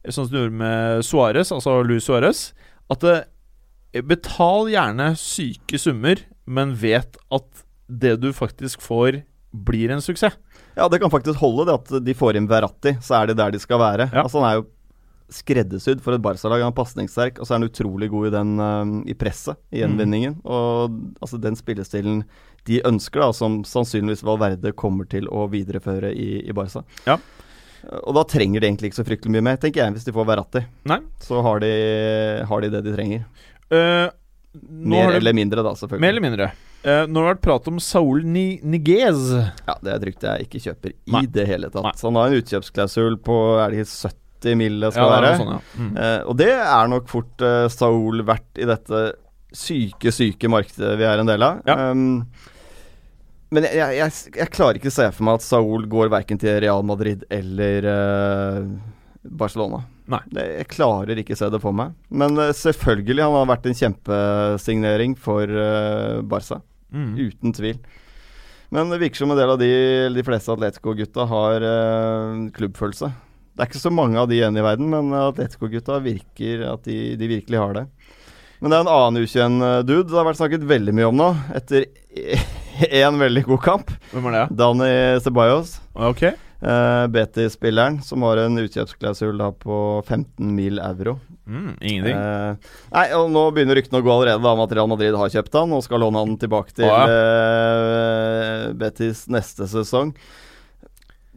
eh, 0.00 0.08
sånn 0.08 0.26
som 0.26 0.32
de 0.32 0.40
gjorde 0.40 0.60
med 0.62 1.04
Suárez, 1.04 1.52
altså 1.52 1.76
Luis 1.84 2.08
Suárez, 2.08 2.46
at 2.92 3.04
det, 3.04 3.18
betal 4.08 4.70
gjerne 4.72 5.10
syke 5.20 5.76
summer, 5.80 6.24
men 6.48 6.72
vet 6.80 7.20
at 7.28 7.64
det 7.92 8.16
du 8.22 8.30
faktisk 8.32 8.80
får, 8.80 9.20
blir 9.52 9.92
en 9.92 10.00
suksess. 10.00 10.38
Ja, 10.72 10.86
det 10.88 11.02
kan 11.02 11.12
faktisk 11.12 11.42
holde, 11.42 11.66
det 11.68 11.74
at 11.76 12.04
de 12.06 12.14
får 12.16 12.38
inn 12.40 12.48
Verratti, 12.48 12.94
så 13.04 13.18
er 13.20 13.28
det 13.28 13.36
der 13.36 13.52
de 13.52 13.60
skal 13.60 13.76
være. 13.82 14.08
Ja. 14.08 14.24
Altså 14.24 14.40
Han 14.40 14.48
er 14.48 14.54
jo 14.62 14.70
skreddersydd 15.32 16.02
for 16.04 16.16
et 16.16 16.22
Barca-lag. 16.24 16.62
Han 16.62 16.72
er 16.72 16.76
pasningssterk, 16.78 17.40
og 17.40 17.46
så 17.48 17.54
er 17.54 17.60
han 17.60 17.68
utrolig 17.68 18.08
god 18.12 18.28
i 18.28 18.32
den 18.36 18.52
uh, 18.60 18.94
i 19.08 19.16
presset, 19.18 19.58
i 19.72 19.82
gjenvinningen. 19.82 20.38
Og 20.44 20.96
altså 21.24 21.40
den 21.42 21.56
spillestilen 21.58 22.22
de 22.68 22.78
ønsker, 22.86 23.24
da, 23.24 23.32
som 23.34 23.62
sannsynligvis 23.66 24.22
Valverde 24.26 24.70
kommer 24.78 25.08
til 25.10 25.26
å 25.32 25.48
videreføre 25.50 26.12
i, 26.14 26.44
i 26.46 26.54
Barca. 26.54 26.84
Ja. 27.08 27.16
Og 28.04 28.14
da 28.14 28.22
trenger 28.30 28.62
de 28.62 28.68
egentlig 28.68 28.92
ikke 28.92 29.00
så 29.00 29.06
fryktelig 29.08 29.32
mye 29.34 29.46
mer, 29.48 29.56
tenker 29.58 29.82
jeg, 29.82 29.96
hvis 29.96 30.06
de 30.06 30.14
får 30.14 30.28
Verratti. 30.28 30.62
Nei. 30.86 31.00
Så 31.24 31.40
har 31.42 31.62
de, 31.64 31.72
har 32.46 32.62
de 32.62 32.70
det 32.76 32.84
de 32.86 32.92
trenger. 32.94 33.24
Uh, 33.72 34.06
Mer 34.68 35.08
det- 35.10 35.16
eller 35.22 35.32
mindre, 35.34 35.64
da, 35.64 35.72
selvfølgelig. 35.74 36.04
Mer 36.04 36.14
eller 36.14 36.24
mindre. 36.28 36.50
Uh, 36.82 37.04
nå 37.06 37.22
har 37.22 37.28
det 37.28 37.34
vært 37.36 37.44
prat 37.46 37.68
om 37.70 37.76
Saul 37.82 38.24
Ni 38.26 38.58
Niguez. 38.62 39.20
Ja, 39.66 39.76
det 39.82 39.90
er 39.92 39.96
et 39.96 40.06
rykte 40.08 40.32
jeg 40.32 40.48
ikke 40.48 40.62
kjøper 40.64 40.94
Nei. 41.14 41.22
i 41.22 41.30
det 41.34 41.44
hele 41.50 41.70
tatt. 41.70 41.86
Nei. 41.86 41.92
Så 41.98 42.10
han 42.10 42.18
har 42.18 42.30
en 42.30 42.42
utkjøpsklausul 42.42 43.18
på 43.22 43.36
er 43.62 43.70
det 43.74 43.82
ikke 43.84 43.92
70 44.10 44.21
mil 44.58 44.80
det 44.82 44.90
skal 44.94 45.06
Ja, 45.08 45.12
være. 45.16 45.32
sånn, 45.40 45.52
ja. 45.54 45.60
Mm. 45.78 45.92
Eh, 45.96 46.20
og 46.28 46.38
det 46.40 46.50
er 46.58 46.88
nok 46.90 47.06
fort 47.10 47.44
eh, 47.46 47.66
Saul 47.72 48.22
verdt 48.28 48.58
i 48.62 48.66
dette 48.68 49.02
syke, 49.52 50.12
syke 50.14 50.48
markedet 50.50 50.96
vi 50.98 51.04
er 51.06 51.22
en 51.22 51.28
del 51.28 51.44
av. 51.46 51.60
Ja. 51.68 51.76
Um, 51.92 52.24
men 53.52 53.66
jeg, 53.68 53.76
jeg, 53.76 53.96
jeg, 54.00 54.34
jeg 54.40 54.50
klarer 54.54 54.78
ikke 54.80 54.88
å 54.88 54.94
se 54.96 55.06
for 55.12 55.26
meg 55.28 55.38
at 55.40 55.44
Saul 55.44 55.84
går 55.92 56.08
verken 56.12 56.38
til 56.40 56.56
Real 56.64 56.82
Madrid 56.88 57.26
eller 57.28 57.88
eh, 57.92 58.60
Barcelona. 59.28 59.82
Nei. 60.12 60.22
Det, 60.34 60.44
jeg 60.58 60.68
klarer 60.72 61.20
ikke 61.20 61.36
å 61.36 61.40
se 61.42 61.50
det 61.52 61.60
for 61.62 61.76
meg. 61.76 61.92
Men 62.10 62.34
eh, 62.40 62.54
selvfølgelig, 62.56 63.22
han 63.22 63.36
har 63.36 63.50
vært 63.52 63.68
en 63.70 63.76
kjempesignering 63.82 65.18
for 65.20 65.44
eh, 65.52 66.22
Barca. 66.26 66.62
Mm. 66.92 67.12
Uten 67.28 67.52
tvil. 67.56 67.78
Men 68.72 68.88
det 68.88 69.02
virker 69.02 69.20
som 69.20 69.32
en 69.34 69.36
del 69.36 69.52
av 69.52 69.60
de, 69.60 69.68
de 70.16 70.24
fleste 70.24 70.52
Atletico-gutta 70.56 71.26
har 71.28 71.64
eh, 71.68 72.40
klubbfølelse. 72.56 73.12
Det 73.52 73.64
er 73.64 73.68
ikke 73.68 73.82
så 73.82 73.92
mange 73.92 74.16
av 74.16 74.30
de 74.30 74.38
igjen 74.38 74.56
i 74.56 74.64
verden, 74.64 74.88
men 74.92 75.12
Atletico-gutta 75.12 75.98
virker 76.04 76.64
at 76.70 76.86
de, 76.88 77.14
de 77.20 77.28
virkelig 77.28 77.60
har 77.60 77.74
det. 77.76 77.86
Men 78.62 78.70
det 78.70 78.78
er 78.78 78.84
en 78.84 78.92
annen 78.94 79.26
ukjent 79.26 79.66
eh, 79.66 79.80
dude 79.82 80.06
det 80.06 80.16
har 80.16 80.28
vært 80.28 80.38
snakket 80.38 80.64
veldig 80.70 80.94
mye 80.94 81.10
om 81.10 81.18
nå, 81.18 81.28
etter 81.58 81.88
én 83.02 83.18
veldig 83.20 83.42
god 83.50 83.62
kamp. 83.64 83.92
Hvem 84.12 84.30
er 84.30 84.38
det? 84.38 84.46
Dani 84.60 84.94
Ceballos, 85.24 85.76
Ok. 85.92 86.30
Uh, 86.62 87.08
BT-spilleren, 87.10 87.96
som 88.06 88.22
har 88.22 88.38
en 88.38 88.60
utkjøpsklausul 88.62 89.40
på 89.58 89.76
15 90.06 90.52
mil 90.54 90.78
euro. 90.78 91.16
Mm, 91.42 91.72
ingenting. 91.80 92.14
Uh, 92.14 92.76
nei, 92.94 93.08
og 93.18 93.32
Nå 93.34 93.48
begynner 93.50 93.74
ryktene 93.80 93.98
å 93.98 94.06
gå 94.06 94.12
allerede 94.14 94.44
da, 94.44 94.52
om 94.54 94.62
at 94.62 94.74
Real 94.78 94.86
Madrid 94.92 95.18
har 95.18 95.32
kjøpt 95.34 95.58
han 95.58 95.74
og 95.74 95.82
skal 95.82 96.04
låne 96.04 96.22
han 96.22 96.38
tilbake 96.38 96.70
til 96.76 96.86
oh, 96.86 96.94
ja. 97.02 97.08
uh, 97.10 98.68
Betis 98.78 99.24
neste 99.26 99.66
sesong. 99.74 100.14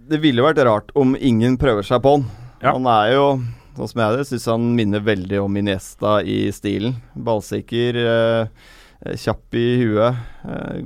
Det 0.06 0.20
ville 0.22 0.44
vært 0.46 0.62
rart 0.68 0.92
om 0.94 1.16
ingen 1.18 1.56
prøver 1.58 1.86
seg 1.86 2.04
på 2.06 2.18
han. 2.18 2.26
Ja. 2.62 2.76
Han 2.76 2.86
er 2.90 3.08
jo, 3.16 3.26
sånn 3.74 3.90
som 3.90 4.02
jeg 4.04 4.18
det, 4.20 4.26
syns 4.30 4.48
han 4.52 4.68
minner 4.78 5.02
veldig 5.02 5.40
om 5.42 5.56
Iniesta 5.58 6.20
i 6.22 6.44
stilen. 6.54 7.00
Ballsikker, 7.18 7.98
eh, 7.98 9.16
kjapp 9.18 9.58
i 9.58 9.66
huet. 9.82 10.20
Eh, 10.46 10.84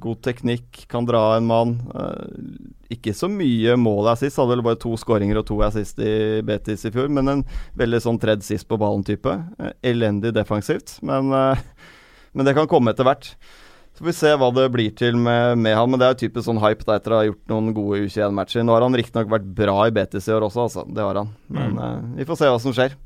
god 0.00 0.22
teknikk, 0.24 0.86
kan 0.88 1.04
dra 1.04 1.36
en 1.36 1.46
mann. 1.50 1.74
Eh, 1.92 2.96
ikke 2.96 3.12
så 3.16 3.28
mye 3.28 3.76
mål 3.76 4.08
assist, 4.14 4.40
hadde 4.40 4.56
vel 4.56 4.64
bare 4.64 4.80
to 4.80 4.94
skåringer 5.00 5.42
og 5.42 5.46
to 5.50 5.58
assist 5.66 6.00
i 6.00 6.40
Betis 6.46 6.86
i 6.88 6.92
fjor, 6.94 7.10
men 7.12 7.28
en 7.28 7.44
veldig 7.76 8.00
sånn 8.00 8.20
tredd 8.22 8.46
sist 8.46 8.68
på 8.70 8.78
ballen-type. 8.80 9.34
Eh, 9.58 9.74
elendig 9.92 10.32
defensivt, 10.32 10.96
men, 11.02 11.32
eh, 11.32 11.60
men 12.32 12.48
det 12.48 12.56
kan 12.56 12.70
komme 12.70 12.96
etter 12.96 13.04
hvert. 13.04 13.34
Så 13.94 14.02
får 14.02 14.08
vi 14.10 14.16
se 14.18 14.30
hva 14.34 14.48
det 14.50 14.64
blir 14.74 14.94
til 14.98 15.14
med, 15.14 15.60
med 15.62 15.76
han, 15.78 15.86
men 15.86 16.00
det 16.00 16.06
er 16.06 16.14
jo 16.16 16.22
typisk 16.24 16.48
sånn 16.48 16.58
hype 16.58 16.82
da, 16.82 16.96
etter 16.98 17.14
å 17.14 17.18
ha 17.20 17.26
gjort 17.28 17.52
noen 17.52 17.70
gode 17.76 18.00
U21-matcher. 18.02 18.64
Nå 18.66 18.74
har 18.74 18.82
han 18.82 18.96
riktignok 18.98 19.30
vært 19.30 19.46
bra 19.54 19.76
i 19.86 19.92
Betis 19.94 20.26
i 20.26 20.34
år 20.34 20.48
også, 20.48 20.64
altså. 20.64 20.82
Det 20.90 21.04
har 21.04 21.20
han. 21.20 21.30
Men 21.54 21.78
eh, 21.78 22.00
vi 22.18 22.26
får 22.26 22.40
se 22.40 22.50
hva 22.50 22.58
som 22.64 22.74
skjer. 22.74 22.96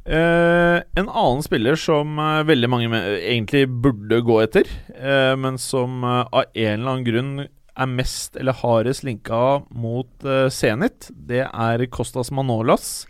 Uh, 0.00 0.80
en 0.98 1.06
annen 1.06 1.44
spiller 1.44 1.78
som 1.78 2.18
uh, 2.18 2.40
veldig 2.48 2.70
mange 2.72 3.02
egentlig 3.20 3.66
burde 3.84 4.18
gå 4.26 4.40
etter, 4.42 4.66
men 5.38 5.60
som 5.60 6.02
av 6.08 6.42
en 6.48 6.72
eller 6.72 6.90
annen 6.90 7.06
grunn 7.06 7.32
er 7.44 7.88
mest 7.88 8.34
eller 8.40 8.56
hardest 8.64 9.04
linka 9.06 9.60
mot 9.70 10.10
uh, 10.26 10.48
Zenit, 10.50 11.12
det 11.14 11.44
er 11.46 11.86
Kostas 11.92 12.32
Manolas, 12.34 13.04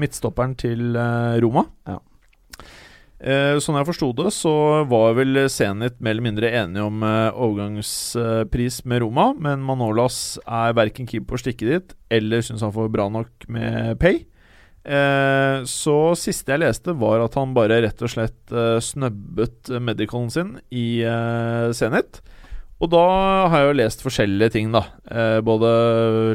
midtstopperen 0.00 0.54
til 0.56 0.96
Roma. 1.44 1.66
Ja. 1.84 1.98
Sånn 3.20 3.76
jeg 3.76 3.84
forsto 3.84 4.06
det, 4.16 4.30
så 4.32 4.52
var 4.88 5.12
vel 5.18 5.42
Zenit 5.52 5.98
mer 6.00 6.14
eller 6.14 6.24
mindre 6.24 6.52
enige 6.56 6.86
om 6.88 7.02
eh, 7.04 7.36
overgangspris 7.36 8.80
med 8.88 9.02
Roma, 9.04 9.26
men 9.36 9.60
Manolas 9.60 10.38
er 10.46 10.72
verken 10.78 11.08
keen 11.10 11.26
på 11.28 11.36
å 11.36 11.42
stikke 11.42 11.68
dit 11.68 11.92
eller 12.08 12.40
syns 12.46 12.64
han 12.64 12.72
får 12.72 12.88
bra 12.94 13.10
nok 13.12 13.44
med 13.52 14.00
pay. 14.00 14.22
Eh, 14.88 15.60
så 15.68 15.98
siste 16.16 16.56
jeg 16.56 16.64
leste, 16.64 16.96
var 16.96 17.20
at 17.26 17.36
han 17.36 17.52
bare 17.56 17.82
rett 17.84 18.00
og 18.00 18.14
slett 18.14 18.56
snubbet 18.88 19.68
medicalen 19.84 20.32
sin 20.32 20.56
i 20.72 21.04
Zenit. 21.76 22.22
Og 22.80 22.88
da 22.88 23.04
har 23.52 23.60
jeg 23.60 23.68
jo 23.68 23.76
lest 23.76 24.02
forskjellige 24.04 24.54
ting, 24.54 24.70
da. 24.72 24.80
Eh, 25.12 25.38
både 25.44 25.70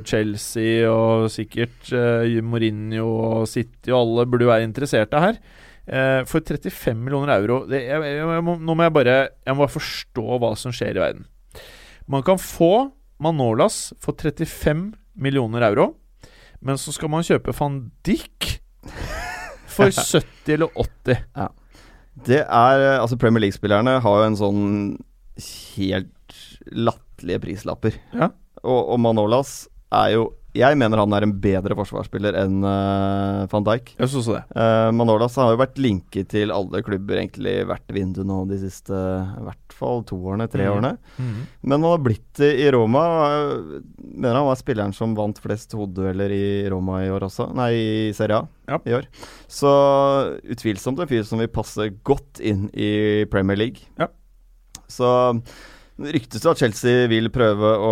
Chelsea 0.06 0.86
og 0.86 1.26
sikkert 1.34 1.90
eh, 1.90 2.38
Mourinho 2.46 3.08
og 3.10 3.48
City 3.50 3.90
og 3.90 4.04
alle 4.04 4.26
burde 4.30 4.46
jo 4.46 4.52
være 4.52 4.68
interesserte 4.68 5.22
her. 5.24 5.40
Eh, 5.86 6.22
for 6.26 6.42
35 6.42 6.98
millioner 6.98 7.36
euro 7.36 7.60
det, 7.70 7.84
jeg, 7.86 8.02
jeg, 8.02 8.18
jeg 8.18 8.42
må, 8.42 8.56
Nå 8.58 8.74
må 8.74 8.88
jeg 8.88 8.94
bare 8.96 9.18
Jeg 9.46 9.54
må 9.54 9.62
bare 9.62 9.74
forstå 9.76 10.24
hva 10.42 10.50
som 10.58 10.74
skjer 10.74 10.98
i 10.98 11.04
verden. 11.04 11.28
Man 12.10 12.26
kan 12.26 12.42
få 12.42 12.90
Manolas 13.22 13.94
for 14.02 14.18
35 14.18 14.90
millioner 15.16 15.64
euro, 15.70 15.92
men 16.60 16.80
så 16.82 16.92
skal 16.92 17.12
man 17.14 17.24
kjøpe 17.24 17.54
van 17.56 17.78
Dijk 18.06 18.50
for 19.72 19.94
70 20.12 20.58
eller 20.58 20.74
80. 20.74 21.22
Det 22.26 22.42
er 22.42 22.82
eh, 22.82 22.98
Altså, 23.00 23.20
Premier 23.22 23.46
League-spillerne 23.46 24.00
har 24.04 24.20
jo 24.20 24.28
en 24.30 24.40
sånn 24.40 24.66
helt 25.76 26.40
latterlige 26.74 27.44
prislapper. 27.46 27.98
Ja. 28.16 28.32
Og, 28.64 28.82
og 28.96 29.00
Manolas 29.04 29.68
er 29.94 30.16
jo 30.16 30.28
Jeg 30.56 30.78
mener 30.80 31.02
han 31.02 31.14
er 31.18 31.26
en 31.26 31.34
bedre 31.44 31.76
forsvarsspiller 31.78 32.38
enn 32.40 32.64
uh, 32.64 33.44
van 33.52 33.66
Dijk. 33.68 33.92
Jeg 34.00 34.12
synes 34.14 34.30
det. 34.32 34.42
Uh, 34.56 34.90
Manolas 34.96 35.36
har 35.40 35.52
jo 35.52 35.60
vært 35.60 35.80
linket 35.82 36.30
til 36.32 36.54
alle 36.56 36.82
klubber 36.86 37.20
egentlig 37.20 37.58
hvert 37.68 37.96
vindu 37.96 38.24
nå 38.28 38.44
de 38.50 38.60
siste 38.62 38.96
i 38.96 39.44
hvert 39.46 39.76
fall 39.76 40.06
to 40.08 40.18
årene, 40.22 40.48
tre 40.52 40.64
mm. 40.66 40.72
årene. 40.72 40.94
Mhm. 41.20 41.44
Men 41.66 41.78
han 41.78 41.90
har 41.92 42.04
blitt 42.06 42.30
det 42.40 42.52
i 42.64 42.70
Roma. 42.76 43.04
Uh, 43.04 43.78
mener 44.00 44.40
han 44.40 44.50
var 44.50 44.60
spilleren 44.60 44.96
som 44.96 45.16
vant 45.18 45.40
flest 45.44 45.76
hodedueller 45.76 46.32
i 46.32 46.46
Roma 46.72 47.04
i 47.04 47.12
år 47.12 47.28
også. 47.28 47.50
Nei, 47.56 47.72
i 47.76 48.14
Serie 48.16 48.40
A 48.40 48.48
Ja. 48.72 48.80
i 48.88 48.96
år. 48.98 49.10
Så 49.52 49.70
utvilsomt 50.42 51.04
en 51.04 51.12
fyr 51.12 51.28
som 51.28 51.42
vil 51.44 51.52
passe 51.52 51.92
godt 52.08 52.40
inn 52.40 52.70
i 52.74 53.26
Premier 53.32 53.60
League. 53.60 53.90
Ja. 54.00 54.08
Så 54.88 55.10
det 55.96 56.12
ryktes 56.12 56.44
jo 56.44 56.52
at 56.52 56.60
Chelsea 56.60 57.06
vil 57.08 57.30
prøve 57.32 57.70
å 57.80 57.92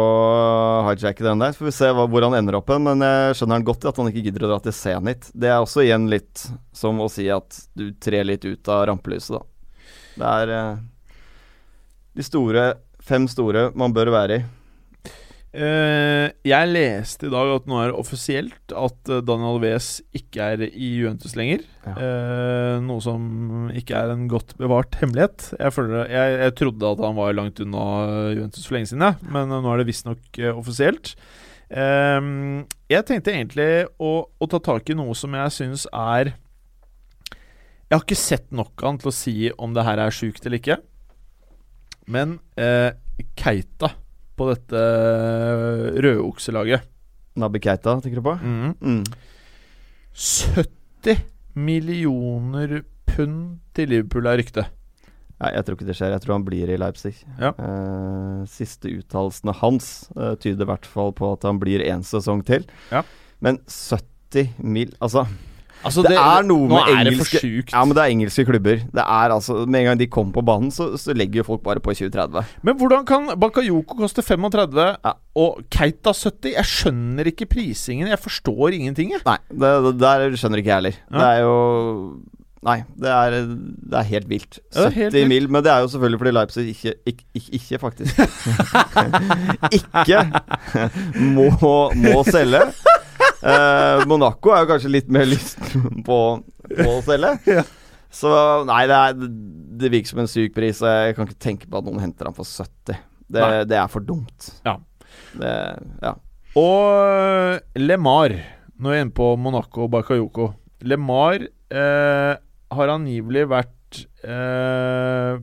hijacke 0.90 1.24
den 1.24 1.40
der. 1.40 1.54
Så 1.54 1.62
får 1.62 1.70
vi 1.70 1.76
se 1.78 1.92
hva, 1.96 2.04
hvor 2.12 2.26
han 2.28 2.36
ender 2.36 2.58
opp 2.60 2.74
hen. 2.74 2.84
Men 2.84 3.04
jeg 3.06 3.38
skjønner 3.40 3.62
han 3.62 3.68
godt 3.70 3.88
at 3.88 4.02
han 4.02 4.10
ikke 4.12 4.26
gidder 4.26 4.44
å 4.44 4.50
dra 4.52 4.58
til 4.66 4.76
Zenit. 4.76 5.30
Det 5.32 5.48
er 5.48 5.62
også 5.64 5.86
igjen 5.86 6.10
litt 6.12 6.44
som 6.76 7.00
å 7.00 7.08
si 7.12 7.30
at 7.32 7.62
du 7.80 7.92
trer 8.04 8.28
litt 8.28 8.44
ut 8.44 8.72
av 8.74 8.84
rampelyset, 8.92 9.38
da. 9.38 9.44
Det 10.14 10.34
er 10.44 10.52
eh, 10.54 10.84
de 12.20 12.26
store, 12.28 12.66
fem 13.02 13.30
store 13.32 13.70
man 13.80 13.96
bør 13.96 14.12
være 14.14 14.42
i. 14.42 14.44
Eh, 15.54 16.32
jeg 16.50 16.70
leste 16.72 17.28
i 17.28 17.32
dag 17.32 17.52
at 17.54 17.68
nå 17.70 17.78
er 17.78 17.92
det 17.92 17.98
offisielt 18.02 18.74
at 18.74 19.10
eh, 19.14 19.22
Daniel 19.22 19.60
Alves 19.60 20.00
ikke 20.18 20.48
er 20.56 20.64
i 20.66 20.88
Juventus 20.98 21.36
lenger. 21.38 21.62
Ja. 21.86 21.94
Eh, 21.94 22.78
noe 22.82 23.04
som 23.06 23.70
ikke 23.78 24.00
er 24.00 24.16
en 24.16 24.26
godt 24.32 24.56
bevart 24.58 24.98
hemmelighet. 24.98 25.52
Jeg, 25.60 25.76
føler, 25.76 26.10
jeg, 26.10 26.40
jeg 26.42 26.56
trodde 26.58 26.90
at 26.96 27.06
han 27.06 27.20
var 27.20 27.38
langt 27.38 27.62
unna 27.62 27.86
Juventus 28.34 28.66
for 28.66 28.80
lenge 28.80 28.90
siden, 28.90 29.06
jeg. 29.06 29.30
men 29.36 29.54
nå 29.54 29.62
er 29.70 29.84
det 29.84 29.88
visstnok 29.92 30.42
uh, 30.42 30.50
offisielt. 30.58 31.14
Eh, 31.70 32.30
jeg 32.90 33.08
tenkte 33.12 33.38
egentlig 33.38 33.70
å, 34.02 34.14
å 34.26 34.50
ta 34.50 34.62
tak 34.74 34.90
i 34.90 34.98
noe 34.98 35.14
som 35.18 35.38
jeg 35.38 35.54
syns 35.54 35.86
er 35.90 36.34
Jeg 36.34 37.94
har 37.94 38.02
ikke 38.02 38.18
sett 38.18 38.50
nok 38.50 38.74
av 38.82 38.90
han 38.90 39.04
til 39.04 39.14
å 39.14 39.20
si 39.22 39.38
om 39.54 39.78
det 39.78 39.86
her 39.86 40.02
er 40.02 40.18
sjukt 40.18 40.50
eller 40.50 40.58
ikke. 40.58 40.82
Men 42.10 42.40
Keita 43.38 43.94
på 44.40 44.50
dette 44.50 44.80
eh, 44.80 46.00
rødokselaget. 46.04 46.90
Nabi 47.40 47.62
Keita, 47.64 47.98
tenker 48.02 48.22
du 48.22 48.26
på? 48.28 48.36
Mm. 48.42 48.74
Mm. 48.82 49.04
70 50.14 51.24
millioner 51.58 52.82
pund 53.10 53.60
til 53.78 53.94
Liverpool 53.94 54.30
er 54.30 54.42
ryktet. 54.42 54.70
Nei, 55.42 55.52
jeg 55.58 55.66
tror 55.66 55.78
ikke 55.78 55.88
det 55.90 55.96
skjer. 55.98 56.14
Jeg 56.14 56.24
tror 56.24 56.36
han 56.38 56.46
blir 56.48 56.70
i 56.72 56.78
Leipzig. 56.80 57.16
Ja. 57.42 57.52
Uh, 57.58 58.44
siste 58.50 58.92
uttalelsene 58.94 59.56
hans 59.60 59.90
uh, 60.16 60.36
tyder 60.40 60.64
i 60.64 60.70
hvert 60.70 60.88
fall 60.88 61.12
på 61.18 61.34
at 61.36 61.44
han 61.48 61.60
blir 61.62 61.84
én 61.84 62.06
sesong 62.06 62.46
til. 62.48 62.68
Ja. 62.94 63.04
Men 63.44 63.60
70 63.68 64.54
mil 64.64 64.94
Altså, 65.04 65.26
Altså, 65.84 66.04
Det 66.08 66.16
er 66.18 66.44
noe 66.48 66.68
med 66.72 66.92
engelske- 66.94 67.42
ja, 67.74 67.84
men 67.86 67.96
det 67.98 68.04
er 68.04 68.12
engelske 68.14 68.46
klubber. 68.48 68.78
Det 68.94 69.04
er 69.04 69.34
altså 69.36 69.66
Med 69.68 69.82
en 69.82 69.86
gang 69.92 70.00
de 70.00 70.08
kommer 70.08 70.34
på 70.34 70.44
banen, 70.46 70.72
så, 70.72 70.94
så 70.98 71.14
legger 71.16 71.42
jo 71.42 71.44
folk 71.44 71.64
bare 71.64 71.80
på 71.84 71.94
2030. 71.94 72.44
Men 72.64 72.78
hvordan 72.80 73.06
kan 73.06 73.28
Bakayoko 73.40 73.98
koste 74.00 74.24
35 74.24 74.86
Ja. 75.04 75.14
og 75.36 75.64
Keita 75.70 76.14
70? 76.14 76.54
Jeg 76.56 76.66
skjønner 76.66 77.28
ikke 77.34 77.46
prisingen. 77.52 78.08
Jeg 78.08 78.20
forstår 78.20 78.74
ingenting, 78.80 79.12
jeg. 79.12 79.22
Nei, 79.26 79.38
det, 79.52 79.74
det 79.90 80.00
der 80.00 80.30
skjønner 80.40 80.58
ikke 80.64 80.72
jeg 80.72 80.80
heller. 80.82 81.02
Ja. 81.12 81.18
Det 81.18 81.28
er 81.34 81.44
jo 81.44 81.58
Nei, 82.64 82.78
det 82.96 83.10
er, 83.12 83.34
det 83.92 83.98
er 84.00 84.06
helt 84.08 84.30
vilt. 84.32 84.60
Ja, 84.72 84.86
det 84.86 84.86
er 84.86 84.94
helt 84.96 85.12
70 85.12 85.20
vilt. 85.20 85.28
mil, 85.28 85.48
men 85.52 85.64
det 85.66 85.72
er 85.74 85.82
jo 85.84 85.90
selvfølgelig 85.92 86.20
fordi 86.22 86.32
Leipzig 86.32 86.64
ikke 86.72 86.94
Ikke, 87.12 87.24
ikke, 87.36 87.50
ikke 87.60 87.80
faktisk. 87.84 88.16
ikke 89.78 90.22
må, 91.36 91.50
må 92.00 92.24
selge. 92.32 92.62
Eh, 93.44 94.04
Monaco 94.08 94.54
er 94.56 94.64
jo 94.64 94.70
kanskje 94.70 94.92
litt 94.94 95.10
mer 95.12 95.26
lysten 95.28 96.04
på, 96.08 96.20
på 96.74 96.90
å 96.98 97.00
selge. 97.06 97.38
Ja. 97.60 97.66
Så 98.14 98.30
nei, 98.70 98.84
det, 98.86 98.94
er, 98.94 99.30
det 99.82 99.90
virker 99.90 100.12
som 100.12 100.20
en 100.22 100.30
syk 100.30 100.54
pris. 100.54 100.84
Jeg 100.86 101.16
kan 101.18 101.26
ikke 101.26 101.42
tenke 101.42 101.66
på 101.66 101.80
at 101.80 101.88
noen 101.88 102.04
henter 102.04 102.30
ham 102.30 102.36
for 102.38 102.46
70. 102.46 103.00
Det, 103.34 103.48
det 103.72 103.80
er 103.80 103.90
for 103.90 104.06
dumt. 104.06 104.52
Ja. 104.68 104.76
Det, 105.34 105.54
ja. 106.04 106.12
Og 106.62 107.80
LeMar, 107.82 108.36
nå 108.78 108.92
er 108.92 109.00
jeg 109.00 109.08
inne 109.08 109.18
på 109.18 109.32
Monaco 109.42 109.88
og 109.88 109.94
Bakayoko. 109.96 110.52
LeMar 110.86 111.48
eh, 111.74 112.34
har 112.78 112.94
angivelig 112.94 113.48
vært 113.50 114.04
eh, 114.22 115.42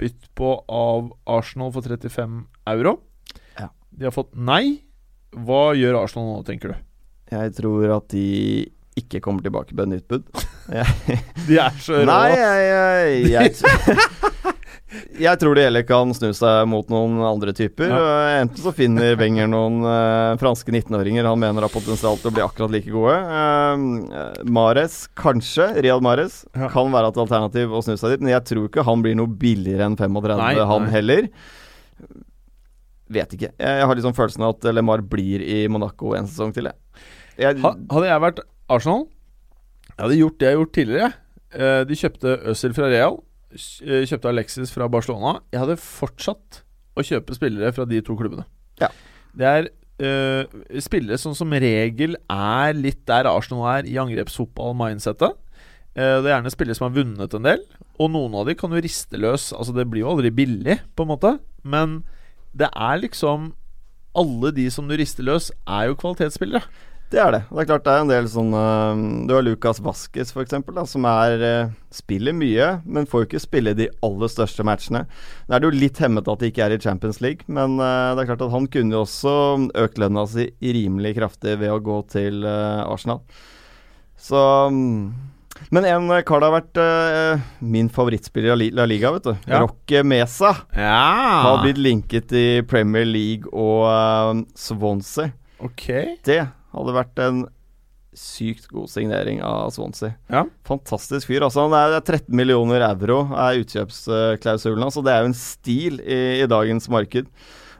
bytt 0.00 0.30
på 0.40 0.54
av 0.72 1.10
Arsenal 1.28 1.72
for 1.74 1.84
35 1.84 2.40
euro. 2.72 2.96
Ja. 3.60 3.68
De 3.92 4.08
har 4.08 4.16
fått 4.16 4.32
nei. 4.32 4.80
Hva 5.36 5.74
gjør 5.76 6.00
Arsenal 6.00 6.32
nå, 6.32 6.40
tenker 6.48 6.72
du? 6.72 6.80
Jeg 7.30 7.54
tror 7.56 7.96
at 8.00 8.08
de 8.12 8.26
ikke 9.00 9.20
kommer 9.24 9.42
tilbake 9.44 9.74
med 9.78 9.92
nytt 9.94 10.08
bud. 10.10 10.26
De 11.48 11.56
er 11.62 11.76
så 11.82 12.00
rå. 12.00 12.06
nei, 12.08 12.30
jeg, 12.34 12.64
jeg, 12.66 13.30
jeg, 13.32 14.50
jeg 15.24 15.38
tror 15.40 15.56
de 15.56 15.62
heller 15.64 15.84
kan 15.86 16.10
snu 16.14 16.28
seg 16.36 16.66
mot 16.68 16.90
noen 16.92 17.16
andre 17.24 17.54
typer. 17.56 17.90
Ja. 17.90 18.10
Enten 18.42 18.60
så 18.60 18.72
finner 18.76 19.14
Wenger 19.18 19.48
noen 19.50 19.78
uh, 19.86 20.34
franske 20.42 20.74
19-åringer 20.74 21.26
han 21.30 21.40
mener 21.42 21.64
har 21.66 21.72
potensial 21.72 22.18
til 22.20 22.30
å 22.30 22.34
bli 22.36 22.44
akkurat 22.44 22.74
like 22.74 22.90
gode. 22.92 23.14
Uh, 23.30 24.44
Mares, 24.50 25.04
kanskje. 25.18 25.70
Riyad 25.80 26.04
Mares 26.04 26.42
Ja. 26.58 26.68
kan 26.74 26.90
være 26.92 27.10
et 27.14 27.22
alternativ 27.24 27.72
å 27.72 27.82
snu 27.86 27.94
seg 27.98 28.16
dit, 28.16 28.26
men 28.26 28.34
jeg 28.34 28.46
tror 28.50 28.68
ikke 28.68 28.84
han 28.90 29.06
blir 29.06 29.16
noe 29.18 29.30
billigere 29.30 29.86
enn 29.88 29.96
35, 29.98 30.34
Nei, 30.42 30.52
han 30.74 30.86
nei. 30.86 30.92
heller. 30.98 31.30
Vet 33.10 33.32
ikke. 33.34 33.54
Jeg 33.58 33.86
har 33.90 33.96
liksom 33.98 34.14
følelsen 34.14 34.44
av 34.46 34.54
at 34.58 34.68
LeMar 34.76 35.02
blir 35.02 35.42
i 35.42 35.64
Monaco 35.72 36.12
en 36.18 36.28
sesong 36.30 36.52
til, 36.54 36.68
jeg. 36.70 37.06
Jeg 37.38 37.60
Ha, 37.62 37.74
hadde 37.92 38.06
jeg 38.08 38.22
vært 38.26 38.40
Arsenal, 38.70 39.06
jeg 40.00 40.04
hadde 40.06 40.20
gjort 40.20 40.38
det 40.40 40.46
jeg 40.46 40.54
har 40.54 40.60
gjort 40.60 40.76
tidligere. 40.76 41.10
Eh, 41.50 41.82
de 41.84 41.98
kjøpte 41.98 42.36
Øzil 42.52 42.74
fra 42.76 42.86
Real, 42.88 43.18
eh, 43.52 44.06
kjøpte 44.08 44.30
Alexis 44.30 44.72
fra 44.72 44.88
Barcelona. 44.88 45.40
Jeg 45.52 45.60
hadde 45.60 45.76
fortsatt 45.82 46.62
å 46.96 47.04
kjøpe 47.04 47.36
spillere 47.36 47.72
fra 47.74 47.84
de 47.84 48.00
to 48.00 48.16
klubbene. 48.16 48.46
Ja. 48.80 48.88
Det 49.36 49.46
er 49.46 49.68
uh, 50.00 50.44
spillere 50.82 51.18
som 51.20 51.34
som 51.36 51.52
regel 51.52 52.16
er 52.32 52.72
litt 52.74 53.04
der 53.06 53.28
Arsenal 53.30 53.66
er 53.76 53.86
i 53.86 53.98
angrepsfotball-mindsettet. 54.00 55.36
Uh, 55.94 56.18
det 56.22 56.30
er 56.30 56.32
gjerne 56.32 56.54
spillere 56.54 56.78
som 56.78 56.88
har 56.88 56.96
vunnet 56.96 57.36
en 57.36 57.46
del, 57.46 57.62
og 58.00 58.10
noen 58.14 58.34
av 58.40 58.48
de 58.48 58.56
kan 58.58 58.72
jo 58.72 58.82
riste 58.82 59.20
løs. 59.20 59.50
Altså 59.52 59.76
Det 59.76 59.86
blir 59.90 60.04
jo 60.04 60.14
aldri 60.14 60.32
billig, 60.34 60.80
på 60.96 61.06
en 61.06 61.12
måte, 61.12 61.36
men 61.62 62.00
det 62.56 62.70
er 62.74 63.02
liksom 63.04 63.52
Alle 64.10 64.50
de 64.50 64.64
som 64.74 64.88
du 64.88 64.96
rister 64.98 65.22
løs, 65.22 65.52
er 65.70 65.86
jo 65.86 65.94
kvalitetsspillere. 65.94 66.64
Det 67.10 67.18
er 67.18 67.32
det. 67.34 67.40
Det 67.50 67.58
er 67.58 67.66
klart 67.66 67.86
det 67.86 67.92
er 67.92 68.04
en 68.04 68.10
del 68.12 68.26
sånn 68.30 68.52
øh, 68.54 69.00
Du 69.26 69.32
har 69.34 69.42
Lucas 69.42 69.80
Vasques 69.82 70.30
f.eks., 70.30 70.54
som 70.92 71.06
er 71.10 71.42
øh, 71.42 71.72
spiller 71.90 72.36
mye, 72.36 72.68
men 72.86 73.08
får 73.10 73.24
jo 73.24 73.26
ikke 73.26 73.40
spille 73.42 73.72
de 73.74 73.88
aller 74.06 74.30
største 74.30 74.62
matchene. 74.66 75.02
Da 75.48 75.56
er 75.56 75.64
det 75.64 75.70
jo 75.72 75.80
litt 75.80 75.98
hemmet 75.98 76.30
at 76.30 76.42
de 76.42 76.50
ikke 76.52 76.62
er 76.68 76.76
i 76.76 76.78
Champions 76.82 77.18
League, 77.24 77.42
men 77.50 77.80
øh, 77.82 78.12
det 78.14 78.22
er 78.22 78.28
klart 78.30 78.44
at 78.46 78.54
han 78.54 78.68
kunne 78.70 78.94
jo 78.94 79.02
også 79.02 79.32
økt 79.82 79.98
lønna 79.98 80.22
si 80.30 80.46
rimelig 80.62 81.16
kraftig 81.18 81.56
ved 81.58 81.74
å 81.74 81.80
gå 81.82 81.98
til 82.14 82.46
øh, 82.46 82.84
Arsenal. 82.84 83.24
Så 84.20 84.44
mm, 84.70 85.10
Men 85.74 85.90
en 85.90 86.14
kar 86.28 86.44
det 86.44 86.46
har 86.46 86.56
vært 86.60 87.50
min 87.58 87.90
favorittspiller 87.90 88.54
i 88.54 88.70
La 88.76 88.86
Liga, 88.86 89.10
vet 89.16 89.26
du. 89.26 89.34
Ja. 89.50 89.64
Roque 89.64 90.04
Mesa. 90.06 90.54
Ja 90.76 91.02
Har 91.48 91.64
blitt 91.64 91.80
linket 91.80 92.32
i 92.38 92.46
Premier 92.62 93.08
League 93.08 93.50
og 93.50 94.46
Swansea. 94.54 95.34
Okay. 95.60 96.14
Det 96.24 96.40
hadde 96.74 96.96
vært 96.96 97.24
en 97.24 97.40
sykt 98.16 98.66
god 98.72 98.90
signering 98.90 99.38
av 99.46 99.70
Swansea. 99.74 100.16
Ja. 100.32 100.44
Fantastisk 100.66 101.28
fyr. 101.30 101.44
Altså, 101.46 101.68
det 101.70 101.80
er 101.80 102.00
13 102.00 102.34
millioner 102.36 102.82
euro 102.88 103.22
er 103.38 103.60
utkjøpsklausulen 103.62 104.82
hans, 104.86 104.98
og 104.98 105.06
det 105.06 105.14
er 105.14 105.22
jo 105.22 105.30
en 105.30 105.38
stil 105.38 106.00
i, 106.02 106.20
i 106.42 106.48
dagens 106.50 106.90
marked. 106.90 107.30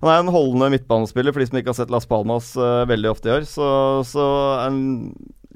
Han 0.00 0.08
er 0.08 0.22
en 0.22 0.32
holdende 0.32 0.70
midtbanespiller, 0.72 1.34
for 1.34 1.42
de 1.42 1.50
som 1.50 1.58
ikke 1.60 1.74
har 1.74 1.80
sett 1.82 1.92
Las 1.92 2.08
Palmas 2.08 2.54
uh, 2.56 2.86
veldig 2.88 3.10
ofte 3.10 3.28
i 3.28 3.34
år. 3.34 3.44
Så, 3.48 3.66
så 4.08 4.24
han 4.62 4.78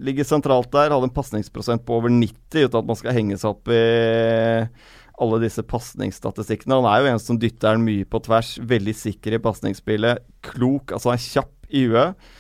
ligger 0.04 0.26
sentralt 0.28 0.68
der. 0.74 0.92
Hadde 0.92 1.08
en 1.08 1.16
pasningsprosent 1.16 1.86
på 1.86 1.96
over 1.96 2.12
90, 2.12 2.66
uten 2.66 2.82
at 2.82 2.90
man 2.90 2.98
skal 3.00 3.16
henge 3.16 3.38
seg 3.40 3.54
opp 3.54 3.72
i 3.72 3.80
alle 5.22 5.38
disse 5.44 5.62
pasningsstatistikkene. 5.70 6.80
Han 6.82 6.90
er 6.90 7.04
jo 7.04 7.12
en 7.14 7.22
som 7.22 7.38
dytter 7.40 7.78
den 7.78 7.86
mye 7.86 8.04
på 8.10 8.20
tvers. 8.26 8.56
Veldig 8.60 8.96
sikker 8.98 9.38
i 9.38 9.42
pasningsspillet. 9.42 10.24
Klok. 10.44 10.92
Altså, 10.92 11.12
han 11.12 11.20
er 11.20 11.28
kjapp 11.28 11.70
i 11.70 11.86
huet. 11.88 12.32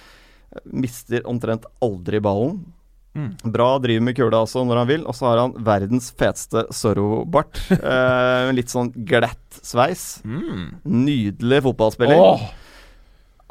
Mister 0.64 1.22
omtrent 1.30 1.64
aldri 1.82 2.20
ballen. 2.24 2.64
Mm. 3.14 3.28
Bra, 3.54 3.78
driver 3.78 4.02
med 4.02 4.16
kula 4.18 4.40
altså 4.42 4.64
når 4.66 4.80
han 4.82 4.88
vil. 4.90 5.04
Og 5.06 5.14
så 5.14 5.28
har 5.30 5.38
han 5.44 5.52
verdens 5.64 6.10
feteste 6.18 6.66
Zorro-bart. 6.74 7.60
Eh, 7.78 8.50
litt 8.56 8.72
sånn 8.72 8.90
glatt 9.06 9.60
sveis. 9.62 10.20
Mm. 10.26 10.80
Nydelig 10.84 11.62
fotballspiller. 11.68 12.18
Åh, 12.18 12.44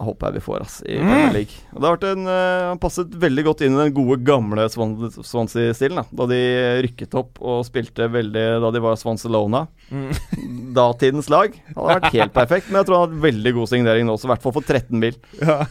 Håper 0.04 0.32
jeg 0.32 0.34
vi 0.34 0.41
får 0.43 0.64
ass 0.66 0.76
i 0.89 0.95
Mm. 0.97 1.06
Premier 1.08 1.34
League. 1.36 1.54
Og 1.72 1.78
det 1.80 1.86
har 1.88 1.95
vært 1.95 2.06
en, 2.10 2.24
eh, 2.28 2.64
Han 2.74 2.80
passet 2.82 3.14
veldig 3.24 3.43
godt 3.45 3.62
inn 3.64 3.76
i 3.78 3.84
den 3.84 3.93
gode, 3.93 4.18
gamle 4.26 4.66
Swan- 4.74 4.97
Swansea-stilen. 5.24 6.01
Da. 6.01 6.04
da 6.12 6.26
de 6.34 6.39
rykket 6.84 7.14
opp 7.22 7.38
og 7.39 7.62
spilte 7.64 8.10
veldig 8.12 8.45
da 8.66 8.72
de 8.74 8.82
var 8.84 8.97
Swansalona. 8.99 9.68
Mm. 9.93 10.74
Datidens 10.74 11.30
lag. 11.32 11.54
Det 11.54 11.76
hadde 11.78 12.01
vært 12.01 12.12
helt 12.18 12.34
perfekt. 12.36 12.68
Men 12.72 12.82
jeg 12.82 12.88
tror 12.89 12.97
han 12.99 13.06
har 13.06 13.14
hatt 13.14 13.24
veldig 13.30 13.54
god 13.54 13.70
signering 13.70 14.10
nå, 14.10 14.18
så 14.20 14.26
i 14.28 14.34
hvert 14.34 14.41
fall 14.43 14.56
for 14.58 14.66
13 14.66 14.99
mil. 14.99 15.16
ja. 15.39 15.62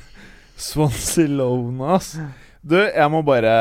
Swansea 0.63 1.27
Lone, 1.27 1.83
ass. 1.97 2.15
Du, 2.63 2.77
jeg 2.79 3.11
må 3.11 3.25
bare 3.27 3.53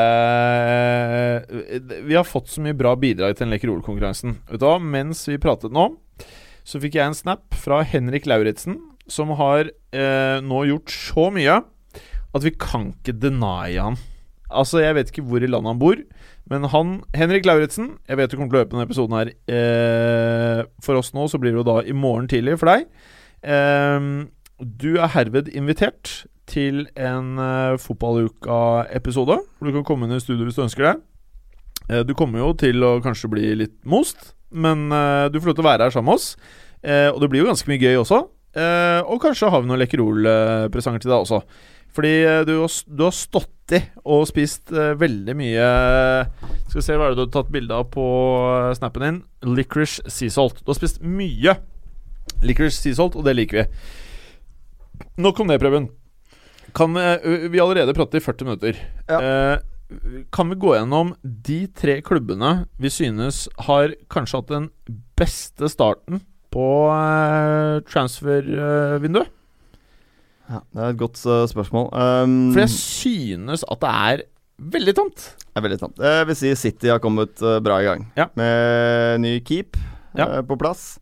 Vi 2.06 2.14
har 2.14 2.26
fått 2.28 2.52
så 2.52 2.62
mye 2.62 2.76
bra 2.78 2.94
bidrag 2.94 3.34
til 3.34 3.48
den 3.48 3.54
lekker 3.56 3.72
Ol-konkurransen. 3.72 4.36
Vet 4.46 4.62
du 4.62 4.68
hva, 4.68 4.78
Mens 4.78 5.24
vi 5.26 5.40
pratet 5.42 5.74
nå, 5.74 5.88
så 6.62 6.78
fikk 6.82 7.00
jeg 7.00 7.10
en 7.10 7.18
snap 7.18 7.56
fra 7.58 7.80
Henrik 7.82 8.28
Lauritzen, 8.30 8.78
som 9.10 9.32
har 9.40 9.66
eh, 9.66 10.38
nå 10.46 10.60
gjort 10.68 10.94
så 10.94 11.26
mye 11.34 11.58
at 12.32 12.46
vi 12.46 12.52
kan 12.54 12.92
ikke 12.94 13.16
deny 13.18 13.74
han. 13.74 13.98
Altså, 14.52 14.78
jeg 14.84 14.94
vet 14.94 15.10
ikke 15.10 15.24
hvor 15.26 15.42
i 15.42 15.48
landet 15.50 15.72
han 15.72 15.80
bor, 15.80 15.98
men 16.52 16.68
han, 16.68 16.92
Henrik 17.16 17.46
Lauritzen 17.48 17.92
Jeg 18.04 18.18
vet 18.18 18.32
du 18.32 18.34
kommer 18.36 18.50
til 18.52 18.60
å 18.60 18.66
på 18.66 18.74
denne 18.74 18.84
episoden 18.84 19.14
her 19.14 19.28
eh, 19.30 20.62
For 20.82 20.98
oss 20.98 21.12
nå 21.14 21.28
så 21.30 21.38
blir 21.40 21.54
det 21.54 21.60
jo 21.60 21.64
da 21.68 21.76
i 21.86 21.94
morgen 21.96 22.26
tidlig 22.30 22.58
for 22.60 22.70
deg. 22.70 22.86
Eh, 23.42 24.08
du 24.62 24.96
er 24.96 25.10
herved 25.12 25.50
invitert 25.56 26.22
til 26.50 26.84
en 26.98 27.38
uh, 27.38 27.78
Fotballuka-episode, 27.80 29.38
hvor 29.58 29.68
du 29.68 29.74
kan 29.74 29.86
komme 29.86 30.06
inn 30.06 30.16
i 30.16 30.22
studio 30.22 30.46
hvis 30.46 30.58
du 30.58 30.64
ønsker 30.66 30.88
det. 30.88 30.94
Uh, 31.88 32.02
du 32.06 32.14
kommer 32.18 32.42
jo 32.42 32.52
til 32.58 32.82
å 32.86 32.96
kanskje 33.04 33.30
bli 33.32 33.52
litt 33.62 33.76
most, 33.88 34.32
men 34.50 34.88
uh, 34.92 35.28
du 35.32 35.38
får 35.40 35.52
lov 35.52 35.58
til 35.58 35.66
å 35.66 35.70
være 35.70 35.88
her 35.88 35.94
sammen 35.94 36.12
med 36.12 36.20
oss. 36.20 36.34
Og 36.82 37.20
det 37.22 37.28
blir 37.30 37.44
jo 37.44 37.46
ganske 37.46 37.68
mye 37.70 37.78
gøy 37.78 38.00
også. 38.00 38.16
Og 39.06 39.20
kanskje 39.22 39.52
har 39.54 39.60
vi 39.62 39.68
noen 39.70 39.78
Lekkerol-presanger 39.78 41.04
til 41.04 41.12
deg 41.12 41.20
også. 41.20 41.38
Fordi 41.94 42.10
du, 42.42 42.56
du 42.66 43.02
har 43.06 43.14
stått 43.14 43.76
i 43.76 43.78
og 44.02 44.24
spist 44.26 44.72
veldig 44.72 45.36
mye 45.38 45.68
Skal 46.66 46.80
vi 46.80 46.82
se, 46.82 46.96
hva 46.98 47.06
er 47.06 47.14
det 47.14 47.20
du 47.20 47.22
har 47.22 47.30
tatt 47.36 47.52
bilde 47.54 47.78
av 47.78 47.86
på 47.94 48.08
snappen 48.80 49.04
din? 49.06 49.20
Licorice 49.46 50.02
sea 50.10 50.34
salt. 50.34 50.58
Du 50.58 50.74
har 50.74 50.80
spist 50.80 50.98
mye 51.06 51.54
licorice 52.42 52.82
sea 52.82 52.98
salt, 52.98 53.14
og 53.14 53.30
det 53.30 53.36
liker 53.38 53.62
vi. 53.62 54.01
Nok 55.20 55.40
om 55.40 55.48
det, 55.50 55.58
Preben. 55.60 55.88
Kan, 56.74 56.96
eh, 56.96 57.48
vi 57.52 57.60
allerede 57.60 57.92
pratet 57.94 58.14
i 58.22 58.24
40 58.24 58.44
minutter. 58.48 58.78
Eh, 59.08 59.58
kan 60.32 60.48
vi 60.48 60.56
gå 60.56 60.72
gjennom 60.74 61.14
de 61.22 61.66
tre 61.76 61.98
klubbene 62.00 62.66
vi 62.80 62.88
synes 62.88 63.46
har 63.66 63.92
kanskje 64.08 64.38
hatt 64.40 64.48
den 64.48 64.70
beste 65.20 65.68
starten 65.68 66.22
på 66.52 66.64
eh, 66.88 67.80
transfervinduet? 67.92 69.28
Ja, 70.48 70.60
det 70.72 70.80
er 70.82 70.88
et 70.94 71.00
godt 71.00 71.20
spørsmål. 71.48 71.90
Um, 71.92 72.52
For 72.52 72.60
jeg 72.64 72.72
synes 72.72 73.62
at 73.70 73.80
det 73.84 73.92
er 73.92 74.22
veldig 74.72 74.94
tamt. 74.96 75.28
Det 75.38 75.60
er 75.60 75.64
veldig 75.64 75.78
tamt. 75.80 76.00
Jeg 76.02 76.26
vil 76.28 76.36
si 76.40 76.54
City 76.58 76.90
har 76.90 77.00
kommet 77.04 77.36
bra 77.64 77.78
i 77.80 77.86
gang. 77.86 78.08
Ja. 78.16 78.26
Med 78.36 79.20
ny 79.20 79.38
keep 79.44 79.76
Ja. 80.16 80.42
på 80.44 80.58
plass. 80.60 80.98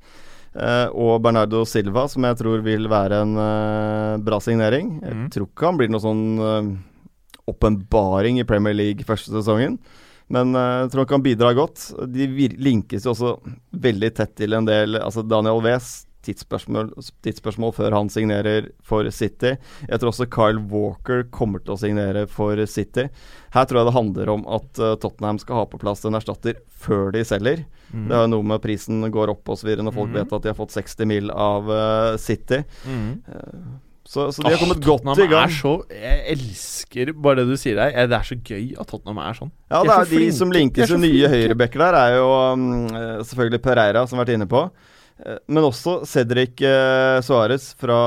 Eh, 0.56 0.88
og 0.98 1.20
Bernardo 1.22 1.62
Silva, 1.64 2.08
som 2.10 2.24
jeg 2.26 2.36
tror 2.40 2.62
vil 2.66 2.88
være 2.90 3.20
en 3.22 3.36
eh, 3.38 4.16
bra 4.26 4.40
signering. 4.42 5.00
Jeg 5.02 5.14
Mhm. 5.14 5.28
tror 5.30 5.46
ikke 5.46 5.66
han 5.68 5.76
blir 5.78 5.88
noen 5.88 6.02
sånn 6.02 6.24
eh, 6.42 7.52
åpenbaring 7.52 8.40
i 8.40 8.44
Premier 8.44 8.74
League 8.74 9.04
første 9.06 9.30
sesongen. 9.30 9.78
Men 10.30 10.52
jeg 10.54 10.90
tror 10.90 11.02
han 11.06 11.06
kan 11.10 11.22
bidra 11.22 11.52
godt. 11.54 11.92
De 12.12 12.26
linkes 12.54 13.02
jo 13.04 13.10
også 13.14 13.32
veldig 13.74 14.14
tett 14.14 14.36
til 14.36 14.52
en 14.54 14.64
del 14.64 14.94
Altså 15.00 15.26
Daniel 15.26 15.60
Wes. 15.60 16.06
Tidsspørsmål, 16.26 16.92
tidsspørsmål 17.24 17.74
før 17.76 17.96
han 17.96 18.10
signerer 18.12 18.70
for 18.84 19.08
City. 19.14 19.54
Jeg 19.88 20.00
tror 20.00 20.12
også 20.12 20.28
Kyle 20.30 20.60
Walker 20.72 21.24
kommer 21.32 21.64
til 21.64 21.74
å 21.76 21.80
signere 21.80 22.26
for 22.30 22.60
City. 22.68 23.08
Her 23.54 23.66
tror 23.66 23.80
jeg 23.80 23.90
det 23.90 23.96
handler 23.96 24.32
om 24.36 24.46
at 24.58 24.80
eh, 24.80 24.96
Tottenham 25.00 25.40
skal 25.40 25.62
ha 25.62 25.68
på 25.70 25.80
plass 25.80 26.04
en 26.04 26.18
erstatter 26.18 26.60
før 26.68 27.14
de 27.16 27.24
selger. 27.26 27.64
Det 27.90 28.14
er 28.14 28.26
jo 28.26 28.30
noe 28.36 28.46
med 28.46 28.62
prisen 28.62 29.02
går 29.10 29.32
opp 29.32 29.48
osv. 29.50 29.70
når 29.80 29.94
folk 29.94 30.12
mm. 30.12 30.18
vet 30.20 30.34
at 30.36 30.44
de 30.44 30.52
har 30.52 30.58
fått 30.58 30.76
60 30.76 31.08
mil 31.10 31.32
av 31.34 31.70
uh, 31.70 32.18
City. 32.22 32.60
Mm. 32.86 33.80
Så, 34.10 34.32
så 34.34 34.42
de 34.42 34.50
har 34.50 34.58
kommet 34.58 34.80
kommet 34.80 34.86
godt 34.86 35.04
Tottenham 35.04 35.20
i 35.22 35.30
gang. 35.30 35.50
Er 35.50 35.54
så, 35.54 35.72
jeg 35.94 36.22
elsker 36.32 37.12
bare 37.14 37.42
det 37.42 37.50
du 37.50 37.60
sier 37.60 37.76
der. 37.78 37.92
Det 38.10 38.16
er 38.16 38.24
så 38.26 38.38
gøy 38.38 38.64
at 38.74 38.88
Tottenham 38.90 39.20
er 39.22 39.36
sånn. 39.38 39.52
Ja, 39.70 39.82
det 39.86 39.92
er 39.94 40.00
er 40.00 40.08
de 40.10 40.30
som 40.34 40.50
De 40.50 40.56
er 40.56 40.64
linkes 40.64 40.90
så 40.90 40.96
til 40.96 41.04
nye 41.04 41.30
høyrebacker 41.30 41.84
der, 41.84 41.98
er 42.00 42.16
jo 42.16 42.30
mm, 42.58 42.72
eh, 43.00 43.12
selvfølgelig 43.28 43.62
Pereira, 43.66 44.02
som 44.10 44.18
har 44.18 44.26
vært 44.26 44.34
inne 44.38 44.48
på. 44.50 44.64
Eh, 45.26 45.38
Men 45.48 45.66
også 45.68 46.00
Cedric 46.08 46.60
uh, 46.64 47.20
Suárez 47.24 47.70
fra 47.80 48.00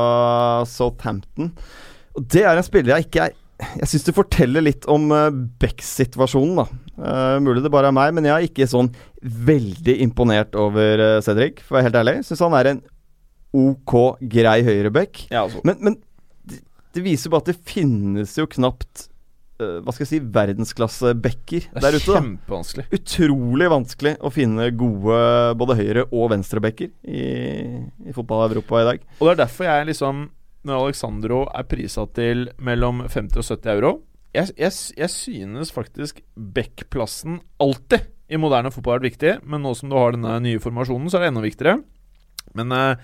Southampton. 0.69 1.51
Og 2.17 2.27
det 2.29 2.43
er 2.45 2.57
en 2.57 2.65
spiller 2.65 2.97
jeg 2.97 3.07
ikke 3.07 3.27
er 3.27 3.39
Jeg 3.79 3.87
syns 3.89 4.05
det 4.07 4.15
forteller 4.17 4.65
litt 4.65 4.87
om 4.91 5.05
uh, 5.13 5.29
Beck-situasjonen, 5.61 6.57
da. 6.63 6.65
Uh, 6.93 7.37
mulig 7.41 7.63
det 7.63 7.71
bare 7.73 7.89
er 7.89 7.95
meg, 7.95 8.11
men 8.17 8.27
jeg 8.27 8.33
er 8.35 8.47
ikke 8.49 8.67
sånn 8.69 8.89
veldig 9.23 9.95
imponert 10.03 10.57
over 10.59 10.99
eh, 10.99 11.19
Cedric, 11.23 11.61
for 11.63 11.75
å 11.75 11.77
være 11.77 11.87
helt 11.87 11.99
ærlig. 12.01 12.15
Syns 12.27 12.41
han 12.43 12.55
er 12.57 12.69
en 12.73 12.81
ok, 13.55 13.93
grei 14.33 14.57
høyreback. 14.65 15.23
Ja, 15.31 15.45
altså. 15.45 15.61
Men, 15.63 15.79
men 15.79 15.95
det, 16.49 16.59
det 16.97 17.05
viser 17.05 17.31
bare 17.31 17.45
at 17.45 17.53
det 17.53 17.61
finnes 17.69 18.35
jo 18.35 18.49
knapt 18.51 19.05
eh, 19.05 19.12
Hva 19.59 19.93
skal 19.93 20.03
jeg 20.03 20.09
si 20.09 20.19
verdensklassebacker 20.33 21.67
der 21.73 21.85
er 21.87 21.97
ute. 21.99 22.05
da 22.09 22.19
kjempevanskelig. 22.19 22.85
Utrolig 22.97 23.67
vanskelig 23.71 24.13
å 24.25 24.31
finne 24.33 24.65
gode 24.75 25.17
både 25.59 25.75
høyre- 25.79 26.05
og 26.11 26.31
venstrebacker 26.33 26.89
i, 27.05 27.25
i 28.09 28.15
fotball-Europa 28.15 28.81
i 28.81 28.87
dag. 28.89 29.03
Og 29.19 29.27
det 29.29 29.33
er 29.35 29.41
derfor 29.45 29.69
jeg 29.69 29.87
liksom 29.93 30.23
Når 30.63 30.79
Alexandro 30.85 31.41
er 31.53 31.63
prisa 31.67 32.05
til 32.15 32.45
mellom 32.63 33.03
50 33.11 33.37
og 33.41 33.43
70 33.45 33.71
euro 33.75 33.91
Jeg, 34.33 34.53
jeg, 34.57 34.71
jeg 34.97 35.09
synes 35.11 35.71
faktisk 35.75 36.21
Beck-plassen 36.35 37.41
alltid 37.61 38.07
i 38.33 38.39
moderne 38.39 38.71
fotball 38.73 38.97
vært 38.97 39.11
viktig, 39.11 39.33
men 39.45 39.61
nå 39.61 39.73
som 39.77 39.91
du 39.91 39.97
har 39.99 40.15
denne 40.15 40.39
nye 40.41 40.59
formasjonen, 40.63 41.09
så 41.11 41.19
er 41.19 41.25
det 41.25 41.27
enda 41.33 41.41
viktigere. 41.43 41.75
Men 42.57 42.71
eh, 42.73 42.95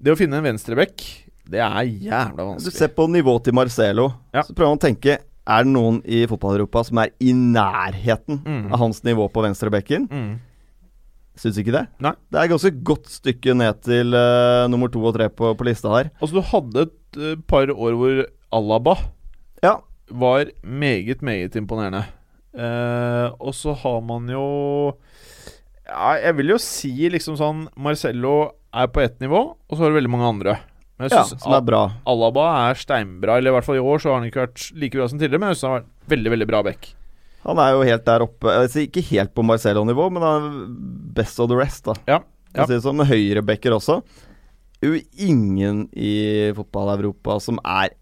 det 0.00 0.14
å 0.14 0.16
finne 0.16 0.38
en 0.38 0.46
venstreback, 0.46 1.02
det 1.50 1.60
er 1.60 1.82
jævla 1.84 2.38
Du 2.38 2.46
vanskelig. 2.54 2.72
ser 2.78 2.92
på 2.96 3.04
nivået 3.12 3.44
til 3.44 3.52
Marcelo, 3.58 4.06
Ja. 4.32 4.40
så 4.46 4.54
prøver 4.56 4.70
man 4.72 4.78
å 4.80 4.84
tenke 4.86 5.18
Er 5.46 5.64
det 5.66 5.72
noen 5.74 5.98
i 6.08 6.22
fotball-Europa 6.30 6.84
som 6.88 6.98
er 7.02 7.10
i 7.20 7.32
nærheten 7.36 8.38
Mm. 8.44 8.72
av 8.72 8.78
hans 8.80 9.02
nivå 9.04 9.26
på 9.32 9.42
venstrebekken? 9.44 10.06
Mm. 10.08 10.38
Syns 11.36 11.58
ikke 11.58 11.72
det. 11.74 11.82
Nei. 12.00 12.12
Det 12.30 12.38
er 12.38 12.44
et 12.46 12.52
ganske 12.54 12.70
godt 12.86 13.08
stykke 13.10 13.54
ned 13.58 13.80
til 13.82 14.14
uh, 14.14 14.68
nummer 14.70 14.88
to 14.88 15.02
og 15.04 15.14
tre 15.16 15.26
på, 15.28 15.50
på 15.58 15.66
lista 15.66 15.90
her. 15.96 16.10
Altså, 16.22 16.36
du 16.38 16.42
hadde 16.52 16.84
et 16.86 17.18
uh, 17.18 17.34
par 17.50 17.66
år 17.74 17.96
hvor 17.98 18.20
Alaba 18.54 18.94
Ja, 19.64 19.78
var 20.10 20.46
meget, 20.62 21.20
meget 21.26 21.56
imponerende. 21.58 22.04
Uh, 22.54 23.34
og 23.42 23.50
så 23.58 23.74
har 23.74 24.00
man 24.06 24.28
jo 24.30 24.94
Ja, 25.88 26.12
jeg 26.22 26.36
vil 26.38 26.52
jo 26.54 26.58
si 26.62 26.92
liksom 27.10 27.34
sånn 27.36 27.64
Marcello 27.76 28.52
er 28.72 28.86
på 28.94 29.02
ett 29.02 29.18
nivå, 29.20 29.40
og 29.68 29.74
så 29.76 29.82
har 29.84 29.90
du 29.92 29.98
veldig 29.98 30.10
mange 30.14 30.30
andre. 30.30 30.54
Men 30.98 31.10
jeg 31.10 31.16
ja 31.16 31.22
som 31.26 31.54
er 31.56 31.64
bra. 31.66 31.80
Alaba 32.06 32.44
er 32.68 32.78
steinbra, 32.78 33.38
eller 33.38 33.50
i 33.50 33.54
hvert 33.56 33.66
fall 33.66 33.80
i 33.80 33.82
år 33.82 34.02
så 34.02 34.12
har 34.12 34.20
han 34.20 34.28
ikke 34.28 34.44
vært 34.44 34.66
like 34.78 34.98
bra 35.00 35.08
som 35.10 35.18
tidligere, 35.18 35.42
men 35.42 35.50
jeg 35.50 35.58
synes 35.58 35.66
han 35.66 35.74
har 35.74 35.82
vært 35.82 36.12
veldig, 36.14 36.34
veldig 36.34 36.48
bra 36.52 36.60
back. 36.66 36.92
Han 37.44 37.60
er 37.60 37.74
jo 37.74 37.82
helt 37.84 38.04
der 38.06 38.24
oppe. 38.24 38.52
altså, 38.52 38.84
ikke 38.86 39.02
helt 39.10 39.34
på 39.36 39.44
Marcelo-nivå, 39.44 40.06
men 40.14 40.24
han 40.24 40.46
er 40.46 40.62
best 41.18 41.40
of 41.42 41.50
the 41.50 41.58
rest, 41.58 41.84
da. 41.90 41.96
Ja, 42.08 42.20
ja. 42.54 42.68
si 42.70 42.78
sånn, 42.80 43.02
høyrebacker 43.04 43.74
også. 43.76 44.00
Jo 44.84 44.94
ingen 45.26 45.86
i 45.96 46.52
fotball-Europa 46.56 47.38
som 47.42 47.58
er 47.64 47.94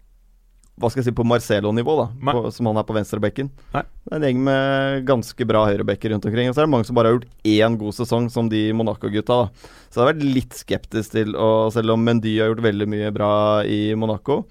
hva 0.81 0.89
skal 0.89 1.03
jeg 1.03 1.11
si, 1.11 1.13
på 1.13 1.25
Marcelo-nivå, 1.27 1.93
da. 1.99 2.05
På, 2.33 2.47
som 2.53 2.65
han 2.65 2.79
er 2.81 2.85
på 2.87 2.95
venstrebekken. 2.95 3.51
Nei. 3.75 3.83
Det 4.03 4.09
er 4.09 4.17
en 4.17 4.25
gjeng 4.25 4.39
med 4.47 5.05
ganske 5.05 5.45
bra 5.45 5.61
høyrebekker 5.69 6.13
rundt 6.15 6.25
omkring. 6.25 6.49
Og 6.49 6.55
så 6.55 6.63
er 6.63 6.67
det 6.67 6.73
mange 6.73 6.87
som 6.87 6.97
bare 6.97 7.11
har 7.11 7.19
gjort 7.19 7.29
én 7.45 7.77
god 7.77 7.97
sesong, 7.99 8.29
som 8.33 8.49
de 8.49 8.63
Monaco-gutta. 8.73 9.37
da 9.43 9.69
Så 9.93 9.99
jeg 9.99 10.01
har 10.01 10.09
vært 10.09 10.25
litt 10.25 10.57
skeptisk 10.57 11.13
til 11.13 11.37
å 11.37 11.69
Selv 11.73 11.93
om 11.93 12.01
Mendy 12.03 12.39
har 12.39 12.49
gjort 12.49 12.65
veldig 12.65 12.87
mye 12.89 13.13
bra 13.13 13.31
i 13.69 13.93
Monaco, 13.93 14.43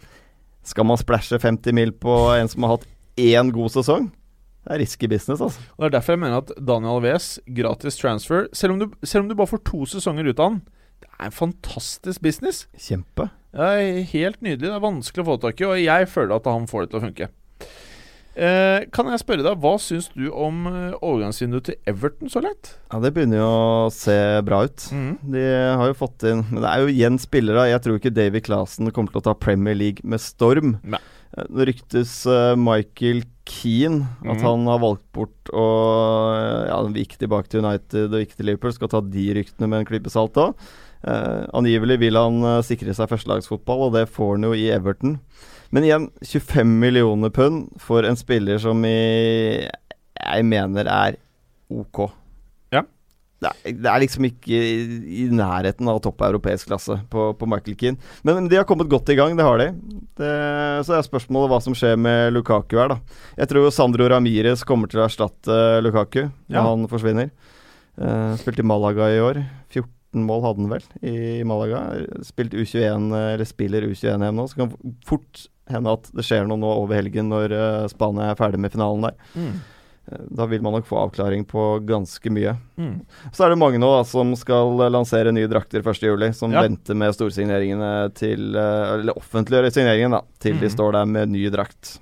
skal 0.62 0.87
man 0.87 1.01
splæsje 1.01 1.41
50 1.43 1.75
mil 1.75 1.91
på 1.91 2.14
en 2.37 2.51
som 2.51 2.62
har 2.62 2.77
hatt 2.77 2.87
én 3.18 3.51
god 3.51 3.75
sesong? 3.75 4.07
Det 4.62 4.77
er 4.77 4.79
risky 4.79 5.09
business, 5.11 5.43
altså. 5.43 5.59
Og 5.75 5.83
Det 5.83 5.89
er 5.89 5.97
derfor 5.99 6.14
jeg 6.14 6.23
mener 6.23 6.39
at 6.39 6.53
Daniel 6.55 7.01
Alves, 7.01 7.41
gratis 7.51 7.99
transfer 7.99 8.47
Selv 8.55 8.77
om 8.77 8.79
du, 8.79 8.87
selv 9.03 9.25
om 9.25 9.29
du 9.33 9.35
bare 9.35 9.51
får 9.51 9.64
to 9.66 9.83
sesonger 9.91 10.31
ut 10.31 10.39
av 10.39 10.53
han, 10.53 10.62
er 11.23 11.31
en 11.31 11.37
fantastisk 11.37 12.25
business. 12.25 12.66
Kjempe. 12.79 13.31
Det 13.53 13.68
er 13.68 14.11
helt 14.14 14.43
nydelig. 14.43 14.68
Det 14.68 14.75
er 14.77 14.85
vanskelig 14.85 15.25
å 15.25 15.31
få 15.33 15.39
tak 15.43 15.61
i, 15.61 15.68
og 15.68 15.81
jeg 15.81 16.11
føler 16.11 16.37
at 16.39 16.51
han 16.51 16.68
får 16.70 16.85
det 16.85 16.93
til 16.93 17.01
å 17.01 17.07
funke. 17.07 17.31
Eh, 18.33 18.87
kan 18.97 19.11
jeg 19.12 19.20
spørre 19.20 19.45
deg, 19.45 19.59
Hva 19.61 19.75
syns 19.77 20.07
du 20.14 20.31
om 20.33 20.62
eh, 20.70 20.95
overgangsvinduet 21.05 21.66
til 21.68 21.91
Everton 21.91 22.33
så 22.33 22.41
langt? 22.41 22.70
Ja, 22.89 23.01
det 23.05 23.11
begynner 23.12 23.43
jo 23.43 23.49
å 23.51 23.91
se 23.93 24.16
bra 24.47 24.62
ut. 24.64 24.87
De 25.35 25.43
har 25.77 25.91
jo 25.91 25.99
fått 25.99 26.25
inn 26.31 26.41
Men 26.49 26.62
det 26.62 26.70
er 26.70 26.81
jo 26.81 26.95
igjen 26.95 27.20
spillere. 27.20 27.66
Jeg 27.68 27.85
tror 27.85 28.01
ikke 28.01 28.14
Davy 28.16 28.41
Clasen 28.47 28.89
kommer 28.89 29.12
til 29.12 29.20
å 29.20 29.27
ta 29.29 29.37
Premier 29.37 29.77
League 29.77 30.01
med 30.09 30.23
storm. 30.25 30.79
Nei. 30.81 31.03
Eh, 31.37 31.45
Det 31.45 31.68
ryktes 31.75 32.14
eh, 32.25 32.55
Michael 32.57 33.27
Keane, 33.49 34.07
at 34.23 34.39
mm. 34.39 34.47
han 34.47 34.64
har 34.70 34.81
valgt 34.81 35.05
bort 35.12 35.53
å 35.53 35.66
Ja, 36.70 36.79
gikk 36.95 37.18
tilbake 37.20 37.53
til 37.53 37.66
United 37.66 38.14
og 38.14 38.23
gikk 38.23 38.37
til 38.39 38.49
Liverpool. 38.49 38.73
Skal 38.73 38.93
ta 38.93 39.03
de 39.05 39.29
ryktene 39.37 39.68
med 39.68 39.83
en 39.83 39.89
klype 39.93 40.12
salt 40.12 40.41
òg. 40.41 40.57
Eh, 41.03 41.44
angivelig 41.59 41.98
vil 41.98 42.14
han 42.18 42.36
uh, 42.46 42.61
sikre 42.62 42.94
seg 42.94 43.11
førstelagsfotball, 43.11 43.88
og 43.88 43.96
det 43.96 44.05
får 44.14 44.36
han 44.36 44.46
jo 44.46 44.53
i 44.55 44.68
Everton. 44.70 45.16
Men 45.74 45.86
igjen, 45.88 46.09
25 46.22 46.74
millioner 46.82 47.32
pund 47.34 47.70
for 47.80 48.07
en 48.07 48.18
spiller 48.20 48.61
som 48.62 48.82
i, 48.86 49.62
jeg 49.66 50.44
mener 50.46 50.86
er 50.92 51.16
ok. 51.72 52.05
Ja. 52.76 52.82
Det 53.42 53.50
er, 53.50 53.78
det 53.80 53.88
er 53.90 54.03
liksom 54.05 54.26
ikke 54.28 54.59
i, 54.61 54.98
i 55.24 55.26
nærheten 55.32 55.88
av 55.90 55.98
topp 56.05 56.20
europeisk 56.28 56.68
klasse 56.68 56.98
på, 57.11 57.30
på 57.40 57.48
Michael 57.50 57.78
Keane. 57.80 58.12
Men 58.28 58.46
de 58.53 58.61
har 58.61 58.68
kommet 58.68 58.90
godt 58.92 59.11
i 59.11 59.16
gang, 59.18 59.34
det 59.38 59.48
har 59.48 59.59
de. 59.59 59.70
Det, 60.20 60.30
så 60.86 60.98
er 61.00 61.09
spørsmålet 61.09 61.50
hva 61.50 61.62
som 61.64 61.74
skjer 61.74 61.96
med 61.98 62.36
Lukaku 62.36 62.76
her, 62.78 62.92
da. 62.92 63.00
Jeg 63.40 63.50
tror 63.50 63.72
Sandro 63.74 64.07
Ramires 64.12 64.62
kommer 64.68 64.92
til 64.92 65.00
å 65.03 65.09
erstatte 65.09 65.59
Lukaku 65.82 66.26
når 66.28 66.61
Ja. 66.61 66.68
han 66.68 66.86
forsvinner. 66.92 67.32
Uh, 67.96 68.36
spilte 68.40 68.62
i 68.62 68.68
Malaga 68.70 69.09
i 69.16 69.18
år. 69.24 69.42
14 69.72 69.88
mål 70.15 70.43
hadde 70.45 70.61
han 70.61 70.69
vel 70.71 70.85
i 71.03 71.43
Malaga. 71.45 72.05
Spilt 72.23 72.53
U21, 72.53 73.13
eh, 73.17 73.35
eller 73.35 73.45
spiller 73.49 73.83
U21-EM 73.89 74.35
nå, 74.37 74.45
så 74.49 74.57
kan 74.57 74.73
fort 75.09 75.47
hende 75.71 75.93
at 75.93 76.11
det 76.13 76.25
skjer 76.27 76.47
noe 76.47 76.59
nå 76.61 76.69
over 76.83 76.99
helgen 77.01 77.29
når 77.33 77.53
eh, 77.57 77.87
Spania 77.89 78.31
er 78.33 78.37
ferdig 78.37 78.59
med 78.61 78.73
finalen 78.75 79.03
der. 79.09 79.15
Mm. 79.35 79.53
Eh, 80.13 80.25
Da 80.37 80.47
vil 80.47 80.61
man 80.63 80.73
nok 80.75 80.85
få 80.87 80.99
avklaring 81.07 81.45
på 81.49 81.81
ganske 81.89 82.29
mye. 82.35 82.57
Mm. 82.77 83.01
Så 83.33 83.45
er 83.47 83.51
det 83.55 83.59
mange 83.63 83.79
nå 83.81 83.89
da 83.97 84.03
som 84.05 84.35
skal 84.37 84.81
eh, 84.83 84.91
lansere 84.93 85.33
nye 85.33 85.49
drakter 85.49 85.81
1.7, 85.81 86.33
som 86.35 86.53
Ja. 86.53 86.63
venter 86.67 86.95
med 86.95 87.15
storsigneringene 87.15 88.13
til 88.15 88.55
Eller 88.57 89.15
offentliggjøre 89.17 89.71
signeringen, 89.73 90.11
da, 90.11 90.21
til 90.41 90.59
de 90.59 90.67
Mhm. 90.67 90.75
står 90.77 90.93
der 90.93 91.07
med 91.07 91.29
ny 91.31 91.49
drakt. 91.51 91.99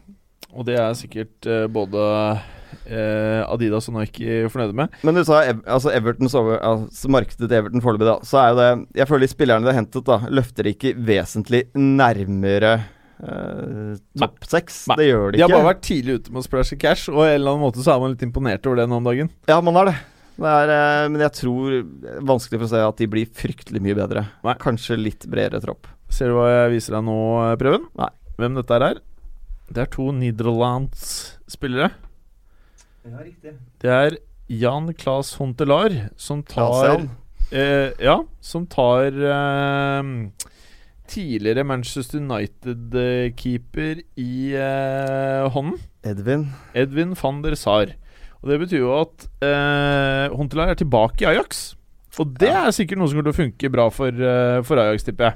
Og 0.53 0.65
det 0.67 0.79
er 0.81 0.93
sikkert 0.95 1.47
både 1.71 2.41
eh, 2.87 3.41
Adidas 3.47 3.89
og 3.91 3.97
Nike 3.99 4.45
fornøyde 4.53 4.77
med. 4.77 4.95
Men 5.07 5.19
du 5.19 5.25
sa 5.27 5.43
altså 5.49 5.93
Evertons 5.95 6.37
over, 6.39 6.61
altså 6.63 7.11
markedet 7.13 7.49
til 7.49 7.59
Everton 7.59 7.85
foreløpig, 7.85 8.09
da. 8.09 8.17
Så 8.27 8.41
er 8.41 8.53
jo 8.53 8.59
det 8.61 8.71
Jeg 9.01 9.11
føler 9.11 9.27
de 9.27 9.33
spillerne 9.35 9.67
de 9.67 9.73
har 9.73 9.79
hentet, 9.81 10.07
da, 10.07 10.21
løfter 10.31 10.71
ikke 10.71 10.95
vesentlig 10.97 11.65
nærmere 11.79 12.73
eh, 13.21 13.99
topp 14.21 14.47
seks. 14.51 14.85
Det 14.97 15.11
gjør 15.11 15.27
de 15.27 15.39
ikke. 15.39 15.43
De 15.43 15.47
har 15.47 15.55
bare 15.57 15.69
vært 15.73 15.85
tidlig 15.87 16.19
ute 16.21 16.33
med 16.35 16.43
å 16.43 16.47
splæsje 16.47 16.81
cash, 16.81 17.11
og 17.13 17.25
i 17.25 17.29
en 17.35 17.37
eller 17.41 17.55
annen 17.55 17.67
måte 17.67 17.85
så 17.85 17.95
er 17.95 18.03
man 18.05 18.15
litt 18.15 18.25
imponert 18.27 18.67
over 18.71 18.83
det 18.83 18.89
nå 18.91 19.01
om 19.01 19.11
dagen. 19.11 19.33
Ja, 19.51 19.61
man 19.65 19.79
har 19.81 19.91
det. 19.91 19.97
det 20.41 20.55
er, 20.63 20.75
eh, 20.77 21.09
men 21.13 21.25
jeg 21.27 21.37
tror 21.43 21.81
Vanskelig 22.33 22.63
for 22.63 22.69
å 22.69 22.73
si 22.73 22.83
at 22.87 23.03
de 23.03 23.11
blir 23.17 23.31
fryktelig 23.43 23.83
mye 23.85 23.99
bedre. 23.99 24.27
Nei. 24.47 24.57
Kanskje 24.63 24.99
litt 25.01 25.29
bredere 25.31 25.63
tropp. 25.65 25.91
Ser 26.11 26.33
du 26.33 26.39
hva 26.41 26.49
jeg 26.51 26.75
viser 26.75 26.97
deg 26.99 27.07
nå, 27.07 27.21
Prøven? 27.61 27.87
Nei. 28.01 28.11
Hvem 28.41 28.57
dette 28.57 28.79
er? 28.83 29.01
Det 29.71 29.85
er 29.85 29.91
to 29.93 30.09
Nederlands-spillere. 30.17 31.93
Ja, 33.07 33.19
riktig. 33.25 33.55
Det 33.81 33.91
er 33.91 34.17
Jan 34.51 34.91
Claes 34.99 35.35
Hontelar 35.39 35.95
som 36.21 36.43
tar 36.43 37.07
eh, 37.53 37.93
Ja, 38.03 38.19
som 38.45 38.67
tar 38.71 39.09
eh, 39.15 40.03
tidligere 41.11 41.65
Manchester 41.67 42.21
United-keeper 42.21 44.03
i 44.21 44.53
eh, 44.55 45.49
hånden. 45.55 45.79
Edvin. 46.07 46.47
Edvin 46.75 47.17
van 47.23 47.43
der 47.45 47.57
Sar. 47.59 47.95
Og 48.41 48.49
Det 48.49 48.61
betyr 48.63 48.81
jo 48.85 48.93
at 49.01 49.27
eh, 49.45 50.29
Hontelar 50.37 50.71
er 50.73 50.79
tilbake 50.81 51.25
i 51.25 51.31
Ajax. 51.35 51.75
Og 52.19 52.35
det 52.41 52.49
Ja. 52.51 52.67
er 52.67 52.75
sikkert 52.75 52.99
noe 52.99 53.09
som 53.09 53.17
kommer 53.19 53.31
til 53.33 53.37
å 53.37 53.43
funke 53.45 53.71
bra 53.73 53.89
for, 53.95 54.09
eh, 54.11 54.63
for 54.67 54.77
Ajax, 54.83 55.05
tipper 55.07 55.25
jeg. 55.31 55.35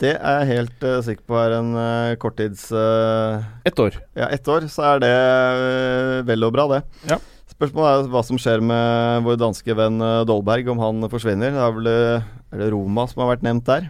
Det 0.00 0.12
er 0.12 0.42
jeg 0.42 0.48
helt 0.50 0.84
uh, 0.84 0.98
sikker 1.04 1.24
på 1.24 1.38
er 1.40 1.54
en 1.56 1.72
uh, 1.72 2.16
korttids... 2.20 2.66
Uh, 2.68 3.40
Ett 3.64 3.78
år. 3.80 3.96
ja, 4.18 4.28
ett 4.28 4.48
år, 4.52 4.66
så 4.68 4.84
er 4.90 5.00
det 5.00 5.12
uh, 5.16 6.20
vel 6.28 6.44
og 6.44 6.52
bra, 6.52 6.66
det. 6.74 6.82
Ja. 7.08 7.16
Spørsmålet 7.48 8.04
er 8.04 8.10
hva 8.12 8.22
som 8.26 8.40
skjer 8.40 8.60
med 8.60 9.24
vår 9.24 9.38
danske 9.40 9.76
venn 9.78 10.02
Dolberg, 10.28 10.66
om 10.68 10.82
han 10.82 11.06
forsvinner. 11.08 11.54
Det 11.54 11.62
er 11.64 11.76
vel 11.78 11.88
er 11.88 12.60
det 12.60 12.66
Roma 12.74 13.06
som 13.08 13.22
har 13.22 13.30
vært 13.30 13.46
nevnt 13.46 13.64
der. 13.64 13.86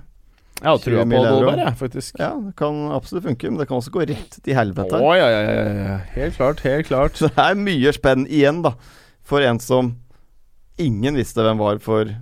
Jeg 0.60 0.68
har 0.70 0.78
trua 0.80 1.02
på. 1.02 1.22
Dolberg, 1.26 1.62
jeg, 1.64 1.76
faktisk. 1.80 2.20
Ja, 2.22 2.30
det 2.38 2.54
kan 2.60 2.78
absolutt 2.94 3.26
funke, 3.26 3.50
men 3.50 3.58
det 3.58 3.66
kan 3.66 3.80
også 3.80 3.92
gå 3.96 4.06
rett 4.06 4.38
til 4.38 4.56
helvete. 4.56 5.00
ja, 5.02 5.16
ja, 5.18 5.40
ja, 5.42 5.64
ja. 5.80 5.96
Helt 6.14 6.38
klart, 6.38 6.62
helt 6.62 6.86
klart. 6.86 7.18
Så 7.18 7.32
det 7.32 7.42
er 7.42 7.58
mye 7.58 7.92
spenn 7.96 8.28
igjen, 8.30 8.62
da. 8.64 8.76
For 9.26 9.42
en 9.42 9.58
som 9.60 9.96
ingen 10.78 11.18
visste 11.18 11.42
hvem 11.42 11.58
var 11.58 11.82
for 11.82 12.14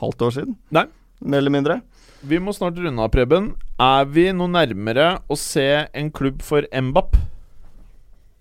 halvt 0.00 0.26
år 0.26 0.34
siden. 0.40 0.56
Nei. 0.74 0.86
Mer 1.20 1.44
eller 1.44 1.54
mindre. 1.54 1.78
Vi 2.24 2.38
må 2.40 2.52
snart 2.56 2.78
runde 2.80 3.02
av, 3.02 3.10
Preben. 3.12 3.52
Er 3.82 4.06
vi 4.08 4.30
noe 4.32 4.48
nærmere 4.48 5.18
å 5.28 5.36
se 5.38 5.66
en 5.92 6.10
klubb 6.14 6.40
for 6.44 6.64
Mbapp? 6.72 7.18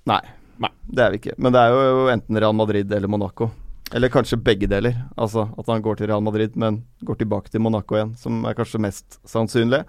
Nei. 0.08 0.22
Nei. 0.62 0.72
Det 0.88 1.04
er 1.04 1.12
vi 1.12 1.20
ikke. 1.20 1.36
Men 1.42 1.56
det 1.56 1.62
er 1.62 1.76
jo 1.76 2.06
enten 2.14 2.40
Real 2.40 2.56
Madrid 2.56 2.92
eller 2.96 3.12
Monaco. 3.12 3.50
Eller 3.94 4.10
kanskje 4.14 4.40
begge 4.42 4.70
deler. 4.72 4.96
Altså 5.20 5.50
at 5.60 5.68
han 5.70 5.84
går 5.86 6.00
til 6.00 6.10
Real 6.10 6.24
Madrid, 6.24 6.56
men 6.56 6.84
går 7.06 7.20
tilbake 7.20 7.52
til 7.52 7.62
Monaco 7.66 7.98
igjen, 7.98 8.16
som 8.18 8.46
er 8.48 8.56
kanskje 8.58 8.82
mest 8.82 9.20
sannsynlig. 9.28 9.84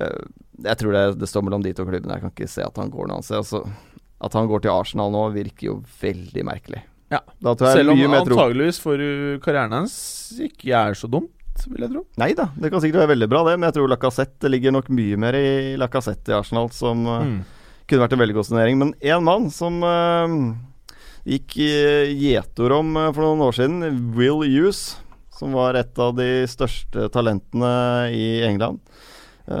Eh, 0.00 0.24
jeg 0.64 0.80
tror 0.80 0.96
det, 0.96 1.04
det 1.20 1.28
står 1.30 1.44
mellom 1.46 1.62
de 1.62 1.74
to 1.76 1.86
klubbene. 1.86 2.16
Jeg 2.16 2.24
kan 2.24 2.34
ikke 2.34 2.50
se 2.50 2.64
at 2.64 2.80
han 2.80 2.90
går 2.94 3.10
noe 3.10 3.20
annet. 3.20 3.30
Altså, 3.36 3.62
at 4.24 4.40
han 4.40 4.48
går 4.50 4.64
til 4.64 4.74
Arsenal 4.74 5.12
nå, 5.12 5.28
virker 5.36 5.70
jo 5.70 5.78
veldig 6.00 6.48
merkelig. 6.48 6.82
Ja. 7.12 7.20
Selv 7.60 7.92
om 7.92 8.00
antageligvis 8.16 8.80
for 8.82 8.98
karrieren 9.44 9.76
hans 9.76 9.94
ikke 10.40 10.72
er 10.74 10.96
så 10.98 11.10
dumt, 11.10 11.30
vil 11.70 11.84
jeg 11.86 11.92
tro. 11.94 12.02
Nei 12.20 12.30
da, 12.34 12.48
det 12.58 12.70
kan 12.72 12.82
sikkert 12.82 13.04
være 13.04 13.12
veldig 13.14 13.28
bra, 13.30 13.42
det. 13.48 13.54
Men 13.58 13.68
jeg 13.70 13.76
tror 13.78 13.90
Lacassette 13.92 14.50
ligger 14.50 14.74
nok 14.74 14.88
mye 14.94 15.16
mer 15.20 15.36
i 15.38 15.46
Lacassette 15.80 16.32
i 16.32 16.36
Arsenal, 16.38 16.70
som 16.74 17.06
eh, 17.06 17.24
Mm. 17.24 17.38
kunne 17.88 18.02
vært 18.04 18.12
en 18.16 18.22
veldig 18.24 18.34
god 18.38 18.48
signering. 18.48 18.78
Men 18.80 18.94
én 19.00 19.22
mann 19.24 19.50
som 19.54 19.82
uh, 19.84 20.54
gikk 21.28 21.56
i 21.62 21.70
gjetord 22.26 22.72
om 22.80 22.96
eh, 22.96 23.10
for 23.12 23.22
noen 23.24 23.44
år 23.46 23.56
siden, 23.56 24.12
Will 24.16 24.42
Hughes, 24.44 24.96
som 25.34 25.52
var 25.56 25.74
et 25.78 25.98
av 25.98 26.12
de 26.16 26.44
største 26.48 27.08
talentene 27.14 27.72
i 28.14 28.26
England, 28.46 28.78
eh, 29.48 29.54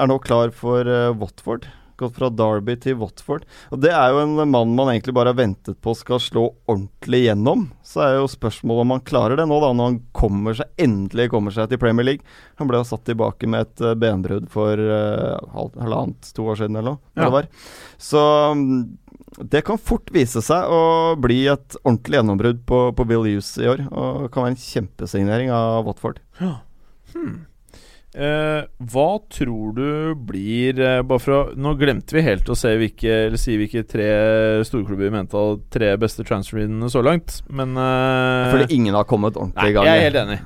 er 0.00 0.06
nå 0.10 0.18
klar 0.22 0.50
for 0.54 0.84
eh, 0.86 1.10
Watford. 1.16 1.66
Gått 2.00 2.16
fra 2.16 2.30
Derby 2.32 2.76
til 2.80 2.96
Watford. 3.00 3.44
Og 3.70 3.80
Det 3.84 3.90
er 3.92 4.14
jo 4.14 4.22
en 4.22 4.36
mann 4.50 4.72
man 4.76 4.88
egentlig 4.94 5.12
bare 5.16 5.32
har 5.34 5.38
ventet 5.38 5.76
på 5.84 5.92
skal 5.98 6.20
slå 6.22 6.46
ordentlig 6.70 7.26
gjennom. 7.26 7.66
Så 7.86 8.00
er 8.06 8.14
jo 8.18 8.30
spørsmålet 8.30 8.86
om 8.86 8.94
han 8.96 9.04
klarer 9.06 9.36
det 9.40 9.46
nå, 9.50 9.58
da, 9.60 9.72
når 9.76 9.90
han 9.90 9.98
kommer 10.16 10.56
seg, 10.56 10.70
endelig 10.80 11.28
kommer 11.34 11.54
seg 11.54 11.68
til 11.72 11.80
Premier 11.82 12.08
League. 12.08 12.24
Han 12.60 12.70
ble 12.70 12.80
jo 12.80 12.88
satt 12.88 13.04
tilbake 13.08 13.48
med 13.50 13.66
et 13.68 13.84
eh, 13.84 13.96
benbrudd 14.00 14.48
for 14.52 14.80
uh, 14.80 15.36
halv- 15.54 15.76
halvannet, 15.82 16.32
to 16.36 16.48
år 16.48 16.60
siden 16.62 16.80
eller 16.80 16.94
noe. 16.96 17.02
Ja. 17.18 17.26
Det 17.26 17.30
var. 17.36 17.50
Så 18.00 18.24
mm, 18.56 18.80
det 19.52 19.62
kan 19.68 19.78
fort 19.78 20.10
vise 20.14 20.40
seg 20.44 20.72
å 20.72 20.80
bli 21.20 21.42
et 21.52 21.76
ordentlig 21.84 22.18
gjennombrudd 22.18 22.64
på, 22.68 22.80
på 22.96 23.06
Bill 23.12 23.28
Hughes 23.28 23.52
i 23.60 23.68
år. 23.70 23.84
Og 23.92 24.26
kan 24.34 24.46
være 24.46 24.56
en 24.56 24.64
kjempesignering 24.64 25.52
av 25.54 25.84
Watford. 25.86 26.18
Ja. 26.40 26.56
Hmm. 27.14 27.44
Eh, 28.10 28.62
hva 28.90 29.08
tror 29.30 29.74
du 29.76 30.14
blir 30.26 30.80
eh, 30.82 30.96
Bare 31.06 31.22
for 31.22 31.34
å 31.36 31.42
Nå 31.54 31.76
glemte 31.78 32.16
vi 32.16 32.24
helt 32.26 32.48
å 32.50 32.56
se 32.58 32.72
hvilke 32.74 33.06
Eller 33.28 33.38
si 33.38 33.54
hvilke 33.54 33.84
tre 33.86 34.08
storklubber 34.66 35.04
vi 35.04 35.12
mente 35.14 35.38
hadde 35.38 35.60
tre 35.70 35.92
beste 36.02 36.26
transferene 36.26 36.88
så 36.90 37.04
langt, 37.06 37.36
men 37.54 37.78
eh, 37.78 38.48
Fordi 38.50 38.74
ingen 38.74 38.98
har 38.98 39.06
kommet 39.06 39.38
Nei, 39.38 39.44
ordentlig 39.44 39.70
i 39.70 39.76
gang. 39.76 39.86
jeg 39.86 40.00
er 40.00 40.08
helt 40.08 40.20
enig. 40.24 40.40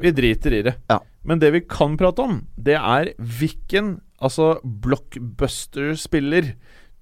Vi 0.00 0.14
driter 0.16 0.56
i 0.56 0.62
det. 0.70 0.74
Ja. 0.88 0.98
Men 1.28 1.44
det 1.44 1.52
vi 1.52 1.60
kan 1.68 1.98
prate 2.00 2.24
om, 2.24 2.40
det 2.56 2.78
er 2.80 3.12
hvilken 3.20 3.98
altså 4.16 4.54
blockbuster-spiller 4.64 6.54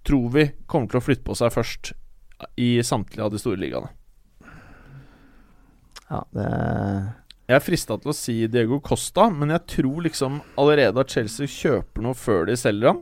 tror 0.07 0.27
vi 0.35 0.49
kommer 0.67 0.91
til 0.91 1.01
å 1.01 1.05
flytte 1.07 1.27
på 1.27 1.39
seg 1.39 1.55
først 1.55 1.93
i 2.59 2.73
samtlige 2.87 3.27
av 3.27 3.31
de 3.31 3.41
store 3.43 3.63
ligaene. 3.63 3.91
Ja, 6.11 6.25
det 6.35 6.51
Jeg 7.51 7.57
er 7.59 7.65
frista 7.65 7.97
til 7.99 8.13
å 8.13 8.15
si 8.15 8.35
Diego 8.47 8.77
Costa, 8.79 9.25
men 9.35 9.51
jeg 9.51 9.65
tror 9.73 10.05
liksom 10.05 10.37
allerede 10.61 11.03
at 11.03 11.11
Chelsea 11.11 11.51
kjøper 11.51 12.05
noe 12.05 12.15
før 12.15 12.45
de 12.47 12.55
selger 12.61 12.93
han. 12.93 13.01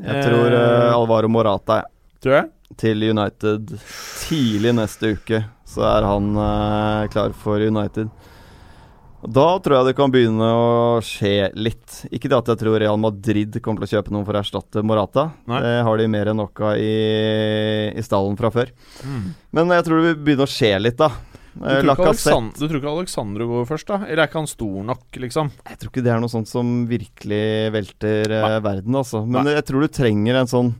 Jeg 0.00 0.24
tror 0.26 0.56
eh, 0.58 0.88
Alvaro 0.90 1.30
Morata 1.30 1.84
Tror 2.18 2.34
jeg. 2.34 2.48
til 2.82 3.04
United 3.12 3.70
tidlig 4.24 4.74
neste 4.74 5.12
uke. 5.14 5.44
Så 5.70 5.86
er 5.86 6.08
han 6.08 6.32
eh, 6.34 7.04
klar 7.14 7.30
for 7.38 7.62
United. 7.62 8.10
Da 9.20 9.46
tror 9.62 9.76
jeg 9.76 9.90
det 9.90 9.96
kan 10.00 10.10
begynne 10.10 10.50
å 10.50 10.68
skje 11.04 11.50
litt. 11.54 12.00
Ikke 12.10 12.26
det 12.32 12.40
at 12.40 12.50
jeg 12.50 12.62
tror 12.64 12.78
Real 12.80 12.98
Madrid 12.98 13.54
kommer 13.62 13.84
til 13.84 13.92
å 13.92 14.00
kjøpe 14.00 14.14
noen 14.16 14.26
for 14.26 14.34
å 14.34 14.40
erstatte 14.42 14.82
Morata. 14.82 15.28
Nei. 15.46 15.62
Det 15.62 15.74
har 15.86 16.00
de 16.02 16.10
mer 16.10 16.32
enn 16.32 16.40
nok 16.42 16.66
av 16.72 16.80
i, 16.80 16.94
i 17.94 18.02
stallen 18.02 18.34
fra 18.40 18.50
før. 18.50 18.72
Men 19.54 19.76
jeg 19.76 19.86
tror 19.86 20.00
det 20.00 20.08
vil 20.10 20.22
begynne 20.26 20.48
å 20.48 20.50
skje 20.58 20.72
litt, 20.82 20.98
da. 20.98 21.12
Du 21.54 21.64
Eh, 21.66 21.80
tror, 21.80 21.80
ikke 21.80 21.88
Lacazette 21.90 22.30
Alexand 22.30 22.58
du 22.60 22.66
tror 22.68 22.78
ikke 22.80 22.92
Alexandro 23.00 23.46
går 23.50 23.64
først, 23.66 23.86
da? 23.90 23.96
Eller 24.06 24.22
er 24.22 24.28
ikke 24.30 24.38
han 24.38 24.46
stor 24.50 24.84
nok, 24.86 25.06
liksom? 25.24 25.50
Jeg 25.66 25.78
tror 25.80 25.90
ikke 25.90 26.04
det 26.06 26.12
er 26.14 26.20
noe 26.22 26.30
sånt 26.32 26.48
som 26.48 26.70
virkelig 26.90 27.44
velter 27.74 28.30
eh, 28.36 28.46
Nei. 28.46 28.60
verden, 28.68 28.94
altså. 29.00 29.24
Men 29.26 29.50
jeg 29.50 29.64
tror 29.66 29.82
du 29.82 29.88
trenger 29.88 30.38
en 30.44 30.50
sånn 30.50 30.70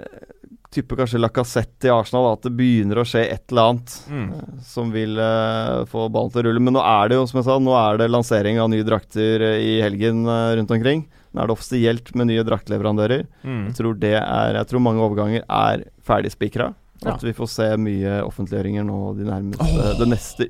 eh, 0.00 0.30
type 0.74 0.96
kanskje 0.98 1.20
Lacassette 1.22 1.86
i 1.88 1.92
Arsenal, 1.94 2.32
at 2.34 2.42
det 2.48 2.52
begynner 2.58 2.98
å 2.98 3.06
skje 3.06 3.24
et 3.30 3.44
eller 3.52 3.70
annet 3.70 3.92
Mm. 4.10 4.30
som 4.66 4.90
vil 4.90 5.16
uh, 5.22 5.84
få 5.86 6.08
ballen 6.10 6.32
til 6.34 6.42
å 6.42 6.46
rulle. 6.48 6.60
Men 6.66 6.74
nå 6.74 6.82
er 6.82 7.08
det 7.12 7.18
jo, 7.20 7.26
som 7.30 7.38
jeg 7.38 7.46
sa, 7.46 7.58
nå 7.62 7.76
er 7.78 8.00
det 8.02 8.10
lansering 8.10 8.58
av 8.58 8.68
nye 8.72 8.82
drakter 8.86 9.44
i 9.54 9.76
helgen 9.84 10.24
uh, 10.26 10.50
rundt 10.58 10.72
omkring. 10.74 11.04
Nå 11.32 11.40
er 11.42 11.46
det 11.46 11.54
offisielt 11.54 12.10
med 12.18 12.26
nye 12.32 12.42
draktleverandører. 12.46 13.22
Mm. 13.46 13.60
Jeg 13.70 13.76
tror 13.78 13.94
det 14.02 14.16
er 14.18 14.58
Jeg 14.60 14.66
tror 14.70 14.82
mange 14.82 15.02
overganger 15.06 15.46
er 15.46 15.86
ferdigspikra. 16.06 16.72
At 17.04 17.24
vi 17.24 17.34
får 17.36 17.50
se 17.52 17.66
mye 17.80 18.20
offentliggjøringer 18.24 18.86
nå 18.86 19.00
de 19.18 19.26
nærmeste, 19.28 19.66
oh. 19.66 19.92
den 20.00 20.14
neste 20.14 20.48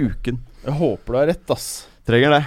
uken. 0.00 0.40
Jeg 0.64 0.78
håper 0.78 1.12
du 1.12 1.18
har 1.20 1.30
rett, 1.32 1.44
ass. 1.52 1.68
Trenger 2.08 2.38
det. 2.38 2.42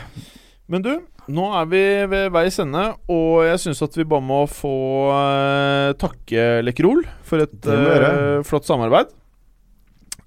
Men 0.68 0.84
du, 0.84 0.92
nå 1.34 1.46
er 1.60 1.70
vi 1.70 1.84
ved 2.12 2.34
veis 2.36 2.58
ende, 2.64 2.84
og 3.12 3.46
jeg 3.48 3.62
syns 3.64 3.84
at 3.86 3.96
vi 4.00 4.08
bare 4.08 4.26
må 4.26 4.42
få 4.52 4.74
uh, 5.12 5.94
takke 6.00 6.64
Lekkerol 6.66 7.06
for 7.28 7.44
et 7.44 7.72
eh, 7.72 8.44
flott 8.48 8.68
samarbeid. 8.68 9.14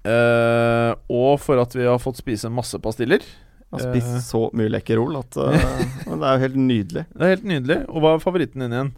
Uh, 0.01 0.97
og 1.13 1.35
for 1.41 1.61
at 1.61 1.73
vi 1.77 1.85
har 1.85 2.01
fått 2.01 2.21
spise 2.21 2.49
masse 2.53 2.77
pastiller. 2.81 3.25
Jeg 3.71 3.77
har 3.77 3.85
spist 3.85 4.31
så 4.31 4.47
mye 4.57 4.71
Lekkerol 4.73 5.15
at 5.19 5.31
det 5.37 6.17
er 6.17 6.33
jo 6.35 6.43
helt 6.45 6.59
nydelig. 6.59 7.05
Det 7.13 7.25
er 7.25 7.35
helt 7.35 7.47
nydelig. 7.47 7.79
Og 7.87 8.03
hva 8.03 8.15
er 8.17 8.23
favoritten 8.23 8.65
din 8.65 8.75
igjen? 8.75 8.93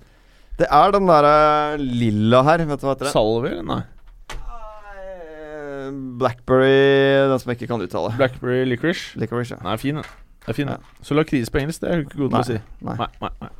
Det 0.57 0.69
er 0.69 0.93
den 0.93 1.09
derre 1.09 1.35
lilla 1.81 2.43
her, 2.45 2.61
vet 2.69 2.81
du 2.81 2.85
hva 2.85 2.93
heter 2.93 3.09
det? 3.09 3.13
Salvi? 3.15 3.53
Nei. 3.65 3.81
Blackberry 6.19 7.29
Den 7.29 7.39
som 7.41 7.51
jeg 7.51 7.61
ikke 7.61 7.71
kan 7.73 7.83
uttale. 7.85 8.13
Blackberry 8.19 8.63
licorice? 8.67 9.17
Licorice, 9.19 9.57
ja. 9.57 9.65
Nei, 9.65 9.75
fin 9.81 9.99
den. 9.99 10.07
Er 10.47 10.57
fin 10.57 10.67
Ja. 10.67 10.77
Så 11.01 11.15
lakris 11.15 11.49
på 11.49 11.61
engelsk, 11.61 11.81
det 11.81 11.91
er 11.91 12.03
ikke 12.03 12.23
god 12.23 12.33
til 12.33 12.39
å 12.39 12.47
si. 12.47 12.61
Nei. 12.83 12.95
Nei, 12.99 13.11
nei, 13.21 13.35
nei. 13.41 13.51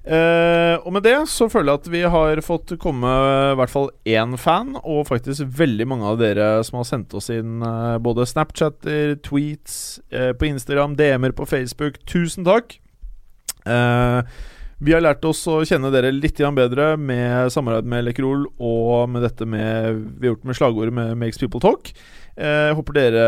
Uh, 0.00 0.80
og 0.86 0.94
med 0.96 1.04
det 1.04 1.16
så 1.28 1.44
føler 1.52 1.74
jeg 1.74 1.80
at 1.82 1.88
vi 1.92 2.00
har 2.14 2.40
fått 2.40 2.72
komme 2.80 3.10
i 3.50 3.56
hvert 3.58 3.72
fall 3.72 3.90
én 4.08 4.38
fan, 4.40 4.72
og 4.80 5.04
faktisk 5.10 5.44
veldig 5.58 5.86
mange 5.90 6.06
av 6.08 6.16
dere 6.22 6.46
som 6.64 6.78
har 6.80 6.86
sendt 6.88 7.12
oss 7.18 7.28
inn 7.34 7.60
uh, 7.60 7.98
både 8.00 8.24
Snapchatter, 8.30 9.18
tweets 9.26 10.00
uh, 10.14 10.30
på 10.32 10.48
Instagram, 10.48 10.96
DM-er 10.96 11.36
på 11.36 11.48
Facebook. 11.50 12.00
Tusen 12.08 12.48
takk. 12.48 12.78
Eh, 13.68 14.22
vi 14.80 14.94
har 14.96 15.02
lært 15.04 15.24
oss 15.28 15.42
å 15.50 15.58
kjenne 15.68 15.90
dere 15.92 16.12
litt 16.14 16.38
bedre 16.56 16.94
med 16.96 17.52
samarbeid 17.52 17.88
med 17.92 18.06
Lekkerol 18.06 18.46
og 18.56 19.10
med 19.12 19.26
dette 19.26 19.44
med, 19.44 20.06
vi 20.16 20.26
har 20.26 20.34
gjort 20.34 20.48
med 20.48 20.56
slagordet 20.56 20.94
med 20.96 21.16
'Makes 21.18 21.38
People 21.38 21.60
Talk'. 21.60 21.92
Eh, 22.40 22.72
håper 22.72 22.94
dere 22.96 23.24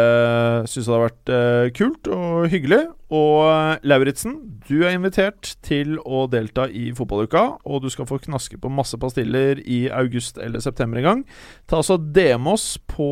syns 0.71 0.87
det 0.87 0.95
har 0.95 1.03
vært 1.03 1.33
eh, 1.35 1.71
kult 1.77 2.09
og 2.09 2.47
hyggelig. 2.49 2.81
Og 3.13 3.43
eh, 3.45 3.83
Lauritzen, 3.85 4.39
du 4.65 4.87
er 4.87 4.95
invitert 4.97 5.57
til 5.61 5.99
å 6.01 6.25
delta 6.33 6.65
i 6.71 6.89
fotballuka, 6.97 7.59
og 7.69 7.83
du 7.85 7.91
skal 7.93 8.09
få 8.09 8.23
knaske 8.23 8.57
på 8.57 8.73
masse 8.73 8.97
pastiller 8.97 9.61
i 9.61 9.85
august 9.93 10.41
eller 10.41 10.65
september 10.65 11.03
en 11.03 11.09
gang. 11.09 11.23
Ta 11.69 11.83
altså 11.83 11.99
DM 12.01 12.49
oss 12.49 12.79
på 12.89 13.11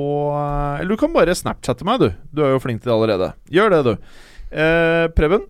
Eller 0.80 0.94
du 0.94 0.96
kan 0.96 1.12
bare 1.12 1.36
Snapchatte 1.36 1.84
meg, 1.84 2.00
du. 2.00 2.08
Du 2.32 2.44
er 2.44 2.54
jo 2.54 2.64
flink 2.64 2.80
til 2.80 2.88
det 2.88 2.96
allerede. 2.96 3.32
Gjør 3.52 3.76
det, 3.76 3.84
du. 3.84 3.94
Eh, 4.50 5.06
Preben, 5.12 5.44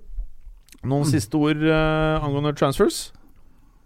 noen 0.87 1.09
siste 1.15 1.41
ord 1.41 1.65
uh, 1.65 2.21
angående 2.25 2.55
transfers? 2.57 3.11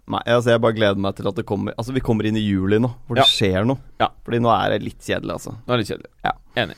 Nei, 0.04 0.20
altså 0.28 0.52
jeg 0.52 0.60
bare 0.60 0.76
gleder 0.76 1.00
meg 1.00 1.16
til 1.16 1.30
at 1.30 1.38
det 1.38 1.46
kommer 1.48 1.72
Altså 1.80 1.94
vi 1.96 2.02
kommer 2.04 2.26
inn 2.28 2.36
i 2.36 2.42
juli 2.44 2.76
nå, 2.76 2.90
hvor 3.06 3.16
det 3.16 3.24
ja. 3.24 3.30
skjer 3.30 3.68
noe. 3.68 3.80
Ja. 4.02 4.10
Fordi 4.26 4.40
nå 4.44 4.52
er 4.52 4.74
det 4.74 4.84
litt 4.84 5.00
kjedelig, 5.00 5.38
altså. 5.38 5.56
Nå 5.56 5.72
er 5.72 5.80
det 5.80 5.84
litt 5.84 5.92
kjedelig. 5.94 6.12
Ja. 6.26 6.34
Enig. 6.64 6.76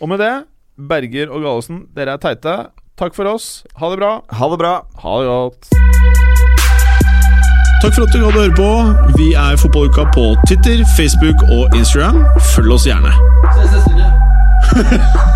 Og 0.00 0.10
med 0.12 0.20
det, 0.24 0.32
Berger 0.76 1.32
og 1.32 1.44
Gallosen, 1.44 1.84
dere 1.96 2.16
er 2.16 2.22
teite. 2.22 2.56
Takk 2.96 3.16
for 3.16 3.28
oss. 3.28 3.66
Ha 3.76 3.92
det 3.92 4.00
bra. 4.00 4.12
Ha 4.40 4.50
det 4.52 4.60
bra. 4.62 4.74
Ha 5.04 5.18
det 5.20 5.28
godt. 5.28 5.68
Takk 7.84 7.92
for 7.92 8.06
at 8.06 8.12
du 8.16 8.24
hadde 8.24 8.40
høre 8.40 8.56
på. 8.56 8.70
Vi 9.20 9.32
er 9.36 9.60
Fotballuka 9.60 10.08
på 10.16 10.30
Twitter, 10.48 10.80
Facebook 10.96 11.44
og 11.52 11.76
Instagram. 11.76 12.24
Følg 12.54 12.78
oss 12.78 12.88
gjerne. 12.88 13.12
Se 13.52 13.68
Ses 13.68 13.90
neste 13.92 13.96
uke. 14.80 15.32